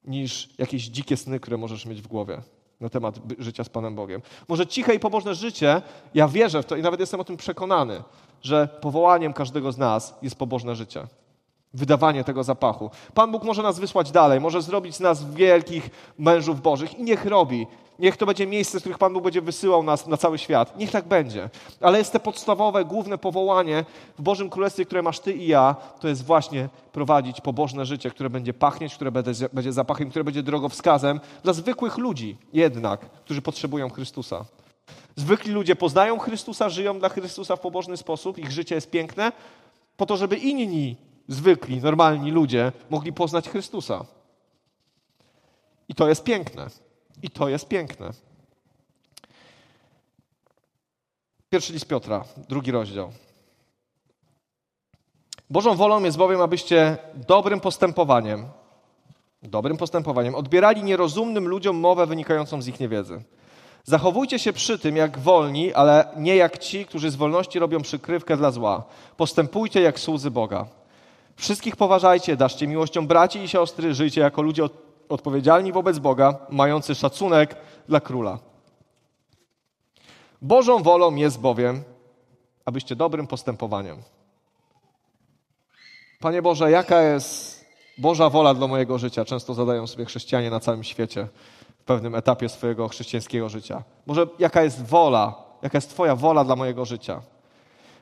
niż 0.04 0.48
jakieś 0.58 0.82
dzikie 0.82 1.16
sny, 1.16 1.40
które 1.40 1.56
możesz 1.56 1.86
mieć 1.86 2.02
w 2.02 2.06
głowie 2.06 2.42
na 2.80 2.88
temat 2.88 3.20
życia 3.38 3.64
z 3.64 3.68
Panem 3.68 3.94
Bogiem. 3.94 4.22
Może 4.48 4.66
ciche 4.66 4.94
i 4.94 5.00
pobożne 5.00 5.34
życie, 5.34 5.82
ja 6.14 6.28
wierzę 6.28 6.62
w 6.62 6.66
to 6.66 6.76
i 6.76 6.82
nawet 6.82 7.00
jestem 7.00 7.20
o 7.20 7.24
tym 7.24 7.36
przekonany, 7.36 8.02
że 8.42 8.68
powołaniem 8.80 9.32
każdego 9.32 9.72
z 9.72 9.78
nas 9.78 10.14
jest 10.22 10.36
pobożne 10.36 10.76
życie. 10.76 11.06
Wydawanie 11.74 12.24
tego 12.24 12.44
zapachu. 12.44 12.90
Pan 13.14 13.32
Bóg 13.32 13.44
może 13.44 13.62
nas 13.62 13.78
wysłać 13.78 14.10
dalej, 14.10 14.40
może 14.40 14.62
zrobić 14.62 14.94
z 14.94 15.00
nas 15.00 15.34
wielkich 15.34 15.90
mężów 16.18 16.62
Bożych 16.62 16.98
i 16.98 17.02
niech 17.02 17.24
robi. 17.26 17.66
Niech 17.98 18.16
to 18.16 18.26
będzie 18.26 18.46
miejsce, 18.46 18.78
z 18.78 18.80
których 18.80 18.98
Pan 18.98 19.12
Bóg 19.12 19.24
będzie 19.24 19.42
wysyłał 19.42 19.82
nas 19.82 20.06
na 20.06 20.16
cały 20.16 20.38
świat. 20.38 20.78
Niech 20.78 20.90
tak 20.90 21.08
będzie. 21.08 21.50
Ale 21.80 21.98
jest 21.98 22.12
to 22.12 22.20
podstawowe, 22.20 22.84
główne 22.84 23.18
powołanie 23.18 23.84
w 24.18 24.22
Bożym 24.22 24.50
Królestwie, 24.50 24.84
które 24.84 25.02
masz 25.02 25.20
Ty 25.20 25.32
i 25.32 25.46
ja, 25.46 25.76
to 26.00 26.08
jest 26.08 26.24
właśnie 26.24 26.68
prowadzić 26.92 27.40
pobożne 27.40 27.86
życie, 27.86 28.10
które 28.10 28.30
będzie 28.30 28.54
pachnieć, 28.54 28.94
które 28.94 29.12
będzie 29.52 29.72
zapachem, 29.72 30.10
które 30.10 30.24
będzie 30.24 30.42
drogowskazem 30.42 31.20
dla 31.42 31.52
zwykłych 31.52 31.98
ludzi 31.98 32.36
jednak, 32.52 33.00
którzy 33.00 33.42
potrzebują 33.42 33.90
Chrystusa. 33.90 34.44
Zwykli 35.16 35.52
ludzie 35.52 35.76
poznają 35.76 36.18
Chrystusa, 36.18 36.68
żyją 36.68 36.98
dla 36.98 37.08
Chrystusa 37.08 37.56
w 37.56 37.60
pobożny 37.60 37.96
sposób, 37.96 38.38
ich 38.38 38.50
życie 38.50 38.74
jest 38.74 38.90
piękne, 38.90 39.32
po 39.96 40.06
to, 40.06 40.16
żeby 40.16 40.36
inni, 40.36 40.96
zwykli, 41.28 41.80
normalni 41.80 42.30
ludzie 42.30 42.72
mogli 42.90 43.12
poznać 43.12 43.48
Chrystusa. 43.48 44.04
I 45.88 45.94
to 45.94 46.08
jest 46.08 46.24
piękne. 46.24 46.66
I 47.22 47.30
to 47.30 47.48
jest 47.48 47.68
piękne. 47.68 48.10
Pierwszy 51.50 51.72
list 51.72 51.86
Piotra, 51.86 52.24
drugi 52.48 52.70
rozdział. 52.70 53.12
Bożą 55.50 55.74
wolą 55.74 56.04
jest 56.04 56.16
bowiem, 56.16 56.40
abyście 56.40 56.96
dobrym 57.14 57.60
postępowaniem, 57.60 58.46
dobrym 59.42 59.76
postępowaniem 59.76 60.34
odbierali 60.34 60.82
nierozumnym 60.82 61.48
ludziom 61.48 61.76
mowę 61.76 62.06
wynikającą 62.06 62.62
z 62.62 62.68
ich 62.68 62.80
niewiedzy. 62.80 63.22
Zachowujcie 63.84 64.38
się 64.38 64.52
przy 64.52 64.78
tym 64.78 64.96
jak 64.96 65.18
wolni, 65.18 65.74
ale 65.74 66.08
nie 66.16 66.36
jak 66.36 66.58
ci, 66.58 66.86
którzy 66.86 67.10
z 67.10 67.16
wolności 67.16 67.58
robią 67.58 67.82
przykrywkę 67.82 68.36
dla 68.36 68.50
zła. 68.50 68.84
Postępujcie 69.16 69.80
jak 69.80 70.00
słudzy 70.00 70.30
Boga. 70.30 70.66
Wszystkich 71.42 71.76
poważajcie, 71.76 72.36
daszcie 72.36 72.66
miłością 72.66 73.06
braci 73.06 73.38
i 73.38 73.48
siostry, 73.48 73.94
żyjcie 73.94 74.20
jako 74.20 74.42
ludzie 74.42 74.62
odpowiedzialni 75.08 75.72
wobec 75.72 75.98
Boga, 75.98 76.38
mający 76.50 76.94
szacunek 76.94 77.56
dla 77.88 78.00
króla. 78.00 78.38
Bożą 80.42 80.82
wolą 80.82 81.14
jest 81.14 81.40
bowiem, 81.40 81.82
abyście 82.64 82.96
dobrym 82.96 83.26
postępowaniem. 83.26 84.02
Panie 86.20 86.42
Boże, 86.42 86.70
jaka 86.70 87.02
jest 87.02 87.64
Boża 87.98 88.30
wola 88.30 88.54
dla 88.54 88.66
mojego 88.66 88.98
życia? 88.98 89.24
Często 89.24 89.54
zadają 89.54 89.86
sobie 89.86 90.04
chrześcijanie 90.04 90.50
na 90.50 90.60
całym 90.60 90.84
świecie 90.84 91.28
w 91.80 91.84
pewnym 91.84 92.14
etapie 92.14 92.48
swojego 92.48 92.88
chrześcijańskiego 92.88 93.48
życia. 93.48 93.82
Może 94.06 94.26
jaka 94.38 94.62
jest 94.62 94.86
wola, 94.86 95.34
jaka 95.62 95.78
jest 95.78 95.90
Twoja 95.90 96.16
wola 96.16 96.44
dla 96.44 96.56
mojego 96.56 96.84
życia? 96.84 97.22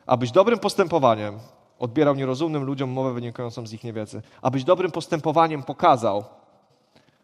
Abyś 0.06 0.30
dobrym 0.30 0.58
postępowaniem 0.58 1.38
odbierał 1.80 2.14
nierozumnym 2.14 2.64
ludziom 2.64 2.90
mowę 2.90 3.12
wynikającą 3.14 3.66
z 3.66 3.72
ich 3.72 3.84
niewiedzy. 3.84 4.22
Abyś 4.42 4.64
dobrym 4.64 4.90
postępowaniem 4.90 5.62
pokazał, 5.62 6.24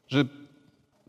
że 0.09 0.25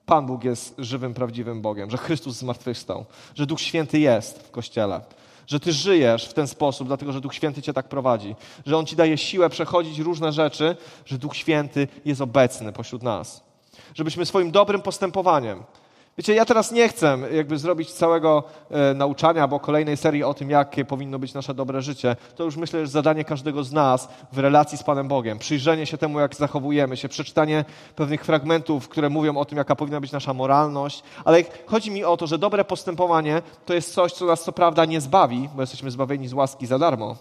Pan 0.05 0.25
Bóg 0.25 0.43
jest 0.43 0.75
żywym, 0.77 1.13
prawdziwym 1.13 1.61
Bogiem, 1.61 1.89
że 1.89 1.97
Chrystus 1.97 2.37
zmartwychwstał, 2.37 3.05
że 3.35 3.45
Duch 3.45 3.61
Święty 3.61 3.99
jest 3.99 4.39
w 4.47 4.51
Kościele, 4.51 5.01
że 5.47 5.59
Ty 5.59 5.73
żyjesz 5.73 6.25
w 6.25 6.33
ten 6.33 6.47
sposób, 6.47 6.87
dlatego 6.87 7.11
że 7.11 7.21
Duch 7.21 7.33
Święty 7.33 7.61
Cię 7.61 7.73
tak 7.73 7.89
prowadzi, 7.89 8.35
że 8.65 8.77
On 8.77 8.85
Ci 8.85 8.95
daje 8.95 9.17
siłę 9.17 9.49
przechodzić 9.49 9.99
różne 9.99 10.31
rzeczy, 10.31 10.75
że 11.05 11.17
Duch 11.17 11.35
Święty 11.35 11.87
jest 12.05 12.21
obecny 12.21 12.73
pośród 12.73 13.03
nas. 13.03 13.43
Żebyśmy 13.95 14.25
swoim 14.25 14.51
dobrym 14.51 14.81
postępowaniem 14.81 15.63
Wiecie, 16.17 16.35
ja 16.35 16.45
teraz 16.45 16.71
nie 16.71 16.89
chcę 16.89 17.17
jakby 17.33 17.57
zrobić 17.57 17.91
całego 17.91 18.43
e, 18.69 18.93
nauczania 18.93 19.41
albo 19.41 19.59
kolejnej 19.59 19.97
serii 19.97 20.23
o 20.23 20.33
tym, 20.33 20.49
jakie 20.49 20.85
powinno 20.85 21.19
być 21.19 21.33
nasze 21.33 21.53
dobre 21.53 21.81
życie. 21.81 22.15
To 22.35 22.43
już 22.43 22.57
myślę, 22.57 22.85
że 22.85 22.91
zadanie 22.91 23.25
każdego 23.25 23.63
z 23.63 23.71
nas 23.71 24.09
w 24.31 24.37
relacji 24.37 24.77
z 24.77 24.83
Panem 24.83 25.07
Bogiem. 25.07 25.39
Przyjrzenie 25.39 25.85
się 25.85 25.97
temu, 25.97 26.19
jak 26.19 26.35
zachowujemy 26.35 26.97
się, 26.97 27.09
przeczytanie 27.09 27.65
pewnych 27.95 28.25
fragmentów, 28.25 28.89
które 28.89 29.09
mówią 29.09 29.37
o 29.37 29.45
tym, 29.45 29.57
jaka 29.57 29.75
powinna 29.75 30.01
być 30.01 30.11
nasza 30.11 30.33
moralność. 30.33 31.03
Ale 31.25 31.43
chodzi 31.65 31.91
mi 31.91 32.03
o 32.03 32.17
to, 32.17 32.27
że 32.27 32.37
dobre 32.37 32.65
postępowanie 32.65 33.41
to 33.65 33.73
jest 33.73 33.93
coś, 33.93 34.13
co 34.13 34.25
nas 34.25 34.43
co 34.43 34.51
prawda 34.51 34.85
nie 34.85 35.01
zbawi, 35.01 35.49
bo 35.55 35.61
jesteśmy 35.61 35.91
zbawieni 35.91 36.27
z 36.27 36.33
łaski 36.33 36.65
za 36.65 36.79
darmo. 36.79 37.15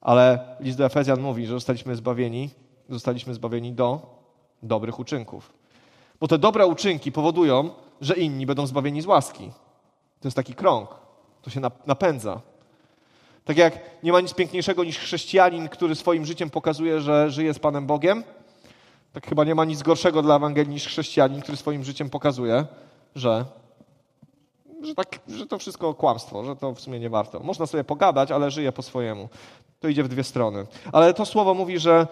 Ale 0.00 0.38
list 0.60 0.78
do 0.78 0.84
Efezjan 0.84 1.20
mówi, 1.20 1.46
że 1.46 1.54
zostaliśmy 1.54 1.96
zbawieni, 1.96 2.50
zostaliśmy 2.88 3.34
zbawieni 3.34 3.72
do 3.72 4.00
dobrych 4.62 4.98
uczynków. 4.98 5.52
Bo 6.20 6.28
te 6.28 6.38
dobre 6.38 6.66
uczynki 6.66 7.12
powodują, 7.12 7.70
że 8.00 8.14
inni 8.14 8.46
będą 8.46 8.66
zbawieni 8.66 9.02
z 9.02 9.06
łaski. 9.06 9.50
To 10.20 10.28
jest 10.28 10.36
taki 10.36 10.54
krąg. 10.54 10.88
To 11.42 11.50
się 11.50 11.60
napędza. 11.86 12.40
Tak 13.44 13.56
jak 13.56 13.80
nie 14.02 14.12
ma 14.12 14.20
nic 14.20 14.34
piękniejszego 14.34 14.84
niż 14.84 14.98
chrześcijanin, 14.98 15.68
który 15.68 15.94
swoim 15.94 16.26
życiem 16.26 16.50
pokazuje, 16.50 17.00
że 17.00 17.30
żyje 17.30 17.54
z 17.54 17.58
Panem 17.58 17.86
Bogiem, 17.86 18.24
tak 19.12 19.26
chyba 19.26 19.44
nie 19.44 19.54
ma 19.54 19.64
nic 19.64 19.82
gorszego 19.82 20.22
dla 20.22 20.36
Ewangelii 20.36 20.72
niż 20.72 20.86
chrześcijanin, 20.86 21.40
który 21.40 21.56
swoim 21.56 21.84
życiem 21.84 22.10
pokazuje, 22.10 22.66
że, 23.14 23.44
że, 24.82 24.94
tak, 24.94 25.18
że 25.28 25.46
to 25.46 25.58
wszystko 25.58 25.94
kłamstwo, 25.94 26.44
że 26.44 26.56
to 26.56 26.74
w 26.74 26.80
sumie 26.80 27.00
nie 27.00 27.10
warto. 27.10 27.40
Można 27.40 27.66
sobie 27.66 27.84
pogadać, 27.84 28.30
ale 28.30 28.50
żyje 28.50 28.72
po 28.72 28.82
swojemu. 28.82 29.28
To 29.80 29.88
idzie 29.88 30.02
w 30.02 30.08
dwie 30.08 30.24
strony. 30.24 30.66
Ale 30.92 31.14
to 31.14 31.26
słowo 31.26 31.54
mówi, 31.54 31.78
że 31.78 32.06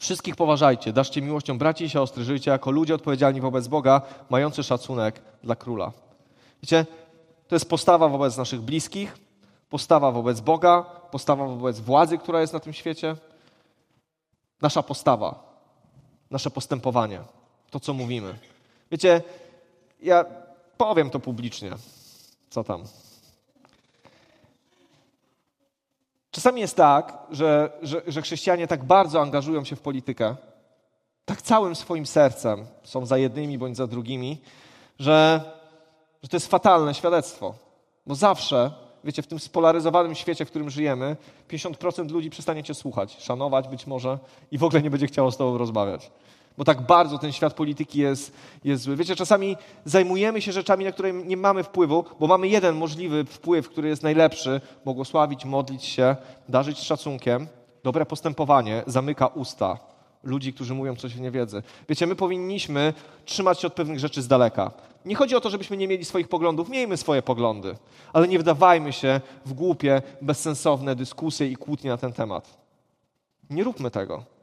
Wszystkich 0.00 0.36
poważajcie, 0.36 0.92
daszcie 0.92 1.22
miłością 1.22 1.58
braci 1.58 1.84
i 1.84 1.90
siostry, 1.90 2.24
żyjcie 2.24 2.50
jako 2.50 2.70
ludzie 2.70 2.94
odpowiedzialni 2.94 3.40
wobec 3.40 3.68
Boga, 3.68 4.02
mający 4.30 4.62
szacunek 4.62 5.20
dla 5.44 5.56
króla. 5.56 5.92
Wiecie, 6.62 6.86
to 7.48 7.54
jest 7.54 7.68
postawa 7.68 8.08
wobec 8.08 8.36
naszych 8.36 8.60
bliskich, 8.60 9.18
postawa 9.70 10.12
wobec 10.12 10.40
Boga, 10.40 10.82
postawa 11.10 11.46
wobec 11.46 11.80
władzy, 11.80 12.18
która 12.18 12.40
jest 12.40 12.52
na 12.52 12.60
tym 12.60 12.72
świecie. 12.72 13.16
Nasza 14.62 14.82
postawa, 14.82 15.58
nasze 16.30 16.50
postępowanie, 16.50 17.20
to 17.70 17.80
co 17.80 17.94
mówimy. 17.94 18.38
Wiecie, 18.90 19.22
ja 20.02 20.24
powiem 20.76 21.10
to 21.10 21.20
publicznie. 21.20 21.70
Co 22.50 22.64
tam? 22.64 22.84
Czasami 26.30 26.60
jest 26.60 26.76
tak, 26.76 27.18
że, 27.30 27.72
że, 27.82 28.02
że 28.06 28.22
chrześcijanie 28.22 28.66
tak 28.66 28.84
bardzo 28.84 29.20
angażują 29.20 29.64
się 29.64 29.76
w 29.76 29.80
politykę, 29.80 30.36
tak 31.24 31.42
całym 31.42 31.76
swoim 31.76 32.06
sercem 32.06 32.66
są 32.82 33.06
za 33.06 33.18
jednymi 33.18 33.58
bądź 33.58 33.76
za 33.76 33.86
drugimi, 33.86 34.40
że, 34.98 35.40
że 36.22 36.28
to 36.28 36.36
jest 36.36 36.46
fatalne 36.46 36.94
świadectwo. 36.94 37.54
Bo 38.06 38.14
zawsze, 38.14 38.70
wiecie, 39.04 39.22
w 39.22 39.26
tym 39.26 39.38
spolaryzowanym 39.38 40.14
świecie, 40.14 40.44
w 40.44 40.50
którym 40.50 40.70
żyjemy, 40.70 41.16
50% 41.48 42.10
ludzi 42.10 42.30
przestanie 42.30 42.62
cię 42.62 42.74
słuchać, 42.74 43.16
szanować 43.20 43.68
być 43.68 43.86
może 43.86 44.18
i 44.50 44.58
w 44.58 44.64
ogóle 44.64 44.82
nie 44.82 44.90
będzie 44.90 45.06
chciało 45.06 45.30
z 45.30 45.36
tobą 45.36 45.58
rozmawiać 45.58 46.10
bo 46.60 46.64
tak 46.64 46.80
bardzo 46.80 47.18
ten 47.18 47.32
świat 47.32 47.54
polityki 47.54 47.98
jest, 48.00 48.32
jest 48.64 48.82
zły. 48.82 48.96
Wiecie, 48.96 49.16
czasami 49.16 49.56
zajmujemy 49.84 50.42
się 50.42 50.52
rzeczami, 50.52 50.84
na 50.84 50.92
które 50.92 51.12
nie 51.12 51.36
mamy 51.36 51.64
wpływu, 51.64 52.04
bo 52.20 52.26
mamy 52.26 52.48
jeden 52.48 52.76
możliwy 52.76 53.24
wpływ, 53.24 53.68
który 53.68 53.88
jest 53.88 54.02
najlepszy 54.02 54.60
błogosławić, 54.84 55.44
modlić 55.44 55.84
się, 55.84 56.16
darzyć 56.48 56.78
szacunkiem. 56.78 57.46
Dobre 57.84 58.06
postępowanie 58.06 58.82
zamyka 58.86 59.26
usta 59.26 59.78
ludzi, 60.22 60.52
którzy 60.52 60.74
mówią 60.74 60.96
coś 60.96 61.14
w 61.14 61.20
niewiedzy. 61.20 61.62
Wiecie, 61.88 62.06
my 62.06 62.16
powinniśmy 62.16 62.94
trzymać 63.24 63.60
się 63.60 63.66
od 63.66 63.74
pewnych 63.74 63.98
rzeczy 63.98 64.22
z 64.22 64.28
daleka. 64.28 64.70
Nie 65.04 65.14
chodzi 65.14 65.36
o 65.36 65.40
to, 65.40 65.50
żebyśmy 65.50 65.76
nie 65.76 65.88
mieli 65.88 66.04
swoich 66.04 66.28
poglądów, 66.28 66.68
miejmy 66.68 66.96
swoje 66.96 67.22
poglądy, 67.22 67.76
ale 68.12 68.28
nie 68.28 68.38
wdawajmy 68.38 68.92
się 68.92 69.20
w 69.46 69.52
głupie, 69.52 70.02
bezsensowne 70.22 70.96
dyskusje 70.96 71.46
i 71.48 71.56
kłótnie 71.56 71.90
na 71.90 71.96
ten 71.96 72.12
temat. 72.12 72.58
Nie 73.50 73.64
róbmy 73.64 73.90
tego. 73.90 74.39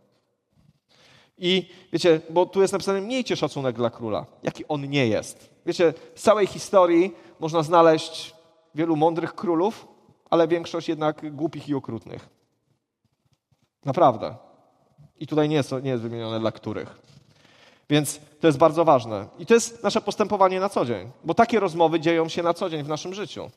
I 1.37 1.69
wiecie, 1.93 2.21
bo 2.29 2.45
tu 2.45 2.61
jest 2.61 2.73
napisane, 2.73 3.01
miejcie 3.01 3.35
szacunek 3.35 3.75
dla 3.75 3.89
króla, 3.89 4.25
jaki 4.43 4.67
on 4.67 4.89
nie 4.89 5.07
jest. 5.07 5.49
Wiecie, 5.65 5.93
z 6.15 6.21
całej 6.21 6.47
historii 6.47 7.15
można 7.39 7.63
znaleźć 7.63 8.35
wielu 8.75 8.95
mądrych 8.95 9.35
królów, 9.35 9.87
ale 10.29 10.47
większość 10.47 10.89
jednak 10.89 11.35
głupich 11.35 11.69
i 11.69 11.73
okrutnych. 11.73 12.29
Naprawdę. 13.85 14.35
I 15.19 15.27
tutaj 15.27 15.49
nie 15.49 15.55
jest, 15.55 15.71
nie 15.83 15.89
jest 15.89 16.03
wymienione 16.03 16.39
dla 16.39 16.51
których. 16.51 16.99
Więc 17.89 18.19
to 18.39 18.47
jest 18.47 18.57
bardzo 18.57 18.85
ważne. 18.85 19.27
I 19.39 19.45
to 19.45 19.53
jest 19.53 19.83
nasze 19.83 20.01
postępowanie 20.01 20.59
na 20.59 20.69
co 20.69 20.85
dzień, 20.85 21.09
bo 21.23 21.33
takie 21.33 21.59
rozmowy 21.59 21.99
dzieją 21.99 22.29
się 22.29 22.43
na 22.43 22.53
co 22.53 22.69
dzień 22.69 22.83
w 22.83 22.87
naszym 22.87 23.13
życiu. 23.13 23.49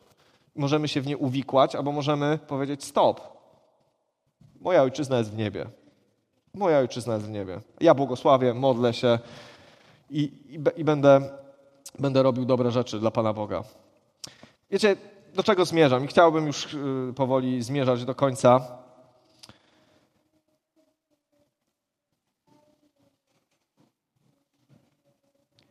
Możemy 0.57 0.89
się 0.89 1.01
w 1.01 1.07
nie 1.07 1.17
uwikłać, 1.17 1.75
albo 1.75 1.93
możemy 1.93 2.39
powiedzieć 2.47 2.85
stop. 2.85 3.21
Moja 4.61 4.83
ojczyzna 4.83 5.19
jest 5.19 5.31
w 5.31 5.37
niebie. 5.37 5.67
Moja 6.55 6.79
ojczyzna 6.79 7.15
jest 7.15 7.27
w 7.27 7.31
niebie. 7.31 7.61
Ja 7.81 7.95
błogosławię, 7.95 8.55
modlę 8.55 8.95
się 8.95 9.19
i, 10.11 10.33
i, 10.49 10.81
i 10.81 10.85
będę, 10.85 11.21
będę 11.99 12.23
robił 12.23 12.45
dobre 12.45 12.71
rzeczy 12.71 13.01
dla 13.01 13.11
Pana 13.11 13.33
Boga. 13.33 13.65
Wiecie, 14.71 14.97
do 15.35 15.43
czego 15.43 15.65
zmierzam? 15.65 16.05
I 16.05 16.07
chciałbym 16.07 16.47
już 16.47 16.75
y, 16.75 17.13
powoli 17.17 17.63
zmierzać 17.63 18.05
do 18.05 18.15
końca. 18.15 18.79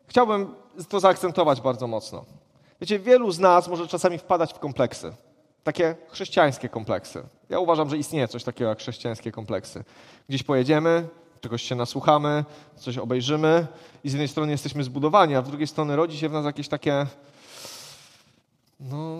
Chciałbym 0.07 0.55
to 0.89 0.99
zaakcentować 0.99 1.61
bardzo 1.61 1.87
mocno. 1.87 2.25
Wiecie, 2.81 2.99
wielu 2.99 3.31
z 3.31 3.39
nas 3.39 3.67
może 3.67 3.87
czasami 3.87 4.17
wpadać 4.17 4.53
w 4.53 4.59
kompleksy 4.59 5.13
takie 5.63 5.95
chrześcijańskie 6.09 6.69
kompleksy. 6.69 7.23
Ja 7.49 7.59
uważam, 7.59 7.89
że 7.89 7.97
istnieje 7.97 8.27
coś 8.27 8.43
takiego 8.43 8.69
jak 8.69 8.79
chrześcijańskie 8.79 9.31
kompleksy. 9.31 9.83
Gdzieś 10.29 10.43
pojedziemy, 10.43 11.07
czegoś 11.41 11.63
się 11.63 11.75
nasłuchamy, 11.75 12.45
coś 12.75 12.97
obejrzymy 12.97 13.67
i 14.03 14.09
z 14.09 14.13
jednej 14.13 14.27
strony 14.27 14.51
jesteśmy 14.51 14.83
zbudowani, 14.83 15.35
a 15.35 15.41
z 15.41 15.47
drugiej 15.47 15.67
strony 15.67 15.95
rodzi 15.95 16.17
się 16.17 16.29
w 16.29 16.33
nas 16.33 16.45
jakieś 16.45 16.67
takie 16.67 17.05
no, 18.79 19.17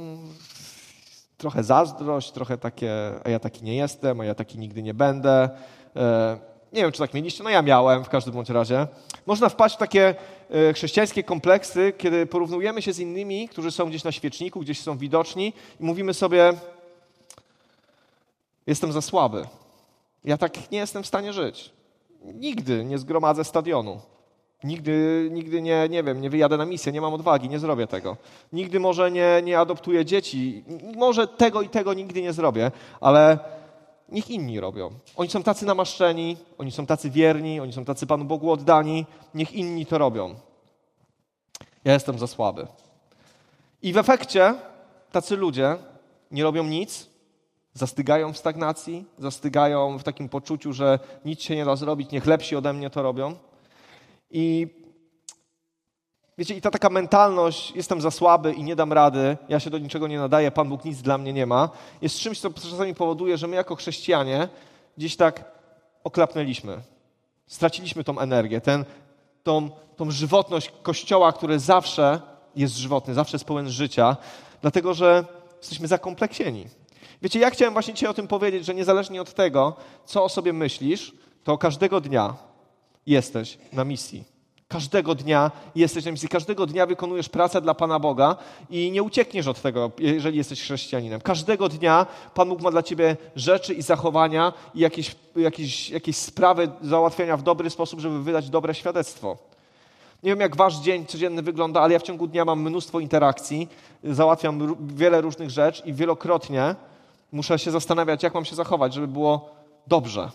trochę 1.38 1.64
zazdrość, 1.64 2.32
trochę 2.32 2.58
takie, 2.58 2.92
a 3.24 3.30
ja 3.30 3.40
taki 3.40 3.64
nie 3.64 3.76
jestem, 3.76 4.22
a 4.22 4.26
ja 4.26 4.36
taki 4.36 4.60
nigdy 4.60 4.84
nie 4.84 4.94
będę. 4.94 5.50
Nie 6.74 6.82
wiem, 6.82 6.92
czy 6.92 7.00
tak 7.00 7.14
mieliście, 7.14 7.44
no 7.44 7.50
ja 7.50 7.62
miałem 7.62 8.04
w 8.04 8.10
każdym 8.10 8.34
bądź 8.34 8.50
razie. 8.50 8.88
Można 9.26 9.50
wpaść 9.50 9.76
w 9.76 9.78
takie 9.78 10.16
e, 10.50 10.74
chrześcijańskie 10.74 11.24
kompleksy, 11.24 11.94
kiedy 11.98 12.26
porównujemy 12.26 12.82
się 12.82 12.94
z 12.94 13.00
innymi, 13.00 13.50
którzy 13.50 13.72
są 13.72 13.90
gdzieś 13.90 14.04
na 14.04 14.12
świeczniku, 14.12 14.60
gdzieś 14.60 14.82
są 14.82 14.98
widoczni 14.98 15.54
i 15.80 15.84
mówimy 15.84 16.14
sobie, 16.14 16.54
jestem 18.68 18.92
za 18.92 19.02
słaby. 19.02 19.46
Ja 20.24 20.38
tak 20.38 20.72
nie 20.72 20.78
jestem 20.78 21.04
w 21.04 21.08
stanie 21.08 21.34
żyć. 21.34 21.72
Nigdy 22.24 22.86
nie 22.86 22.98
zgromadzę 22.98 23.44
stadionu. 23.44 24.02
Nigdy, 24.64 25.30
nigdy 25.32 25.62
nie, 25.62 25.88
nie 25.90 26.04
wiem, 26.04 26.22
nie 26.22 26.30
wyjadę 26.30 26.58
na 26.58 26.66
misję, 26.66 26.92
nie 26.92 27.02
mam 27.02 27.14
odwagi, 27.14 27.50
nie 27.50 27.60
zrobię 27.60 27.88
tego. 27.88 28.18
Nigdy 28.54 28.80
może 28.80 29.12
nie, 29.12 29.42
nie 29.44 29.60
adoptuję 29.60 30.06
dzieci. 30.06 30.64
Może 30.96 31.28
tego 31.28 31.62
i 31.62 31.70
tego 31.70 31.94
nigdy 31.94 32.22
nie 32.22 32.34
zrobię, 32.34 32.72
ale 33.02 33.40
niech 34.12 34.30
inni 34.30 34.60
robią. 34.60 34.90
Oni 35.16 35.30
są 35.30 35.44
tacy 35.44 35.66
namaszczeni, 35.66 36.38
oni 36.58 36.72
są 36.72 36.86
tacy 36.86 37.10
wierni, 37.10 37.60
oni 37.60 37.74
są 37.74 37.86
tacy 37.86 38.08
Panu 38.08 38.26
Bogu 38.26 38.52
oddani, 38.52 39.06
niech 39.34 39.54
inni 39.54 39.86
to 39.86 39.98
robią. 39.98 40.36
Ja 41.84 41.94
jestem 41.94 42.20
za 42.20 42.28
słaby. 42.28 42.68
I 43.82 43.94
w 43.94 43.98
efekcie 43.98 44.56
tacy 45.12 45.38
ludzie 45.38 45.76
nie 46.32 46.44
robią 46.44 46.64
nic, 46.64 47.10
zastygają 47.74 48.34
w 48.34 48.38
stagnacji, 48.38 49.06
zastygają 49.18 49.98
w 49.98 50.04
takim 50.04 50.30
poczuciu, 50.30 50.74
że 50.74 51.00
nic 51.26 51.42
się 51.42 51.56
nie 51.56 51.66
da 51.66 51.76
zrobić, 51.76 52.12
niech 52.12 52.26
lepsi 52.26 52.56
ode 52.56 52.74
mnie 52.74 52.90
to 52.90 53.04
robią. 53.04 53.36
I 54.32 54.68
Wiecie, 56.40 56.56
i 56.56 56.62
ta 56.62 56.72
taka 56.72 56.90
mentalność, 56.90 57.72
jestem 57.76 58.02
za 58.02 58.12
słaby 58.12 58.54
i 58.54 58.64
nie 58.64 58.76
dam 58.76 58.94
rady, 58.94 59.38
ja 59.50 59.60
się 59.60 59.70
do 59.70 59.78
niczego 59.78 60.08
nie 60.08 60.18
nadaję, 60.18 60.52
Pan 60.52 60.70
Bóg 60.70 60.86
nic 60.86 61.02
dla 61.02 61.18
mnie 61.18 61.34
nie 61.34 61.46
ma, 61.46 61.70
jest 62.02 62.20
czymś, 62.20 62.40
co 62.40 62.50
czasami 62.50 62.96
powoduje, 62.96 63.38
że 63.38 63.48
my 63.48 63.56
jako 63.56 63.76
chrześcijanie 63.76 64.48
gdzieś 64.98 65.16
tak 65.16 65.52
oklapnęliśmy. 66.04 66.78
Straciliśmy 67.48 68.04
tą 68.04 68.20
energię, 68.20 68.62
ten, 68.62 68.86
tą, 69.44 69.70
tą 69.96 70.12
żywotność 70.12 70.72
Kościoła, 70.82 71.32
który 71.32 71.60
zawsze 71.60 72.22
jest 72.56 72.76
żywotny, 72.78 73.14
zawsze 73.14 73.36
jest 73.36 73.46
pełen 73.46 73.70
życia, 73.70 74.18
dlatego 74.62 74.94
że 74.94 75.26
jesteśmy 75.58 75.88
zakompleksieni. 75.88 76.66
Wiecie, 77.22 77.40
ja 77.40 77.50
chciałem 77.50 77.74
właśnie 77.74 77.94
dzisiaj 77.94 78.10
o 78.10 78.14
tym 78.14 78.28
powiedzieć, 78.28 78.66
że 78.66 78.76
niezależnie 78.76 79.22
od 79.22 79.34
tego, 79.34 79.76
co 80.06 80.24
o 80.24 80.30
sobie 80.30 80.54
myślisz, 80.54 81.14
to 81.44 81.58
każdego 81.58 82.02
dnia 82.02 82.34
jesteś 83.06 83.58
na 83.74 83.84
misji. 83.84 84.39
Każdego 84.70 85.16
dnia 85.16 85.52
jesteś 85.76 86.06
na 86.06 86.12
misji, 86.12 86.30
każdego 86.30 86.66
dnia 86.66 86.86
wykonujesz 86.86 87.30
pracę 87.30 87.62
dla 87.62 87.74
Pana 87.74 88.00
Boga 88.00 88.36
i 88.70 88.92
nie 88.92 89.04
uciekniesz 89.04 89.48
od 89.48 89.62
tego, 89.62 89.92
jeżeli 90.00 90.38
jesteś 90.38 90.62
chrześcijaninem. 90.62 91.22
Każdego 91.22 91.70
dnia 91.70 92.06
Pan 92.34 92.50
Bóg 92.50 92.62
ma 92.62 92.72
dla 92.72 92.84
ciebie 92.84 93.18
rzeczy 93.36 93.74
i 93.74 93.82
zachowania 93.82 94.54
i 94.76 94.80
jakieś, 94.80 95.16
jakieś, 95.36 95.90
jakieś 95.90 96.18
sprawy 96.18 96.70
załatwiania 96.82 97.38
w 97.38 97.44
dobry 97.44 97.70
sposób, 97.70 98.00
żeby 98.00 98.24
wydać 98.24 98.50
dobre 98.50 98.76
świadectwo. 98.76 99.38
Nie 100.24 100.32
wiem, 100.32 100.40
jak 100.40 100.56
wasz 100.56 100.76
dzień 100.76 101.06
codzienny 101.06 101.42
wygląda, 101.42 101.82
ale 101.82 101.94
ja 101.94 102.00
w 102.00 102.04
ciągu 102.04 102.28
dnia 102.28 102.46
mam 102.46 102.62
mnóstwo 102.62 103.00
interakcji, 103.00 103.68
załatwiam 104.04 104.76
wiele 104.96 105.22
różnych 105.22 105.50
rzeczy 105.50 105.84
i 105.86 105.94
wielokrotnie 105.94 106.76
muszę 107.32 107.60
się 107.60 107.72
zastanawiać, 107.72 108.24
jak 108.24 108.34
mam 108.34 108.46
się 108.46 108.56
zachować, 108.56 108.94
żeby 108.94 109.08
było 109.08 109.50
dobrze. 109.88 110.30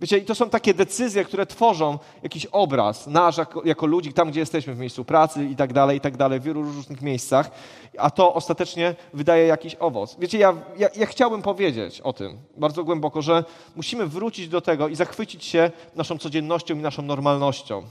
Wiecie, 0.00 0.18
i 0.18 0.24
to 0.24 0.34
są 0.34 0.50
takie 0.50 0.74
decyzje, 0.74 1.24
które 1.24 1.46
tworzą 1.46 1.98
jakiś 2.22 2.46
obraz 2.46 3.06
nasz 3.06 3.36
jako, 3.36 3.62
jako 3.64 3.86
ludzi, 3.86 4.12
tam 4.12 4.30
gdzie 4.30 4.40
jesteśmy, 4.40 4.74
w 4.74 4.78
miejscu 4.78 5.04
pracy 5.04 5.44
i 5.44 5.56
tak 5.56 5.72
dalej, 5.72 5.96
i 5.96 6.00
tak 6.00 6.16
dalej, 6.16 6.40
w 6.40 6.42
wielu 6.42 6.62
różnych 6.62 7.02
miejscach, 7.02 7.50
a 7.98 8.10
to 8.10 8.34
ostatecznie 8.34 8.94
wydaje 9.14 9.46
jakiś 9.46 9.74
owoc. 9.74 10.16
Wiecie, 10.18 10.38
ja, 10.38 10.54
ja, 10.78 10.88
ja 10.96 11.06
chciałbym 11.06 11.42
powiedzieć 11.42 12.00
o 12.00 12.12
tym 12.12 12.38
bardzo 12.56 12.84
głęboko, 12.84 13.22
że 13.22 13.44
musimy 13.76 14.06
wrócić 14.06 14.48
do 14.48 14.60
tego 14.60 14.88
i 14.88 14.94
zachwycić 14.94 15.44
się 15.44 15.70
naszą 15.96 16.18
codziennością 16.18 16.74
i 16.74 16.78
naszą 16.82 17.02
normalnością 17.02 17.82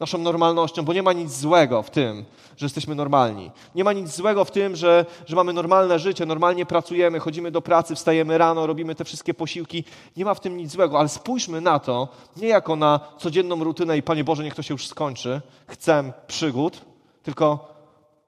naszą 0.00 0.18
normalnością, 0.18 0.84
bo 0.84 0.92
nie 0.92 1.02
ma 1.02 1.12
nic 1.12 1.32
złego 1.32 1.82
w 1.82 1.90
tym, 1.90 2.24
że 2.56 2.66
jesteśmy 2.66 2.94
normalni. 2.94 3.50
Nie 3.74 3.84
ma 3.84 3.92
nic 3.92 4.16
złego 4.16 4.44
w 4.44 4.50
tym, 4.50 4.76
że, 4.76 5.06
że 5.26 5.36
mamy 5.36 5.52
normalne 5.52 5.98
życie, 5.98 6.26
normalnie 6.26 6.66
pracujemy, 6.66 7.20
chodzimy 7.20 7.50
do 7.50 7.62
pracy, 7.62 7.94
wstajemy 7.94 8.38
rano, 8.38 8.66
robimy 8.66 8.94
te 8.94 9.04
wszystkie 9.04 9.34
posiłki. 9.34 9.84
Nie 10.16 10.24
ma 10.24 10.34
w 10.34 10.40
tym 10.40 10.56
nic 10.56 10.70
złego, 10.70 10.98
ale 10.98 11.08
spójrzmy 11.08 11.60
na 11.60 11.78
to 11.78 12.08
nie 12.36 12.48
jako 12.48 12.76
na 12.76 13.00
codzienną 13.18 13.64
rutynę 13.64 13.98
i 13.98 14.02
Panie 14.02 14.24
Boże, 14.24 14.44
niech 14.44 14.54
to 14.54 14.62
się 14.62 14.74
już 14.74 14.86
skończy, 14.86 15.40
chcę 15.66 16.12
przygód, 16.26 16.80
tylko 17.22 17.70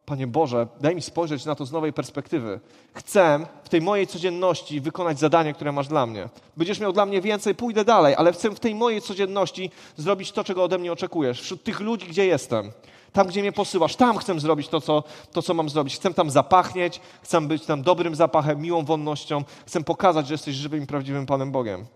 Panie 0.07 0.27
Boże, 0.27 0.67
daj 0.81 0.95
mi 0.95 1.03
spojrzeć 1.03 1.45
na 1.45 1.55
to 1.55 1.67
z 1.67 1.73
nowej 1.73 1.93
perspektywy. 1.93 2.61
Chcę 2.95 3.47
w 3.65 3.69
tej 3.69 3.81
mojej 3.81 4.07
codzienności 4.07 4.81
wykonać 4.81 5.19
zadanie, 5.19 5.55
które 5.55 5.73
masz 5.73 5.89
dla 5.89 6.07
mnie. 6.07 6.29
Będziesz 6.57 6.81
miał 6.81 6.93
dla 6.93 7.07
mnie 7.07 7.21
więcej, 7.21 7.55
pójdę 7.55 7.85
dalej, 7.85 8.15
ale 8.15 8.33
chcę 8.33 8.51
w 8.51 8.61
tej 8.61 8.75
mojej 8.75 9.01
codzienności 9.01 9.71
zrobić 9.97 10.33
to, 10.33 10.45
czego 10.45 10.65
ode 10.65 10.79
mnie 10.79 10.93
oczekujesz. 10.93 11.41
Wśród 11.41 11.63
tych 11.65 11.81
ludzi, 11.81 12.07
gdzie 12.07 12.27
jestem, 12.27 12.73
tam, 13.13 13.27
gdzie 13.27 13.41
mnie 13.41 13.53
posyłasz, 13.53 13.97
tam 13.97 14.19
chcę 14.19 14.41
zrobić 14.41 14.69
to 14.69 14.81
co, 14.81 15.05
to, 15.33 15.43
co 15.43 15.55
mam 15.55 15.69
zrobić. 15.69 15.97
Chcę 15.97 16.15
tam 16.15 16.31
zapachnieć, 16.31 17.01
chcę 17.23 17.41
być 17.41 17.67
tam 17.67 17.83
dobrym 17.83 18.15
zapachem, 18.15 18.61
miłą 18.61 18.85
wonnością. 18.85 19.45
Chcę 19.67 19.85
pokazać, 19.85 20.27
że 20.27 20.35
jesteś 20.35 20.55
żywym 20.55 20.83
i 20.83 20.87
prawdziwym 20.87 21.27
Panem 21.27 21.53
Bogiem, 21.53 21.87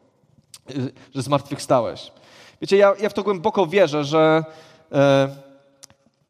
że 1.14 1.22
zmartwychwstałeś. 1.22 2.12
Wiecie, 2.60 2.76
ja, 2.76 2.94
ja 3.00 3.08
w 3.08 3.14
to 3.14 3.22
głęboko 3.22 3.66
wierzę, 3.66 4.04
że. 4.04 4.44
Yy, 4.90 4.98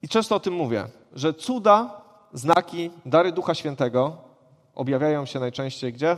I 0.02 0.08
często 0.08 0.36
o 0.36 0.40
tym 0.40 0.54
mówię 0.54 0.86
że 1.16 1.34
cuda, 1.34 2.00
znaki, 2.32 2.90
dary 3.06 3.32
Ducha 3.32 3.54
Świętego 3.54 4.16
objawiają 4.74 5.26
się 5.26 5.40
najczęściej 5.40 5.92
gdzie? 5.92 6.16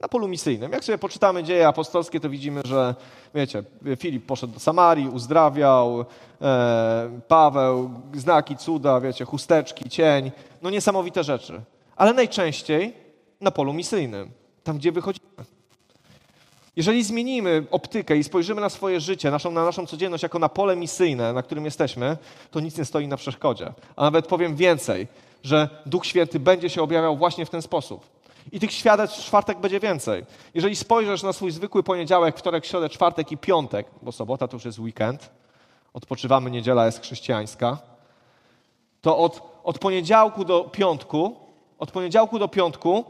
Na 0.00 0.08
polu 0.08 0.28
misyjnym. 0.28 0.72
Jak 0.72 0.84
sobie 0.84 0.98
poczytamy 0.98 1.44
dzieje 1.44 1.68
apostolskie, 1.68 2.20
to 2.20 2.28
widzimy, 2.28 2.60
że 2.64 2.94
wiecie, 3.34 3.62
Filip 3.96 4.26
poszedł 4.26 4.52
do 4.52 4.60
Samarii, 4.60 5.08
uzdrawiał, 5.08 6.04
e, 6.42 7.20
Paweł, 7.28 7.90
znaki, 8.14 8.56
cuda, 8.56 9.00
wiecie, 9.00 9.24
chusteczki, 9.24 9.90
cień, 9.90 10.30
no 10.62 10.70
niesamowite 10.70 11.24
rzeczy. 11.24 11.60
Ale 11.96 12.14
najczęściej 12.14 12.92
na 13.40 13.50
polu 13.50 13.72
misyjnym, 13.72 14.30
tam 14.64 14.78
gdzie 14.78 14.92
wychodzimy. 14.92 15.57
Jeżeli 16.78 17.04
zmienimy 17.04 17.64
optykę 17.70 18.16
i 18.16 18.24
spojrzymy 18.24 18.60
na 18.60 18.68
swoje 18.68 19.00
życie, 19.00 19.30
naszą, 19.30 19.50
na 19.50 19.64
naszą 19.64 19.86
codzienność 19.86 20.22
jako 20.22 20.38
na 20.38 20.48
pole 20.48 20.76
misyjne, 20.76 21.32
na 21.32 21.42
którym 21.42 21.64
jesteśmy, 21.64 22.16
to 22.50 22.60
nic 22.60 22.78
nie 22.78 22.84
stoi 22.84 23.08
na 23.08 23.16
przeszkodzie. 23.16 23.72
A 23.96 24.02
nawet 24.02 24.26
powiem 24.26 24.56
więcej, 24.56 25.06
że 25.42 25.68
Duch 25.86 26.06
Święty 26.06 26.40
będzie 26.40 26.70
się 26.70 26.82
objawiał 26.82 27.16
właśnie 27.16 27.46
w 27.46 27.50
ten 27.50 27.62
sposób. 27.62 28.06
I 28.52 28.60
tych 28.60 28.72
świadectw 28.72 29.20
w 29.20 29.24
czwartek 29.24 29.58
będzie 29.58 29.80
więcej. 29.80 30.24
Jeżeli 30.54 30.76
spojrzysz 30.76 31.22
na 31.22 31.32
swój 31.32 31.50
zwykły 31.50 31.82
poniedziałek, 31.82 32.38
wtorek, 32.38 32.66
środę, 32.66 32.88
czwartek 32.88 33.32
i 33.32 33.36
piątek, 33.36 33.86
bo 34.02 34.12
sobota 34.12 34.48
to 34.48 34.56
już 34.56 34.64
jest 34.64 34.78
weekend, 34.78 35.30
odpoczywamy, 35.94 36.50
niedziela 36.50 36.86
jest 36.86 37.02
chrześcijańska, 37.02 37.78
to 39.00 39.18
od, 39.18 39.60
od 39.64 39.78
poniedziałku 39.78 40.44
do 40.44 40.64
piątku, 40.64 41.36
od 41.78 41.90
poniedziałku 41.90 42.38
do 42.38 42.48
piątku 42.48 43.04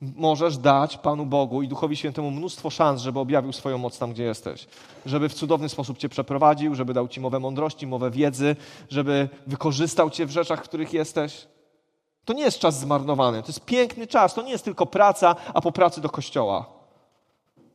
możesz 0.00 0.58
dać 0.58 0.96
Panu 0.96 1.26
Bogu 1.26 1.62
i 1.62 1.68
Duchowi 1.68 1.96
Świętemu 1.96 2.30
mnóstwo 2.30 2.70
szans, 2.70 3.02
żeby 3.02 3.18
objawił 3.20 3.52
swoją 3.52 3.78
moc 3.78 3.98
tam, 3.98 4.12
gdzie 4.12 4.24
jesteś. 4.24 4.66
Żeby 5.06 5.28
w 5.28 5.34
cudowny 5.34 5.68
sposób 5.68 5.98
Cię 5.98 6.08
przeprowadził, 6.08 6.74
żeby 6.74 6.94
dał 6.94 7.08
Ci 7.08 7.20
mowę 7.20 7.38
mądrości, 7.38 7.86
mowę 7.86 8.10
wiedzy, 8.10 8.56
żeby 8.90 9.28
wykorzystał 9.46 10.10
Cię 10.10 10.26
w 10.26 10.30
rzeczach, 10.30 10.60
w 10.60 10.68
których 10.68 10.92
jesteś. 10.92 11.46
To 12.24 12.32
nie 12.32 12.42
jest 12.42 12.58
czas 12.58 12.80
zmarnowany. 12.80 13.42
To 13.42 13.48
jest 13.48 13.64
piękny 13.64 14.06
czas. 14.06 14.34
To 14.34 14.42
nie 14.42 14.50
jest 14.50 14.64
tylko 14.64 14.86
praca, 14.86 15.36
a 15.54 15.60
po 15.60 15.72
pracy 15.72 16.00
do 16.00 16.08
kościoła. 16.08 16.66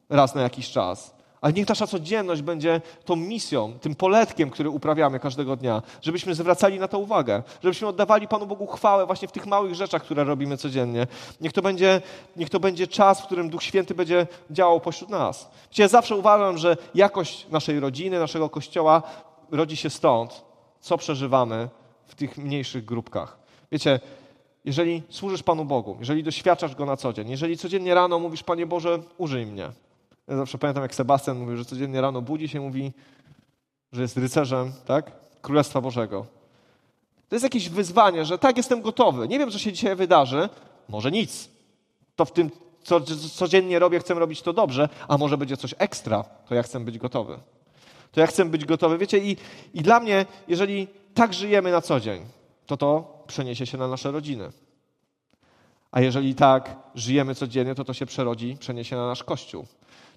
Raz 0.10 0.36
na 0.36 0.42
jakiś 0.42 0.70
czas. 0.70 1.21
Ale 1.42 1.54
niech 1.54 1.70
nasza 1.70 1.88
codzienność 1.88 2.42
będzie 2.42 2.82
tą 3.06 3.16
misją, 3.16 3.80
tym 3.80 3.96
poletkiem, 3.96 4.50
który 4.50 4.70
uprawiamy 4.70 5.20
każdego 5.20 5.56
dnia, 5.56 5.82
żebyśmy 6.02 6.36
zwracali 6.36 6.80
na 6.80 6.88
to 6.88 7.00
uwagę, 7.00 7.44
żebyśmy 7.64 7.88
oddawali 7.88 8.28
Panu 8.28 8.46
Bogu 8.46 8.68
chwałę 8.68 9.06
właśnie 9.06 9.28
w 9.28 9.32
tych 9.32 9.46
małych 9.46 9.76
rzeczach, 9.76 10.04
które 10.04 10.24
robimy 10.24 10.58
codziennie. 10.58 11.08
Niech 11.42 11.54
to 11.54 11.62
będzie, 11.62 12.02
niech 12.36 12.50
to 12.50 12.60
będzie 12.60 12.88
czas, 12.88 13.22
w 13.22 13.26
którym 13.26 13.50
Duch 13.50 13.64
Święty 13.64 13.96
będzie 13.96 14.28
działał 14.52 14.80
pośród 14.80 15.10
nas. 15.10 15.50
Wiecie, 15.70 15.84
ja 15.84 15.90
zawsze 15.90 16.16
uważam, 16.16 16.58
że 16.58 16.78
jakość 16.96 17.48
naszej 17.50 17.80
rodziny, 17.80 18.20
naszego 18.20 18.50
kościoła 18.50 19.04
rodzi 19.52 19.78
się 19.78 19.90
stąd, 19.90 20.44
co 20.80 20.98
przeżywamy 20.98 21.70
w 22.08 22.16
tych 22.16 22.38
mniejszych 22.38 22.86
grupkach. 22.86 23.38
Wiecie, 23.72 24.00
jeżeli 24.66 25.04
służysz 25.10 25.44
Panu 25.44 25.66
Bogu, 25.66 25.98
jeżeli 26.00 26.24
doświadczasz 26.24 26.76
Go 26.76 26.86
na 26.86 26.98
co 26.98 27.14
dzień, 27.14 27.30
jeżeli 27.30 27.58
codziennie 27.58 27.94
rano 27.94 28.20
mówisz, 28.20 28.44
Panie 28.44 28.66
Boże, 28.66 29.00
użyj 29.18 29.46
mnie, 29.46 29.70
ja 30.32 30.38
zawsze 30.38 30.58
pamiętam, 30.58 30.84
jak 30.84 30.96
Sebastian 30.96 31.40
mówił, 31.40 31.58
że 31.58 31.66
codziennie 31.66 32.02
rano 32.02 32.22
budzi 32.22 32.48
się 32.48 32.62
mówi, 32.62 32.92
że 33.92 34.02
jest 34.02 34.18
rycerzem, 34.18 34.74
tak? 34.86 35.12
Królestwa 35.42 35.82
Bożego. 35.82 36.26
To 37.30 37.36
jest 37.36 37.44
jakieś 37.44 37.70
wyzwanie, 37.70 38.26
że 38.26 38.38
tak, 38.38 38.58
jestem 38.58 38.82
gotowy. 38.82 39.28
Nie 39.28 39.40
wiem, 39.40 39.52
co 39.52 39.60
się 39.60 39.74
dzisiaj 39.74 39.96
wydarzy. 39.96 40.50
Może 40.90 41.12
nic. 41.12 41.50
To 42.16 42.26
w 42.26 42.32
tym, 42.32 42.52
co 42.84 43.02
codziennie 43.34 43.80
robię, 43.80 44.00
chcę 44.00 44.14
robić 44.14 44.42
to 44.42 44.54
dobrze, 44.54 44.90
a 45.08 45.18
może 45.18 45.38
będzie 45.38 45.58
coś 45.58 45.76
ekstra, 45.78 46.24
to 46.24 46.56
ja 46.56 46.64
chcę 46.64 46.80
być 46.80 46.98
gotowy. 46.98 47.40
To 48.12 48.20
ja 48.20 48.28
chcę 48.28 48.46
być 48.46 48.66
gotowy. 48.66 48.98
Wiecie, 48.98 49.18
i, 49.18 49.38
i 49.74 49.82
dla 49.82 50.00
mnie, 50.00 50.26
jeżeli 50.48 50.88
tak 51.14 51.34
żyjemy 51.34 51.72
na 51.72 51.82
co 51.82 52.00
dzień, 52.00 52.26
to 52.66 52.78
to 52.78 53.24
przeniesie 53.28 53.66
się 53.66 53.78
na 53.78 53.88
nasze 53.88 54.12
rodziny. 54.12 54.52
A 55.92 56.02
jeżeli 56.02 56.36
tak 56.36 56.76
żyjemy 56.96 57.36
codziennie, 57.36 57.76
to 57.76 57.84
to 57.84 57.94
się 57.94 58.06
przerodzi, 58.06 58.58
przeniesie 58.60 58.96
na 58.96 59.08
nasz 59.08 59.24
Kościół 59.24 59.66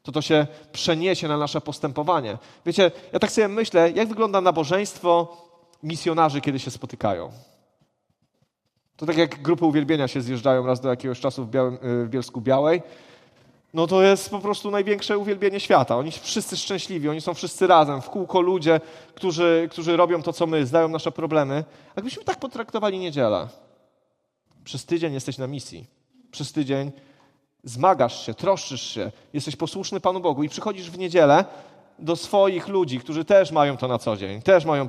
to 0.05 0.13
to 0.13 0.23
się 0.23 0.47
przeniesie 0.73 1.29
na 1.29 1.39
nasze 1.39 1.61
postępowanie. 1.61 2.39
Wiecie, 2.67 2.91
ja 3.13 3.19
tak 3.19 3.33
sobie 3.33 3.49
myślę, 3.49 3.91
jak 3.91 4.09
wygląda 4.09 4.41
nabożeństwo 4.41 5.37
misjonarzy, 5.83 6.41
kiedy 6.41 6.59
się 6.59 6.71
spotykają. 6.71 7.33
To 8.97 9.07
tak 9.07 9.17
jak 9.17 9.43
grupy 9.43 9.65
uwielbienia 9.65 10.09
się 10.09 10.21
zjeżdżają 10.21 10.67
raz 10.67 10.81
do 10.81 10.89
jakiegoś 10.89 11.21
czasu 11.21 11.45
w, 11.45 11.51
Białym, 11.51 11.75
y, 11.75 12.05
w 12.05 12.09
Bielsku 12.09 12.41
Białej, 12.41 12.83
no 13.75 13.87
to 13.87 14.03
jest 14.03 14.31
po 14.31 14.39
prostu 14.39 14.71
największe 14.71 15.19
uwielbienie 15.19 15.61
świata. 15.61 15.97
Oni 15.97 16.11
wszyscy 16.13 16.57
szczęśliwi, 16.57 17.09
oni 17.09 17.21
są 17.21 17.35
wszyscy 17.35 17.67
razem, 17.67 18.03
w 18.03 18.11
kółko 18.11 18.41
ludzie, 18.41 18.81
którzy, 19.15 19.69
którzy 19.71 19.97
robią 19.97 20.23
to, 20.23 20.33
co 20.33 20.47
my, 20.47 20.67
zdają 20.67 20.89
nasze 20.89 21.13
problemy. 21.13 21.65
Jakbyśmy 21.97 22.25
tak 22.25 22.39
potraktowali 22.39 22.99
niedzielę. 22.99 23.49
Przez 24.65 24.85
tydzień 24.85 25.15
jesteś 25.15 25.39
na 25.39 25.47
misji. 25.47 25.87
Przez 26.31 26.53
tydzień 26.53 26.93
zmagasz 27.65 28.27
się, 28.27 28.35
troszczysz 28.35 28.83
się, 28.83 29.13
jesteś 29.33 29.57
posłuszny 29.57 30.01
Panu 30.01 30.21
Bogu 30.21 30.43
i 30.43 30.49
przychodzisz 30.49 30.91
w 30.91 30.99
niedzielę 30.99 31.45
do 31.99 32.17
swoich 32.17 32.69
ludzi, 32.69 33.01
którzy 33.01 33.25
też 33.25 33.53
mają 33.53 33.77
to 33.77 33.89
na 33.89 33.99
co 33.99 34.17
dzień, 34.17 34.43
też 34.43 34.65
mają 34.65 34.89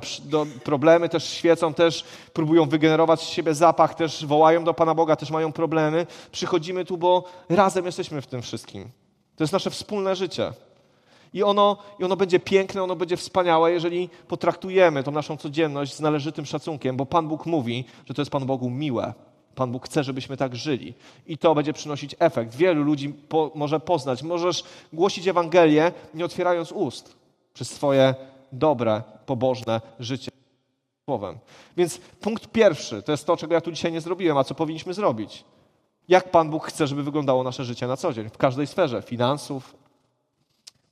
problemy, 0.64 1.08
też 1.08 1.24
świecą, 1.24 1.74
też 1.74 2.04
próbują 2.32 2.68
wygenerować 2.68 3.20
z 3.20 3.28
siebie 3.28 3.54
zapach, 3.54 3.94
też 3.94 4.26
wołają 4.26 4.64
do 4.64 4.74
Pana 4.74 4.94
Boga, 4.94 5.16
też 5.16 5.30
mają 5.30 5.52
problemy. 5.52 6.06
Przychodzimy 6.32 6.84
tu, 6.84 6.98
bo 6.98 7.24
razem 7.48 7.86
jesteśmy 7.86 8.22
w 8.22 8.26
tym 8.26 8.42
wszystkim. 8.42 8.90
To 9.36 9.44
jest 9.44 9.52
nasze 9.52 9.70
wspólne 9.70 10.16
życie. 10.16 10.52
I 11.34 11.42
ono, 11.42 11.76
I 11.98 12.04
ono 12.04 12.16
będzie 12.16 12.40
piękne, 12.40 12.82
ono 12.82 12.96
będzie 12.96 13.16
wspaniałe, 13.16 13.72
jeżeli 13.72 14.08
potraktujemy 14.28 15.02
tą 15.02 15.10
naszą 15.10 15.36
codzienność 15.36 15.94
z 15.94 16.00
należytym 16.00 16.46
szacunkiem, 16.46 16.96
bo 16.96 17.06
Pan 17.06 17.28
Bóg 17.28 17.46
mówi, 17.46 17.84
że 18.06 18.14
to 18.14 18.22
jest 18.22 18.30
Panu 18.32 18.46
Bogu 18.46 18.70
miłe. 18.70 19.14
Pan 19.56 19.72
Bóg 19.72 19.86
chce, 19.86 20.04
żebyśmy 20.04 20.36
tak 20.36 20.56
żyli. 20.56 20.94
I 21.26 21.38
to 21.38 21.54
będzie 21.54 21.72
przynosić 21.72 22.16
efekt. 22.18 22.54
Wielu 22.54 22.82
ludzi 22.82 23.08
po, 23.08 23.52
może 23.54 23.80
poznać. 23.80 24.22
Możesz 24.22 24.64
głosić 24.92 25.28
Ewangelię, 25.28 25.92
nie 26.14 26.24
otwierając 26.24 26.72
ust 26.72 27.16
przez 27.54 27.70
swoje 27.70 28.14
dobre, 28.52 29.02
pobożne 29.26 29.80
życie 30.00 30.30
słowem. 31.04 31.38
Więc 31.76 31.98
punkt 32.20 32.48
pierwszy 32.48 33.02
to 33.02 33.12
jest 33.12 33.26
to, 33.26 33.36
czego 33.36 33.54
ja 33.54 33.60
tu 33.60 33.72
dzisiaj 33.72 33.92
nie 33.92 34.00
zrobiłem, 34.00 34.38
a 34.38 34.44
co 34.44 34.54
powinniśmy 34.54 34.94
zrobić. 34.94 35.44
Jak 36.08 36.30
Pan 36.30 36.50
Bóg 36.50 36.66
chce, 36.66 36.86
żeby 36.86 37.02
wyglądało 37.02 37.42
nasze 37.42 37.64
życie 37.64 37.86
na 37.86 37.96
co 37.96 38.12
dzień, 38.12 38.28
w 38.28 38.36
każdej 38.36 38.66
sferze 38.66 39.02
finansów, 39.02 39.76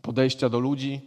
podejścia 0.03 0.49
do 0.49 0.59
ludzi, 0.59 1.01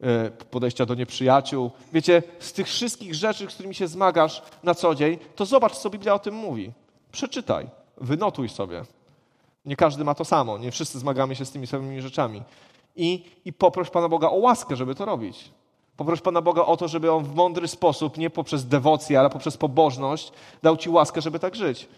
e, 0.00 0.30
podejścia 0.30 0.86
do 0.86 0.94
nieprzyjaciół. 0.94 1.70
Wiecie, 1.92 2.22
z 2.38 2.52
tych 2.52 2.66
wszystkich 2.66 3.14
rzeczy, 3.14 3.50
z 3.50 3.54
którymi 3.54 3.74
się 3.74 3.88
zmagasz 3.88 4.42
na 4.62 4.74
co 4.74 4.94
dzień, 4.94 5.18
to 5.36 5.46
zobacz, 5.46 5.76
co 5.76 5.90
Biblia 5.90 6.14
o 6.14 6.18
tym 6.18 6.34
mówi. 6.34 6.72
Przeczytaj, 7.16 7.68
wynotuj 7.96 8.48
sobie. 8.48 8.84
Nie 9.64 9.76
każdy 9.76 10.04
ma 10.04 10.14
to 10.14 10.24
samo, 10.24 10.58
nie 10.58 10.70
wszyscy 10.70 10.98
zmagamy 10.98 11.36
się 11.36 11.44
z 11.44 11.50
tymi 11.50 11.66
samymi 11.66 12.02
rzeczami. 12.02 12.42
I, 12.96 13.24
I 13.44 13.52
poproś 13.52 13.90
Pana 13.90 14.08
Boga 14.08 14.28
o 14.30 14.34
łaskę, 14.34 14.76
żeby 14.76 14.94
to 14.94 15.04
robić. 15.04 15.50
Poproś 15.96 16.20
Pana 16.20 16.42
Boga 16.42 16.62
o 16.62 16.76
to, 16.76 16.88
żeby 16.88 17.12
On 17.12 17.24
w 17.24 17.34
mądry 17.34 17.68
sposób, 17.68 18.18
nie 18.18 18.30
poprzez 18.30 18.68
dewocję, 18.68 19.20
ale 19.20 19.30
poprzez 19.30 19.56
pobożność, 19.56 20.32
dał 20.62 20.76
Ci 20.76 20.90
łaskę, 20.90 21.22
żeby 21.22 21.38
tak 21.38 21.54
żyć. 21.54 21.88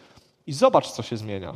I 0.46 0.52
zobacz, 0.52 0.90
co 0.90 1.02
się 1.02 1.16
zmienia. 1.16 1.54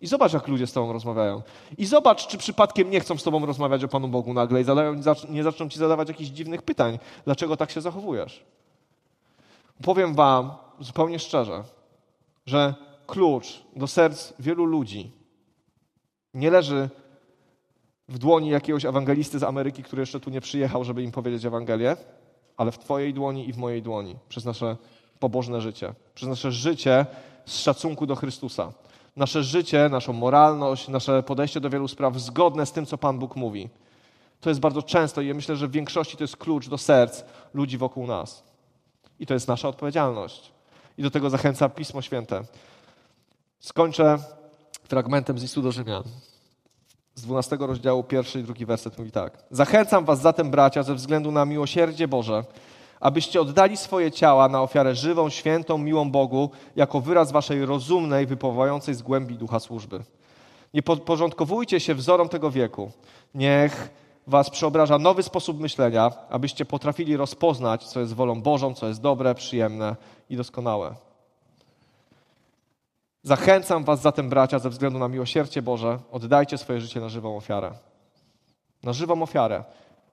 I 0.00 0.06
zobacz, 0.06 0.32
jak 0.32 0.48
ludzie 0.48 0.66
z 0.66 0.72
Tobą 0.72 0.92
rozmawiają. 0.92 1.42
I 1.78 1.86
zobacz, 1.86 2.26
czy 2.26 2.38
przypadkiem 2.38 2.90
nie 2.90 3.00
chcą 3.00 3.18
z 3.18 3.22
Tobą 3.22 3.46
rozmawiać 3.46 3.84
o 3.84 3.88
Panu 3.88 4.08
Bogu 4.08 4.34
nagle 4.34 4.60
i 4.60 4.64
zadają, 4.64 4.94
nie 5.28 5.42
zaczną 5.42 5.68
Ci 5.68 5.78
zadawać 5.78 6.08
jakichś 6.08 6.30
dziwnych 6.30 6.62
pytań. 6.62 6.98
Dlaczego 7.24 7.56
tak 7.56 7.70
się 7.70 7.80
zachowujesz? 7.80 8.44
Powiem 9.82 10.14
Wam 10.14 10.52
zupełnie 10.80 11.18
szczerze, 11.18 11.64
że 12.46 12.74
klucz 13.06 13.62
do 13.76 13.86
serc 13.86 14.32
wielu 14.38 14.64
ludzi 14.64 15.12
nie 16.34 16.50
leży 16.50 16.90
w 18.08 18.18
dłoni 18.18 18.48
jakiegoś 18.48 18.84
ewangelisty 18.84 19.38
z 19.38 19.42
Ameryki, 19.42 19.82
który 19.82 20.02
jeszcze 20.02 20.20
tu 20.20 20.30
nie 20.30 20.40
przyjechał, 20.40 20.84
żeby 20.84 21.02
im 21.02 21.12
powiedzieć 21.12 21.44
Ewangelię, 21.44 21.96
ale 22.56 22.72
w 22.72 22.78
Twojej 22.78 23.14
dłoni 23.14 23.48
i 23.48 23.52
w 23.52 23.56
mojej 23.56 23.82
dłoni, 23.82 24.16
przez 24.28 24.44
nasze 24.44 24.76
pobożne 25.18 25.60
życie, 25.60 25.94
przez 26.14 26.28
nasze 26.28 26.52
życie 26.52 27.06
z 27.46 27.58
szacunku 27.58 28.06
do 28.06 28.16
Chrystusa. 28.16 28.72
Nasze 29.16 29.42
życie, 29.42 29.88
naszą 29.88 30.12
moralność, 30.12 30.88
nasze 30.88 31.22
podejście 31.22 31.60
do 31.60 31.70
wielu 31.70 31.88
spraw 31.88 32.20
zgodne 32.20 32.66
z 32.66 32.72
tym, 32.72 32.86
co 32.86 32.98
Pan 32.98 33.18
Bóg 33.18 33.36
mówi. 33.36 33.68
To 34.40 34.50
jest 34.50 34.60
bardzo 34.60 34.82
często 34.82 35.20
i 35.20 35.28
ja 35.28 35.34
myślę, 35.34 35.56
że 35.56 35.68
w 35.68 35.70
większości 35.70 36.16
to 36.16 36.24
jest 36.24 36.36
klucz 36.36 36.68
do 36.68 36.78
serc 36.78 37.24
ludzi 37.54 37.78
wokół 37.78 38.06
nas. 38.06 38.44
I 39.20 39.26
to 39.26 39.34
jest 39.34 39.48
nasza 39.48 39.68
odpowiedzialność. 39.68 40.53
I 40.98 41.02
do 41.02 41.10
tego 41.10 41.30
zachęca 41.30 41.68
Pismo 41.68 42.02
Święte. 42.02 42.42
Skończę 43.60 44.18
fragmentem 44.88 45.38
z 45.38 45.42
listu 45.42 45.62
do 45.62 45.72
Rzymian. 45.72 46.02
Z 47.14 47.22
12 47.22 47.56
rozdziału, 47.60 48.04
pierwszy 48.04 48.40
i 48.40 48.42
drugi 48.42 48.66
werset 48.66 48.98
mówi 48.98 49.10
tak. 49.10 49.38
Zachęcam 49.50 50.04
was 50.04 50.20
zatem, 50.20 50.50
bracia, 50.50 50.82
ze 50.82 50.94
względu 50.94 51.32
na 51.32 51.44
miłosierdzie 51.44 52.08
Boże, 52.08 52.44
abyście 53.00 53.40
oddali 53.40 53.76
swoje 53.76 54.12
ciała 54.12 54.48
na 54.48 54.62
ofiarę 54.62 54.94
żywą, 54.94 55.30
świętą, 55.30 55.78
miłą 55.78 56.10
Bogu, 56.10 56.50
jako 56.76 57.00
wyraz 57.00 57.32
waszej 57.32 57.66
rozumnej, 57.66 58.26
wypływającej 58.26 58.94
z 58.94 59.02
głębi 59.02 59.34
ducha 59.34 59.60
służby. 59.60 60.00
Nie 60.74 60.82
podporządkowujcie 60.82 61.80
się 61.80 61.94
wzorom 61.94 62.28
tego 62.28 62.50
wieku. 62.50 62.92
Niech 63.34 63.90
was 64.26 64.50
przeobraża 64.50 64.98
nowy 64.98 65.22
sposób 65.22 65.60
myślenia, 65.60 66.12
abyście 66.30 66.64
potrafili 66.64 67.16
rozpoznać, 67.16 67.84
co 67.84 68.00
jest 68.00 68.14
wolą 68.14 68.42
Bożą, 68.42 68.74
co 68.74 68.88
jest 68.88 69.00
dobre, 69.00 69.34
przyjemne 69.34 69.96
i 70.30 70.36
doskonałe. 70.36 70.94
Zachęcam 73.22 73.84
was 73.84 74.00
zatem, 74.00 74.28
bracia, 74.28 74.58
ze 74.58 74.70
względu 74.70 74.98
na 74.98 75.08
miłosierdzie 75.08 75.62
Boże, 75.62 75.98
oddajcie 76.12 76.58
swoje 76.58 76.80
życie 76.80 77.00
na 77.00 77.08
żywą 77.08 77.36
ofiarę. 77.36 77.70
Na 78.82 78.92
żywą 78.92 79.22
ofiarę. 79.22 79.64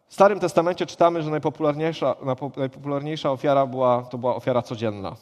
W 0.07 0.14
Starym 0.14 0.39
Testamencie 0.39 0.86
czytamy, 0.86 1.24
że 1.24 1.30
najpopularniejsza, 1.30 2.16
najpopularniejsza 2.57 3.32
ofiara 3.32 3.66
była, 3.66 4.03
to 4.03 4.18
była 4.18 4.36
ofiara 4.36 4.62
codzienna. 4.62 5.16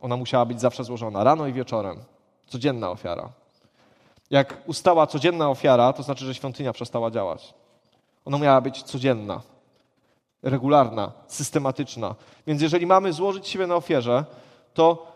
Ona 0.00 0.16
musiała 0.16 0.44
być 0.44 0.60
zawsze 0.60 0.84
złożona, 0.84 1.24
rano 1.24 1.46
i 1.46 1.52
wieczorem. 1.52 1.96
Codzienna 2.46 2.90
ofiara. 2.90 3.28
Jak 4.30 4.62
ustała 4.66 5.06
codzienna 5.06 5.50
ofiara, 5.50 5.92
to 5.92 6.02
znaczy, 6.02 6.24
że 6.24 6.34
świątynia 6.34 6.72
przestała 6.72 7.10
działać. 7.10 7.54
Ona 8.26 8.38
miała 8.38 8.60
być 8.60 8.82
codzienna, 8.82 9.42
regularna, 10.42 11.12
systematyczna. 11.26 12.14
Więc 12.46 12.62
jeżeli 12.62 12.86
mamy 12.86 13.12
złożyć 13.12 13.48
siebie 13.48 13.66
na 13.66 13.76
ofierze, 13.76 14.24
to 14.74 15.12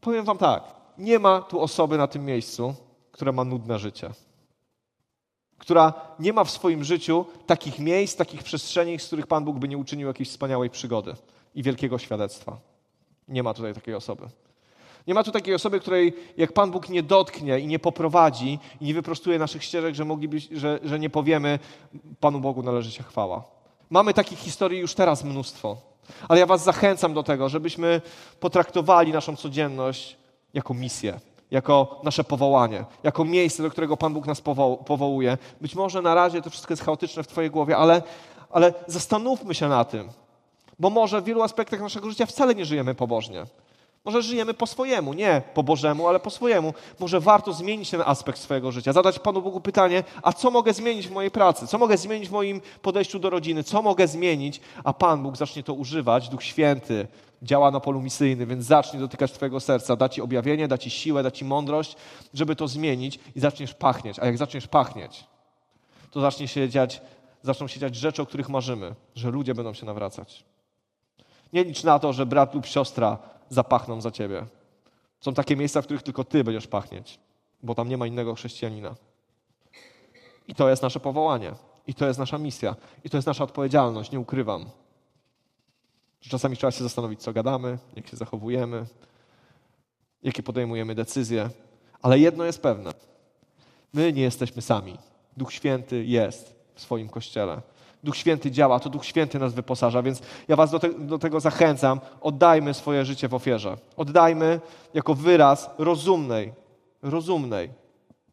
powiem 0.00 0.24
Wam 0.24 0.38
tak: 0.38 0.62
nie 0.98 1.18
ma 1.18 1.40
tu 1.40 1.60
osoby 1.60 1.98
na 1.98 2.06
tym 2.06 2.24
miejscu, 2.24 2.74
która 3.12 3.32
ma 3.32 3.44
nudne 3.44 3.78
życie. 3.78 4.10
Która 5.58 5.92
nie 6.18 6.32
ma 6.32 6.44
w 6.44 6.50
swoim 6.50 6.84
życiu 6.84 7.24
takich 7.46 7.78
miejsc, 7.78 8.16
takich 8.16 8.42
przestrzeni, 8.42 8.98
z 8.98 9.06
których 9.06 9.26
Pan 9.26 9.44
Bóg 9.44 9.58
by 9.58 9.68
nie 9.68 9.78
uczynił 9.78 10.08
jakiejś 10.08 10.28
wspaniałej 10.28 10.70
przygody 10.70 11.14
i 11.54 11.62
wielkiego 11.62 11.98
świadectwa. 11.98 12.58
Nie 13.28 13.42
ma 13.42 13.54
tutaj 13.54 13.74
takiej 13.74 13.94
osoby. 13.94 14.28
Nie 15.10 15.14
ma 15.14 15.24
tu 15.24 15.32
takiej 15.32 15.54
osoby, 15.54 15.80
której 15.80 16.12
jak 16.36 16.52
Pan 16.52 16.70
Bóg 16.70 16.88
nie 16.88 17.02
dotknie 17.02 17.58
i 17.58 17.66
nie 17.66 17.78
poprowadzi 17.78 18.58
i 18.80 18.84
nie 18.84 18.94
wyprostuje 18.94 19.38
naszych 19.38 19.64
ścieżek, 19.64 19.94
że, 19.94 20.04
mogliby, 20.04 20.38
że, 20.52 20.78
że 20.82 20.98
nie 20.98 21.10
powiemy 21.10 21.58
Panu 22.20 22.40
Bogu 22.40 22.62
należy 22.62 22.90
się 22.90 23.02
chwała. 23.02 23.44
Mamy 23.90 24.14
takich 24.14 24.38
historii 24.38 24.80
już 24.80 24.94
teraz 24.94 25.24
mnóstwo. 25.24 25.76
Ale 26.28 26.40
ja 26.40 26.46
Was 26.46 26.64
zachęcam 26.64 27.14
do 27.14 27.22
tego, 27.22 27.48
żebyśmy 27.48 28.00
potraktowali 28.40 29.12
naszą 29.12 29.36
codzienność 29.36 30.16
jako 30.54 30.74
misję, 30.74 31.20
jako 31.50 32.00
nasze 32.02 32.24
powołanie, 32.24 32.84
jako 33.02 33.24
miejsce, 33.24 33.62
do 33.62 33.70
którego 33.70 33.96
Pan 33.96 34.14
Bóg 34.14 34.26
nas 34.26 34.40
powołuje. 34.86 35.38
Być 35.60 35.74
może 35.74 36.02
na 36.02 36.14
razie 36.14 36.42
to 36.42 36.50
wszystko 36.50 36.72
jest 36.72 36.84
chaotyczne 36.84 37.22
w 37.22 37.28
Twojej 37.28 37.50
głowie, 37.50 37.76
ale, 37.76 38.02
ale 38.50 38.74
zastanówmy 38.86 39.54
się 39.54 39.68
na 39.68 39.84
tym, 39.84 40.08
bo 40.78 40.90
może 40.90 41.20
w 41.20 41.24
wielu 41.24 41.42
aspektach 41.42 41.80
naszego 41.80 42.10
życia 42.10 42.26
wcale 42.26 42.54
nie 42.54 42.64
żyjemy 42.64 42.94
pobożnie. 42.94 43.46
Może 44.04 44.22
żyjemy 44.22 44.54
po 44.54 44.66
swojemu, 44.66 45.14
nie 45.14 45.42
po 45.54 45.62
Bożemu, 45.62 46.08
ale 46.08 46.20
po 46.20 46.30
swojemu. 46.30 46.74
Może 46.98 47.20
warto 47.20 47.52
zmienić 47.52 47.90
ten 47.90 48.02
aspekt 48.06 48.38
swojego 48.38 48.72
życia, 48.72 48.92
zadać 48.92 49.18
Panu 49.18 49.42
Bogu 49.42 49.60
pytanie, 49.60 50.04
a 50.22 50.32
co 50.32 50.50
mogę 50.50 50.72
zmienić 50.72 51.08
w 51.08 51.10
mojej 51.10 51.30
pracy? 51.30 51.66
Co 51.66 51.78
mogę 51.78 51.96
zmienić 51.96 52.28
w 52.28 52.32
moim 52.32 52.60
podejściu 52.82 53.18
do 53.18 53.30
rodziny? 53.30 53.64
Co 53.64 53.82
mogę 53.82 54.08
zmienić? 54.08 54.60
A 54.84 54.92
Pan 54.92 55.22
Bóg 55.22 55.36
zacznie 55.36 55.62
to 55.62 55.74
używać, 55.74 56.28
Duch 56.28 56.42
Święty 56.42 57.06
działa 57.42 57.70
na 57.70 57.80
polu 57.80 58.02
misyjnym, 58.02 58.48
więc 58.48 58.64
zacznie 58.64 59.00
dotykać 59.00 59.32
Twojego 59.32 59.60
serca, 59.60 59.96
da 59.96 60.08
Ci 60.08 60.22
objawienie, 60.22 60.68
da 60.68 60.78
Ci 60.78 60.90
siłę, 60.90 61.22
da 61.22 61.30
Ci 61.30 61.44
mądrość, 61.44 61.96
żeby 62.34 62.56
to 62.56 62.68
zmienić 62.68 63.18
i 63.36 63.40
zaczniesz 63.40 63.74
pachnieć. 63.74 64.18
A 64.18 64.26
jak 64.26 64.38
zaczniesz 64.38 64.66
pachnieć, 64.66 65.24
to 66.10 66.20
zacznie 66.20 66.48
się 66.48 66.68
dziać, 66.68 67.02
zaczną 67.42 67.66
się 67.66 67.80
dziać 67.80 67.96
rzeczy, 67.96 68.22
o 68.22 68.26
których 68.26 68.48
marzymy, 68.48 68.94
że 69.14 69.30
ludzie 69.30 69.54
będą 69.54 69.74
się 69.74 69.86
nawracać. 69.86 70.44
Nie 71.52 71.64
licz 71.64 71.84
na 71.84 71.98
to, 71.98 72.12
że 72.12 72.26
brat 72.26 72.54
lub 72.54 72.66
siostra 72.66 73.18
zapachną 73.50 74.00
za 74.00 74.10
ciebie. 74.10 74.46
Są 75.20 75.34
takie 75.34 75.56
miejsca, 75.56 75.82
w 75.82 75.84
których 75.84 76.02
tylko 76.02 76.24
ty 76.24 76.44
będziesz 76.44 76.66
pachnieć, 76.66 77.18
bo 77.62 77.74
tam 77.74 77.88
nie 77.88 77.96
ma 77.96 78.06
innego 78.06 78.34
chrześcijanina. 78.34 78.94
I 80.48 80.54
to 80.54 80.68
jest 80.68 80.82
nasze 80.82 81.00
powołanie. 81.00 81.54
I 81.86 81.94
to 81.94 82.06
jest 82.06 82.18
nasza 82.18 82.38
misja. 82.38 82.76
I 83.04 83.10
to 83.10 83.16
jest 83.16 83.26
nasza 83.26 83.44
odpowiedzialność, 83.44 84.10
nie 84.10 84.20
ukrywam. 84.20 84.70
Czasami 86.20 86.56
trzeba 86.56 86.70
się 86.70 86.82
zastanowić, 86.82 87.22
co 87.22 87.32
gadamy, 87.32 87.78
jak 87.96 88.06
się 88.06 88.16
zachowujemy, 88.16 88.86
jakie 90.22 90.42
podejmujemy 90.42 90.94
decyzje. 90.94 91.50
Ale 92.02 92.18
jedno 92.18 92.44
jest 92.44 92.62
pewne. 92.62 92.92
My 93.92 94.12
nie 94.12 94.22
jesteśmy 94.22 94.62
sami. 94.62 94.98
Duch 95.36 95.52
Święty 95.52 96.04
jest 96.04 96.54
w 96.74 96.80
swoim 96.80 97.08
kościele. 97.08 97.62
Duch 98.04 98.16
Święty 98.16 98.50
działa, 98.50 98.80
to 98.80 98.90
Duch 98.90 99.04
Święty 99.04 99.38
nas 99.38 99.54
wyposaża, 99.54 100.02
więc 100.02 100.22
ja 100.48 100.56
Was 100.56 100.70
do, 100.70 100.78
te, 100.78 100.88
do, 100.88 101.18
tego 101.18 101.40
zachęcam. 101.40 102.00
Oddajmy 102.20 102.74
swoje 102.74 103.04
życie 103.04 103.28
w 103.28 103.34
ofierze. 103.34 103.76
Oddajmy 103.96 104.60
jako 104.94 105.14
wyraz 105.14 105.70
rozumnej, 105.78 106.52
rozumnej 107.02 107.70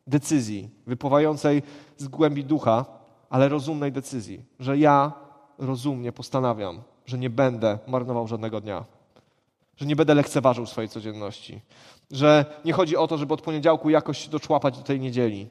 decyzji, 0.07 0.69
wypływającej 0.87 1.63
z 1.97 2.07
głębi 2.07 2.43
ducha, 2.43 2.85
ale 3.29 3.49
rozumnej 3.49 3.91
decyzji, 3.91 4.41
że 4.59 4.77
ja 4.77 5.11
rozumnie 5.57 6.11
postanawiam, 6.11 6.81
że 7.05 7.17
nie 7.17 7.29
będę 7.29 7.79
marnował 7.87 8.27
żadnego 8.27 8.61
dnia, 8.61 8.85
że 9.77 9.85
nie 9.85 9.95
będę 9.95 10.13
lekceważył 10.13 10.65
swojej 10.65 10.89
codzienności, 10.89 11.61
że 12.11 12.45
nie 12.65 12.73
chodzi 12.73 12.97
o 12.97 13.07
to, 13.07 13.17
żeby 13.17 13.33
od 13.33 13.41
poniedziałku 13.41 13.89
jakoś 13.89 14.27
doczłapać 14.27 14.77
do 14.77 14.83
tej 14.83 14.99
niedzieli 14.99 15.47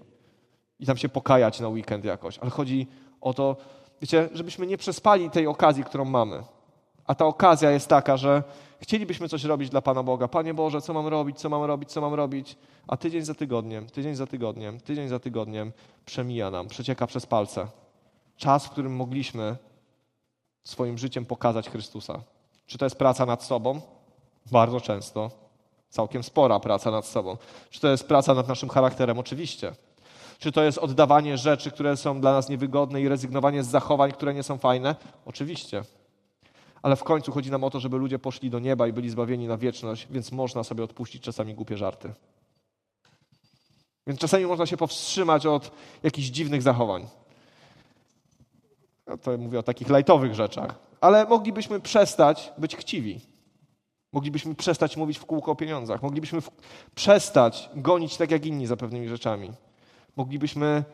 i 0.80 0.86
tam 0.86 0.96
się 0.96 1.08
pokajać 1.08 1.60
na 1.60 1.68
weekend 1.68 2.04
jakoś, 2.04 2.38
ale 2.38 2.50
chodzi 2.50 2.86
o 3.20 3.34
to, 3.34 3.56
wiecie, 4.00 4.28
żebyśmy 4.32 4.66
nie 4.66 4.78
przespali 4.78 5.30
tej 5.30 5.46
okazji, 5.46 5.84
którą 5.84 6.04
mamy. 6.04 6.42
A 7.06 7.14
ta 7.14 7.26
okazja 7.26 7.70
jest 7.70 7.88
taka, 7.88 8.16
że 8.16 8.42
chcielibyśmy 8.80 9.28
coś 9.28 9.44
robić 9.44 9.70
dla 9.70 9.82
Pana 9.82 10.02
Boga. 10.02 10.28
Panie 10.28 10.54
Boże, 10.54 10.80
co 10.80 10.94
mam 10.94 11.06
robić, 11.06 11.38
co 11.38 11.48
mam 11.48 11.64
robić, 11.64 11.92
co 11.92 12.00
mam 12.00 12.14
robić? 12.14 12.56
A 12.88 12.96
tydzień 12.96 13.22
za 13.22 13.34
tygodniem, 13.34 13.86
tydzień 13.86 14.14
za 14.14 14.26
tygodniem, 14.26 14.80
tydzień 14.80 15.08
za 15.08 15.18
tygodniem 15.18 15.72
przemija 16.04 16.50
nam, 16.50 16.68
przecieka 16.68 17.06
przez 17.06 17.26
palce. 17.26 17.66
Czas, 18.36 18.66
w 18.66 18.70
którym 18.70 18.96
mogliśmy 18.96 19.56
swoim 20.64 20.98
życiem 20.98 21.26
pokazać 21.26 21.70
Chrystusa. 21.70 22.20
Czy 22.66 22.78
to 22.78 22.86
jest 22.86 22.96
praca 22.96 23.26
nad 23.26 23.44
sobą? 23.44 23.80
Bardzo 24.52 24.80
często. 24.80 25.30
Całkiem 25.88 26.22
spora 26.22 26.60
praca 26.60 26.90
nad 26.90 27.06
sobą. 27.06 27.36
Czy 27.70 27.80
to 27.80 27.88
jest 27.88 28.08
praca 28.08 28.34
nad 28.34 28.48
naszym 28.48 28.68
charakterem? 28.68 29.18
Oczywiście. 29.18 29.72
Czy 30.38 30.52
to 30.52 30.62
jest 30.62 30.78
oddawanie 30.78 31.38
rzeczy, 31.38 31.70
które 31.70 31.96
są 31.96 32.20
dla 32.20 32.32
nas 32.32 32.48
niewygodne 32.48 33.00
i 33.00 33.08
rezygnowanie 33.08 33.62
z 33.62 33.68
zachowań, 33.68 34.12
które 34.12 34.34
nie 34.34 34.42
są 34.42 34.58
fajne? 34.58 34.96
Oczywiście. 35.26 35.82
Ale 36.82 36.96
w 36.96 37.04
końcu 37.04 37.32
chodzi 37.32 37.50
nam 37.50 37.64
o 37.64 37.70
to, 37.70 37.80
żeby 37.80 37.96
ludzie 37.96 38.18
poszli 38.18 38.50
do 38.50 38.58
nieba 38.58 38.86
i 38.86 38.92
byli 38.92 39.10
zbawieni 39.10 39.46
na 39.46 39.56
wieczność, 39.56 40.06
więc 40.10 40.32
można 40.32 40.64
sobie 40.64 40.84
odpuścić 40.84 41.22
czasami 41.22 41.54
głupie 41.54 41.76
żarty. 41.76 42.12
Więc 44.06 44.20
czasami 44.20 44.46
można 44.46 44.66
się 44.66 44.76
powstrzymać 44.76 45.46
od 45.46 45.70
jakichś 46.02 46.28
dziwnych 46.28 46.62
zachowań. 46.62 47.06
Ja 49.06 49.16
to 49.16 49.38
mówię 49.38 49.58
o 49.58 49.62
takich 49.62 49.88
lajtowych 49.88 50.34
rzeczach. 50.34 50.74
Ale 51.00 51.26
moglibyśmy 51.26 51.80
przestać 51.80 52.52
być 52.58 52.76
chciwi. 52.76 53.20
Moglibyśmy 54.12 54.54
przestać 54.54 54.96
mówić 54.96 55.18
w 55.18 55.26
kółko 55.26 55.52
o 55.52 55.56
pieniądzach. 55.56 56.02
Moglibyśmy 56.02 56.38
przestać 56.94 57.70
gonić 57.76 58.16
tak 58.16 58.30
jak 58.30 58.46
inni 58.46 58.66
za 58.66 58.76
pewnymi 58.76 59.08
rzeczami 59.08 59.52
moglibyśmy 60.16 60.84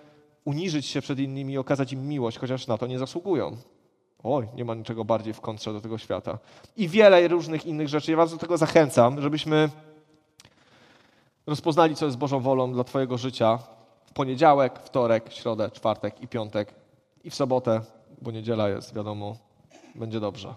uniżyć 0.45 0.87
się 0.87 1.01
przed 1.01 1.19
innymi 1.19 1.53
i 1.53 1.59
okazać 1.59 1.93
im 1.93 2.09
miłość, 2.09 2.39
chociaż 2.39 2.67
na 2.67 2.79
to 2.79 2.87
nie 2.87 2.99
zasługują. 2.99 3.57
Oj, 4.23 4.49
nie 4.55 4.65
ma 4.65 4.75
niczego 4.75 5.05
bardziej 5.05 5.35
w 5.35 5.41
kontrze 5.41 5.73
do 5.73 5.81
tego 5.81 5.99
świata. 5.99 6.39
I 6.77 6.89
wiele 6.89 7.29
różnych 7.29 7.67
innych 7.67 7.89
rzeczy. 7.89 8.11
Ja 8.11 8.17
Was 8.17 8.31
do 8.31 8.39
tego 8.39 8.59
zachęcam, 8.59 9.21
żebyśmy 9.21 9.69
rozpoznali, 11.47 11.97
co 11.97 12.07
jest 12.07 12.19
Bożą 12.19 12.41
wolą 12.41 12.73
dla 12.73 12.85
Twojego 12.85 13.19
życia 13.19 13.59
w 14.05 14.13
poniedziałek, 14.13 14.79
wtorek, 14.79 15.33
środę, 15.33 15.71
czwartek 15.71 16.21
i 16.21 16.29
piątek 16.29 16.75
i 17.25 17.31
w 17.31 17.35
sobotę, 17.35 17.81
bo 18.23 18.31
niedziela 18.31 18.69
jest, 18.69 18.95
wiadomo, 18.95 19.37
będzie 19.95 20.21
dobrze. 20.21 20.55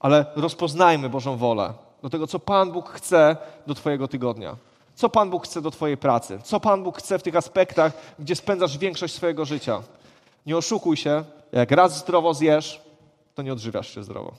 Ale 0.00 0.26
rozpoznajmy 0.36 1.08
Bożą 1.08 1.36
wolę 1.36 1.72
do 2.02 2.10
tego, 2.10 2.26
co 2.26 2.38
Pan 2.38 2.72
Bóg 2.72 2.88
chce 2.88 3.36
do 3.66 3.74
Twojego 3.74 4.08
tygodnia. 4.08 4.56
Co 5.00 5.08
Pan 5.08 5.30
Bóg 5.30 5.44
chce 5.44 5.62
do 5.62 5.70
Twojej 5.70 5.96
pracy? 5.96 6.38
Co 6.44 6.60
Pan 6.60 6.82
Bóg 6.82 6.98
chce 6.98 7.18
w 7.18 7.22
tych 7.22 7.36
aspektach, 7.36 7.92
gdzie 8.18 8.36
spędzasz 8.36 8.78
większość 8.78 9.14
swojego 9.14 9.44
życia? 9.44 9.82
Nie 10.46 10.56
oszukuj 10.56 10.96
się, 10.96 11.24
jak 11.52 11.70
raz 11.70 11.98
zdrowo 11.98 12.34
zjesz, 12.34 12.80
to 13.34 13.42
nie 13.42 13.52
odżywiasz 13.52 13.94
się 13.94 14.04
zdrowo. 14.04 14.32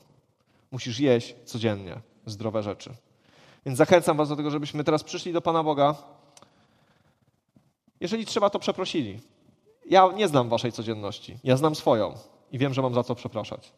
Musisz 0.71 0.99
jeść 0.99 1.35
codziennie 1.45 1.95
zdrowe 2.25 2.63
rzeczy. 2.63 2.93
Więc 3.65 3.77
zachęcam 3.77 4.17
Was 4.17 4.29
do 4.29 4.35
tego, 4.35 4.51
żebyśmy 4.51 4.83
teraz 4.83 5.03
przyszli 5.03 5.33
do 5.33 5.41
Pana 5.41 5.63
Boga. 5.63 5.95
Jeżeli 7.99 8.25
trzeba, 8.25 8.49
to 8.49 8.59
przeprosili. 8.59 9.19
Ja 9.89 10.09
nie 10.15 10.27
znam 10.27 10.49
Waszej 10.49 10.71
codzienności. 10.71 11.37
Ja 11.43 11.57
znam 11.57 11.75
swoją 11.75 12.13
i 12.51 12.57
wiem, 12.57 12.73
że 12.73 12.81
mam 12.81 12.93
za 12.93 13.03
co 13.03 13.15
przepraszać. 13.15 13.71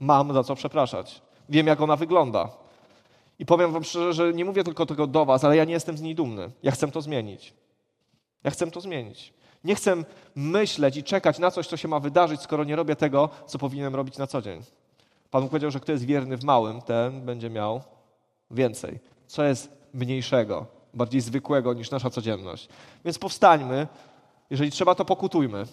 Mam 0.00 0.32
za 0.34 0.44
co 0.44 0.54
przepraszać. 0.54 1.22
Wiem, 1.48 1.66
jak 1.66 1.80
ona 1.80 1.96
wygląda. 1.96 2.48
I 3.40 3.46
powiem 3.46 3.72
Wam 3.72 3.84
szczerze, 3.84 4.12
że 4.12 4.32
nie 4.32 4.44
mówię 4.44 4.64
tylko 4.64 4.86
tego 4.86 5.06
do 5.06 5.24
Was, 5.24 5.44
ale 5.44 5.56
ja 5.56 5.64
nie 5.64 5.72
jestem 5.72 5.96
z 5.96 6.02
niej 6.02 6.14
dumny. 6.14 6.50
Ja 6.62 6.70
chcę 6.70 6.90
to 6.90 7.02
zmienić. 7.02 7.54
Ja 8.44 8.50
chcę 8.50 8.70
to 8.70 8.80
zmienić. 8.80 9.32
Nie 9.64 9.74
chcę 9.74 9.96
myśleć 10.34 10.96
i 10.96 11.04
czekać 11.04 11.38
na 11.38 11.50
coś, 11.50 11.66
co 11.66 11.76
się 11.76 11.88
ma 11.88 12.00
wydarzyć, 12.00 12.40
skoro 12.40 12.64
nie 12.64 12.76
robię 12.76 12.96
tego, 12.96 13.28
co 13.46 13.58
powinienem 13.58 13.94
robić 13.94 14.18
na 14.18 14.26
co 14.26 14.42
dzień. 14.42 14.62
Pan 15.30 15.48
powiedział, 15.48 15.70
że 15.70 15.80
kto 15.80 15.92
jest 15.92 16.04
wierny 16.04 16.36
w 16.36 16.44
małym, 16.44 16.82
ten 16.82 17.20
będzie 17.20 17.50
miał 17.50 17.80
więcej. 18.50 18.98
Co 19.26 19.44
jest 19.44 19.72
mniejszego, 19.94 20.66
bardziej 20.94 21.20
zwykłego 21.20 21.74
niż 21.74 21.90
nasza 21.90 22.10
codzienność. 22.10 22.68
Więc 23.04 23.18
powstańmy, 23.18 23.86
jeżeli 24.50 24.70
trzeba, 24.70 24.94
to 24.94 25.04
pokutujmy. 25.04 25.64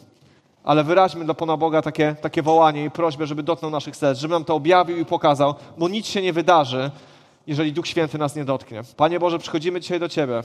Ale 0.64 0.84
wyraźmy 0.84 1.26
dla 1.26 1.34
Pana 1.34 1.58
Boga 1.58 1.82
takie, 1.82 2.16
takie 2.22 2.42
wołanie 2.42 2.86
i 2.86 2.92
prośbę, 2.92 3.28
żeby 3.28 3.44
dotknął 3.44 3.72
naszych 3.72 3.96
serc, 3.96 4.20
żeby 4.20 4.34
nam 4.34 4.46
to 4.46 4.56
objawił 4.56 4.98
i 4.98 5.06
pokazał, 5.06 5.56
bo 5.78 5.88
nic 5.88 6.08
się 6.08 6.22
nie 6.22 6.34
wydarzy, 6.34 6.92
jeżeli 7.48 7.74
Duch 7.74 7.88
Święty 7.88 8.18
nas 8.18 8.36
nie 8.36 8.46
dotknie. 8.46 8.82
Panie 8.98 9.20
Boże, 9.20 9.40
przychodzimy 9.40 9.82
dzisiaj 9.82 10.00
do 10.00 10.10
Ciebie. 10.10 10.44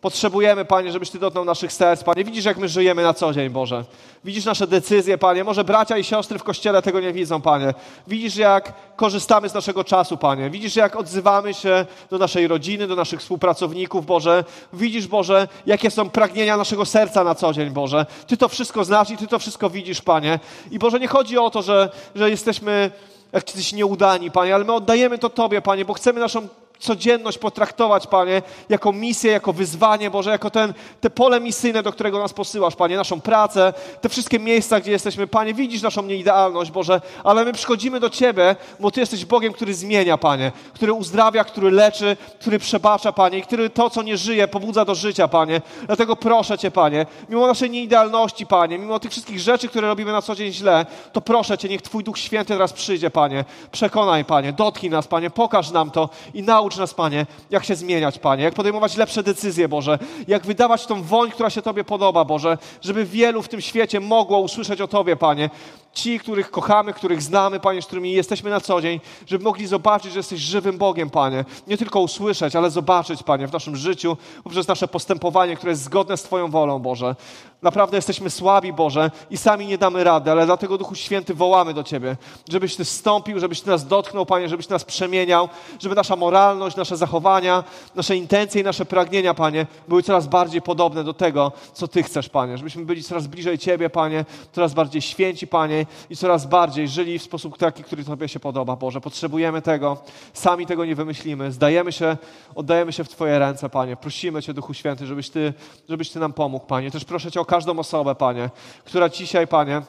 Potrzebujemy, 0.00 0.64
Panie, 0.64 0.92
żebyś 0.92 1.10
Ty 1.10 1.18
dotknął 1.18 1.44
naszych 1.44 1.72
serc, 1.72 2.04
Panie. 2.04 2.24
Widzisz, 2.24 2.44
jak 2.44 2.58
my 2.58 2.68
żyjemy 2.68 3.02
na 3.02 3.14
co 3.14 3.32
dzień, 3.32 3.50
Boże. 3.50 3.84
Widzisz 4.24 4.44
nasze 4.44 4.66
decyzje, 4.66 5.18
Panie. 5.18 5.44
Może 5.44 5.64
bracia 5.64 5.98
i 5.98 6.04
siostry 6.04 6.38
w 6.38 6.42
Kościele 6.42 6.82
tego 6.82 7.00
nie 7.00 7.12
widzą, 7.12 7.40
Panie. 7.40 7.74
Widzisz, 8.06 8.36
jak 8.36 8.72
korzystamy 8.96 9.48
z 9.48 9.54
naszego 9.54 9.84
czasu, 9.84 10.16
Panie. 10.16 10.50
Widzisz, 10.50 10.76
jak 10.76 10.96
odzywamy 10.96 11.54
się 11.54 11.86
do 12.10 12.18
naszej 12.18 12.48
rodziny, 12.48 12.86
do 12.86 12.96
naszych 12.96 13.20
współpracowników, 13.20 14.06
Boże. 14.06 14.44
Widzisz, 14.72 15.06
Boże, 15.06 15.48
jakie 15.66 15.90
są 15.90 16.10
pragnienia 16.10 16.56
naszego 16.56 16.86
serca 16.86 17.24
na 17.24 17.34
co 17.34 17.52
dzień, 17.52 17.70
Boże. 17.70 18.06
Ty 18.26 18.36
to 18.36 18.48
wszystko 18.48 18.84
znasz 18.84 19.10
i 19.10 19.16
Ty 19.16 19.26
to 19.26 19.38
wszystko 19.38 19.70
widzisz, 19.70 20.00
Panie. 20.00 20.38
I 20.70 20.78
Boże, 20.78 21.00
nie 21.00 21.08
chodzi 21.08 21.38
o 21.38 21.50
to, 21.50 21.62
że, 21.62 21.90
że 22.14 22.30
jesteśmy 22.30 22.90
jak 23.32 23.46
jesteś 23.46 23.72
nieudani, 23.72 24.30
Panie, 24.30 24.54
ale 24.54 24.64
my 24.64 24.72
oddajemy 24.72 25.18
to 25.18 25.30
Tobie, 25.30 25.62
Panie, 25.62 25.84
bo 25.84 25.94
chcemy 25.94 26.20
naszą 26.20 26.48
codzienność 26.82 27.38
potraktować, 27.38 28.06
Panie, 28.06 28.42
jako 28.68 28.92
misję, 28.92 29.32
jako 29.32 29.52
wyzwanie, 29.52 30.10
Boże, 30.10 30.30
jako 30.30 30.50
ten, 30.50 30.74
te 31.00 31.10
pole 31.10 31.40
misyjne, 31.40 31.82
do 31.82 31.92
którego 31.92 32.18
nas 32.18 32.32
posyłasz, 32.32 32.76
Panie, 32.76 32.96
naszą 32.96 33.20
pracę, 33.20 33.72
te 34.00 34.08
wszystkie 34.08 34.38
miejsca, 34.38 34.80
gdzie 34.80 34.90
jesteśmy, 34.90 35.26
Panie, 35.26 35.54
widzisz 35.54 35.82
naszą 35.82 36.02
nieidealność, 36.02 36.70
Boże, 36.70 37.00
ale 37.24 37.44
my 37.44 37.52
przychodzimy 37.52 38.00
do 38.00 38.10
Ciebie, 38.10 38.56
bo 38.80 38.90
Ty 38.90 39.00
jesteś 39.00 39.24
Bogiem, 39.24 39.52
który 39.52 39.74
zmienia, 39.74 40.18
Panie, 40.18 40.52
który 40.74 40.92
uzdrawia, 40.92 41.44
który 41.44 41.70
leczy, 41.70 42.16
który 42.40 42.58
przebacza, 42.58 43.12
Panie, 43.12 43.38
i 43.38 43.42
który 43.42 43.70
to, 43.70 43.90
co 43.90 44.02
nie 44.02 44.16
żyje, 44.16 44.48
pobudza 44.48 44.84
do 44.84 44.94
życia, 44.94 45.28
Panie. 45.28 45.60
Dlatego 45.86 46.16
proszę 46.16 46.58
Cię, 46.58 46.70
Panie, 46.70 47.06
mimo 47.28 47.46
naszej 47.46 47.70
nieidealności, 47.70 48.46
Panie, 48.46 48.78
mimo 48.78 49.00
tych 49.00 49.10
wszystkich 49.10 49.40
rzeczy, 49.40 49.68
które 49.68 49.88
robimy 49.88 50.12
na 50.12 50.22
co 50.22 50.34
dzień 50.34 50.52
źle, 50.52 50.86
to 51.12 51.20
proszę 51.20 51.58
Cię, 51.58 51.68
niech 51.68 51.82
Twój 51.82 52.04
Duch 52.04 52.18
Święty 52.18 52.52
teraz 52.54 52.72
przyjdzie, 52.72 53.10
Panie. 53.10 53.44
Przekonaj, 53.72 54.24
Panie, 54.24 54.52
dotknij 54.52 54.90
nas, 54.90 55.06
Panie, 55.06 55.30
pokaż 55.30 55.70
nam 55.70 55.90
to 55.90 56.08
i 56.34 56.42
naucz 56.42 56.71
Naucz 56.72 56.80
nas, 56.80 56.94
Panie, 56.94 57.26
jak 57.50 57.64
się 57.64 57.76
zmieniać, 57.76 58.18
Panie, 58.18 58.44
jak 58.44 58.54
podejmować 58.54 58.96
lepsze 58.96 59.22
decyzje, 59.22 59.68
Boże, 59.68 59.98
jak 60.28 60.46
wydawać 60.46 60.86
tą 60.86 61.02
woń, 61.02 61.30
która 61.30 61.50
się 61.50 61.62
Tobie 61.62 61.84
podoba, 61.84 62.24
Boże, 62.24 62.58
żeby 62.80 63.04
wielu 63.04 63.42
w 63.42 63.48
tym 63.48 63.60
świecie 63.60 64.00
mogło 64.00 64.38
usłyszeć 64.38 64.80
o 64.80 64.88
Tobie, 64.88 65.16
Panie. 65.16 65.50
Ci, 65.94 66.18
których 66.18 66.50
kochamy, 66.50 66.92
których 66.92 67.22
znamy, 67.22 67.60
Panie, 67.60 67.82
z 67.82 67.86
którymi 67.86 68.12
jesteśmy 68.12 68.50
na 68.50 68.60
co 68.60 68.80
dzień, 68.80 69.00
żeby 69.26 69.44
mogli 69.44 69.66
zobaczyć, 69.66 70.12
że 70.12 70.18
jesteś 70.18 70.40
żywym 70.40 70.78
Bogiem, 70.78 71.10
Panie. 71.10 71.44
Nie 71.66 71.76
tylko 71.76 72.00
usłyszeć, 72.00 72.56
ale 72.56 72.70
zobaczyć, 72.70 73.22
Panie, 73.22 73.46
w 73.46 73.52
naszym 73.52 73.76
życiu, 73.76 74.16
poprzez 74.44 74.68
nasze 74.68 74.88
postępowanie, 74.88 75.56
które 75.56 75.72
jest 75.72 75.82
zgodne 75.82 76.16
z 76.16 76.22
Twoją 76.22 76.50
wolą, 76.50 76.78
Boże. 76.78 77.16
Naprawdę 77.62 77.96
jesteśmy 77.96 78.30
słabi, 78.30 78.72
Boże, 78.72 79.10
i 79.30 79.36
sami 79.36 79.66
nie 79.66 79.78
damy 79.78 80.04
rady, 80.04 80.30
ale 80.30 80.46
dlatego, 80.46 80.78
Duchu 80.78 80.94
Święty, 80.94 81.34
wołamy 81.34 81.74
do 81.74 81.82
Ciebie, 81.82 82.16
żebyś 82.48 82.76
Ty 82.76 82.84
stąpił, 82.84 83.40
żebyś 83.40 83.60
Ty 83.60 83.70
nas 83.70 83.86
dotknął, 83.86 84.26
Panie, 84.26 84.48
żebyś 84.48 84.68
nas 84.68 84.84
przemieniał, 84.84 85.48
żeby 85.78 85.94
nasza 85.94 86.16
moralność, 86.16 86.51
nasze 86.54 86.96
zachowania, 86.96 87.64
nasze 87.94 88.16
intencje 88.16 88.60
i 88.60 88.64
nasze 88.64 88.84
pragnienia, 88.84 89.34
Panie, 89.34 89.66
były 89.88 90.02
coraz 90.02 90.26
bardziej 90.26 90.62
podobne 90.62 91.04
do 91.04 91.14
tego, 91.14 91.52
co 91.72 91.88
Ty 91.88 92.02
chcesz, 92.02 92.28
Panie. 92.28 92.58
Żebyśmy 92.58 92.84
byli 92.84 93.02
coraz 93.02 93.26
bliżej 93.26 93.58
Ciebie, 93.58 93.90
Panie, 93.90 94.24
coraz 94.52 94.74
bardziej 94.74 95.02
święci, 95.02 95.46
Panie, 95.46 95.86
i 96.10 96.16
coraz 96.16 96.46
bardziej 96.46 96.88
żyli 96.88 97.18
w 97.18 97.22
sposób 97.22 97.58
taki, 97.58 97.84
który 97.84 98.04
Tobie 98.04 98.28
się 98.28 98.40
podoba, 98.40 98.76
Boże. 98.76 99.00
Potrzebujemy 99.00 99.62
tego, 99.62 99.96
sami 100.32 100.66
tego 100.66 100.84
nie 100.84 100.94
wymyślimy. 100.94 101.52
Zdajemy 101.52 101.92
się, 101.92 102.16
oddajemy 102.54 102.92
się 102.92 103.04
w 103.04 103.08
Twoje 103.08 103.38
ręce, 103.38 103.68
Panie. 103.68 103.96
Prosimy 103.96 104.42
Cię, 104.42 104.54
Duchu 104.54 104.74
Święty, 104.74 105.06
żebyś 105.06 105.30
Ty, 105.30 105.54
żebyś 105.88 106.10
ty 106.10 106.18
nam 106.18 106.32
pomógł, 106.32 106.66
Panie. 106.66 106.90
Też 106.90 107.04
proszę 107.04 107.30
Cię 107.30 107.40
o 107.40 107.44
każdą 107.44 107.78
osobę, 107.78 108.14
Panie, 108.14 108.50
która 108.84 109.08
dzisiaj, 109.08 109.46
Panie, 109.46 109.82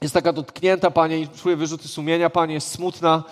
jest 0.00 0.14
taka 0.14 0.32
dotknięta, 0.32 0.90
Panie, 0.90 1.18
i 1.18 1.28
czuje 1.28 1.56
wyrzuty 1.56 1.88
sumienia, 1.88 2.30
Panie, 2.30 2.54
jest 2.54 2.70
smutna, 2.70 3.22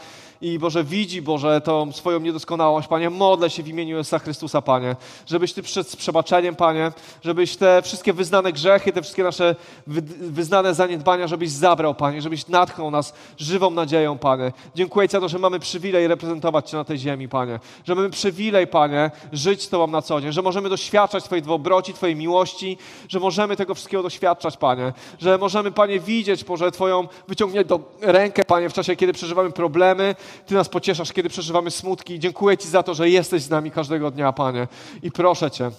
i 0.43 0.59
Boże 0.59 0.85
widzi, 0.85 1.23
Boże, 1.23 1.61
tą 1.61 1.93
swoją 1.93 2.21
niedoskonałość, 2.21 2.89
Panie, 2.89 3.11
modlę 3.11 3.51
się 3.51 3.63
w 3.63 3.69
imieniu 3.69 3.97
Jezusa 3.97 4.19
Chrystusa, 4.19 4.63
Panie, 4.63 4.97
żebyś 5.27 5.53
Ty 5.53 5.63
przed 5.63 5.97
przebaczeniem, 5.97 6.57
Panie, 6.57 6.93
żebyś 7.25 7.57
te 7.57 7.83
wszystkie 7.83 8.13
wyznane 8.13 8.53
grzechy, 8.53 8.93
te 8.93 9.03
wszystkie 9.03 9.23
nasze 9.23 9.57
wy, 9.87 10.03
wyznane 10.31 10.75
zaniedbania, 10.75 11.27
żebyś 11.27 11.51
zabrał, 11.51 11.95
Panie, 11.95 12.23
żebyś 12.23 12.49
natchnął 12.49 12.91
nas 12.91 13.15
żywą 13.39 13.71
nadzieją, 13.71 14.19
Panie. 14.19 14.53
Dziękuję 14.75 15.09
Ci 15.09 15.13
za 15.13 15.21
to, 15.21 15.29
że 15.29 15.39
mamy 15.39 15.61
przywilej 15.61 16.09
reprezentować 16.09 16.71
Cię 16.71 16.77
na 16.77 16.85
tej 16.85 16.99
ziemi, 16.99 17.29
Panie, 17.29 17.61
że 17.85 17.95
mamy 17.95 18.11
przywilej, 18.11 18.67
Panie, 18.67 19.11
żyć 19.33 19.63
z 19.63 19.69
Tobą 19.69 19.87
na 19.87 20.03
co 20.03 20.21
dzień, 20.21 20.33
że 20.33 20.43
możemy 20.43 20.69
doświadczać 20.69 21.25
Twojej 21.25 21.43
dobroci, 21.43 21.95
Twojej 21.95 22.17
miłości, 22.17 22.79
że 23.09 23.21
możemy 23.21 23.57
tego 23.57 23.75
wszystkiego 23.75 24.03
doświadczać, 24.03 24.57
Panie, 24.57 24.93
że 25.21 25.39
możemy, 25.39 25.73
Panie, 25.73 26.01
widzieć, 26.01 26.45
Boże, 26.45 26.71
Twoją 26.71 27.09
wyciągniętą 27.29 27.83
rękę, 28.01 28.45
Panie, 28.45 28.69
w 28.69 28.73
czasie, 28.73 28.97
kiedy 28.97 29.13
przeżywamy 29.13 29.53
problemy, 29.53 30.15
ty 30.47 30.55
nas 30.55 30.69
pocieszasz, 30.69 31.13
kiedy 31.13 31.29
przeżywamy 31.29 31.71
smutki. 31.71 32.19
Dziękuję 32.19 32.59
Ci 32.59 32.69
za 32.69 32.83
to, 32.83 32.95
że 32.95 33.11
jesteś 33.11 33.43
z 33.43 33.51
nami 33.51 33.71
każdego 33.71 34.11
dnia, 34.11 34.33
Panie. 34.33 34.69
I 35.03 35.11
proszę 35.11 35.51
Cię, 35.51 35.71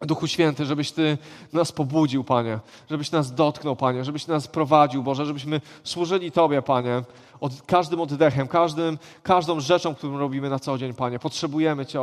Duchu 0.00 0.26
Święty, 0.26 0.66
żebyś 0.66 0.92
Ty 0.92 1.18
nas 1.52 1.72
pobudził, 1.72 2.24
Panie, 2.24 2.58
żebyś 2.90 3.10
nas 3.10 3.34
dotknął, 3.34 3.76
Panie, 3.76 4.04
żebyś 4.04 4.26
nas 4.26 4.48
prowadził, 4.48 5.02
Boże, 5.02 5.26
żebyśmy 5.26 5.60
służyli 5.84 6.32
Tobie, 6.32 6.62
Panie, 6.62 7.02
od, 7.40 7.62
każdym 7.62 8.00
oddechem, 8.00 8.48
każdym, 8.48 8.98
każdą 9.22 9.60
rzeczą, 9.60 9.94
którą 9.94 10.18
robimy 10.18 10.50
na 10.50 10.58
co 10.58 10.78
dzień, 10.78 10.94
Panie. 10.94 11.18
Potrzebujemy 11.18 11.86
Cię, 11.86 12.00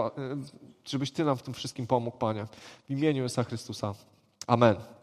żebyś 0.85 1.11
Ty 1.11 1.23
nam 1.23 1.37
w 1.37 1.41
tym 1.41 1.53
wszystkim 1.53 1.87
pomógł, 1.87 2.17
Panie. 2.17 2.45
W 2.89 2.91
imieniu 2.91 3.23
Jezusa 3.23 3.43
Chrystusa. 3.43 3.93
Amen. 4.47 5.00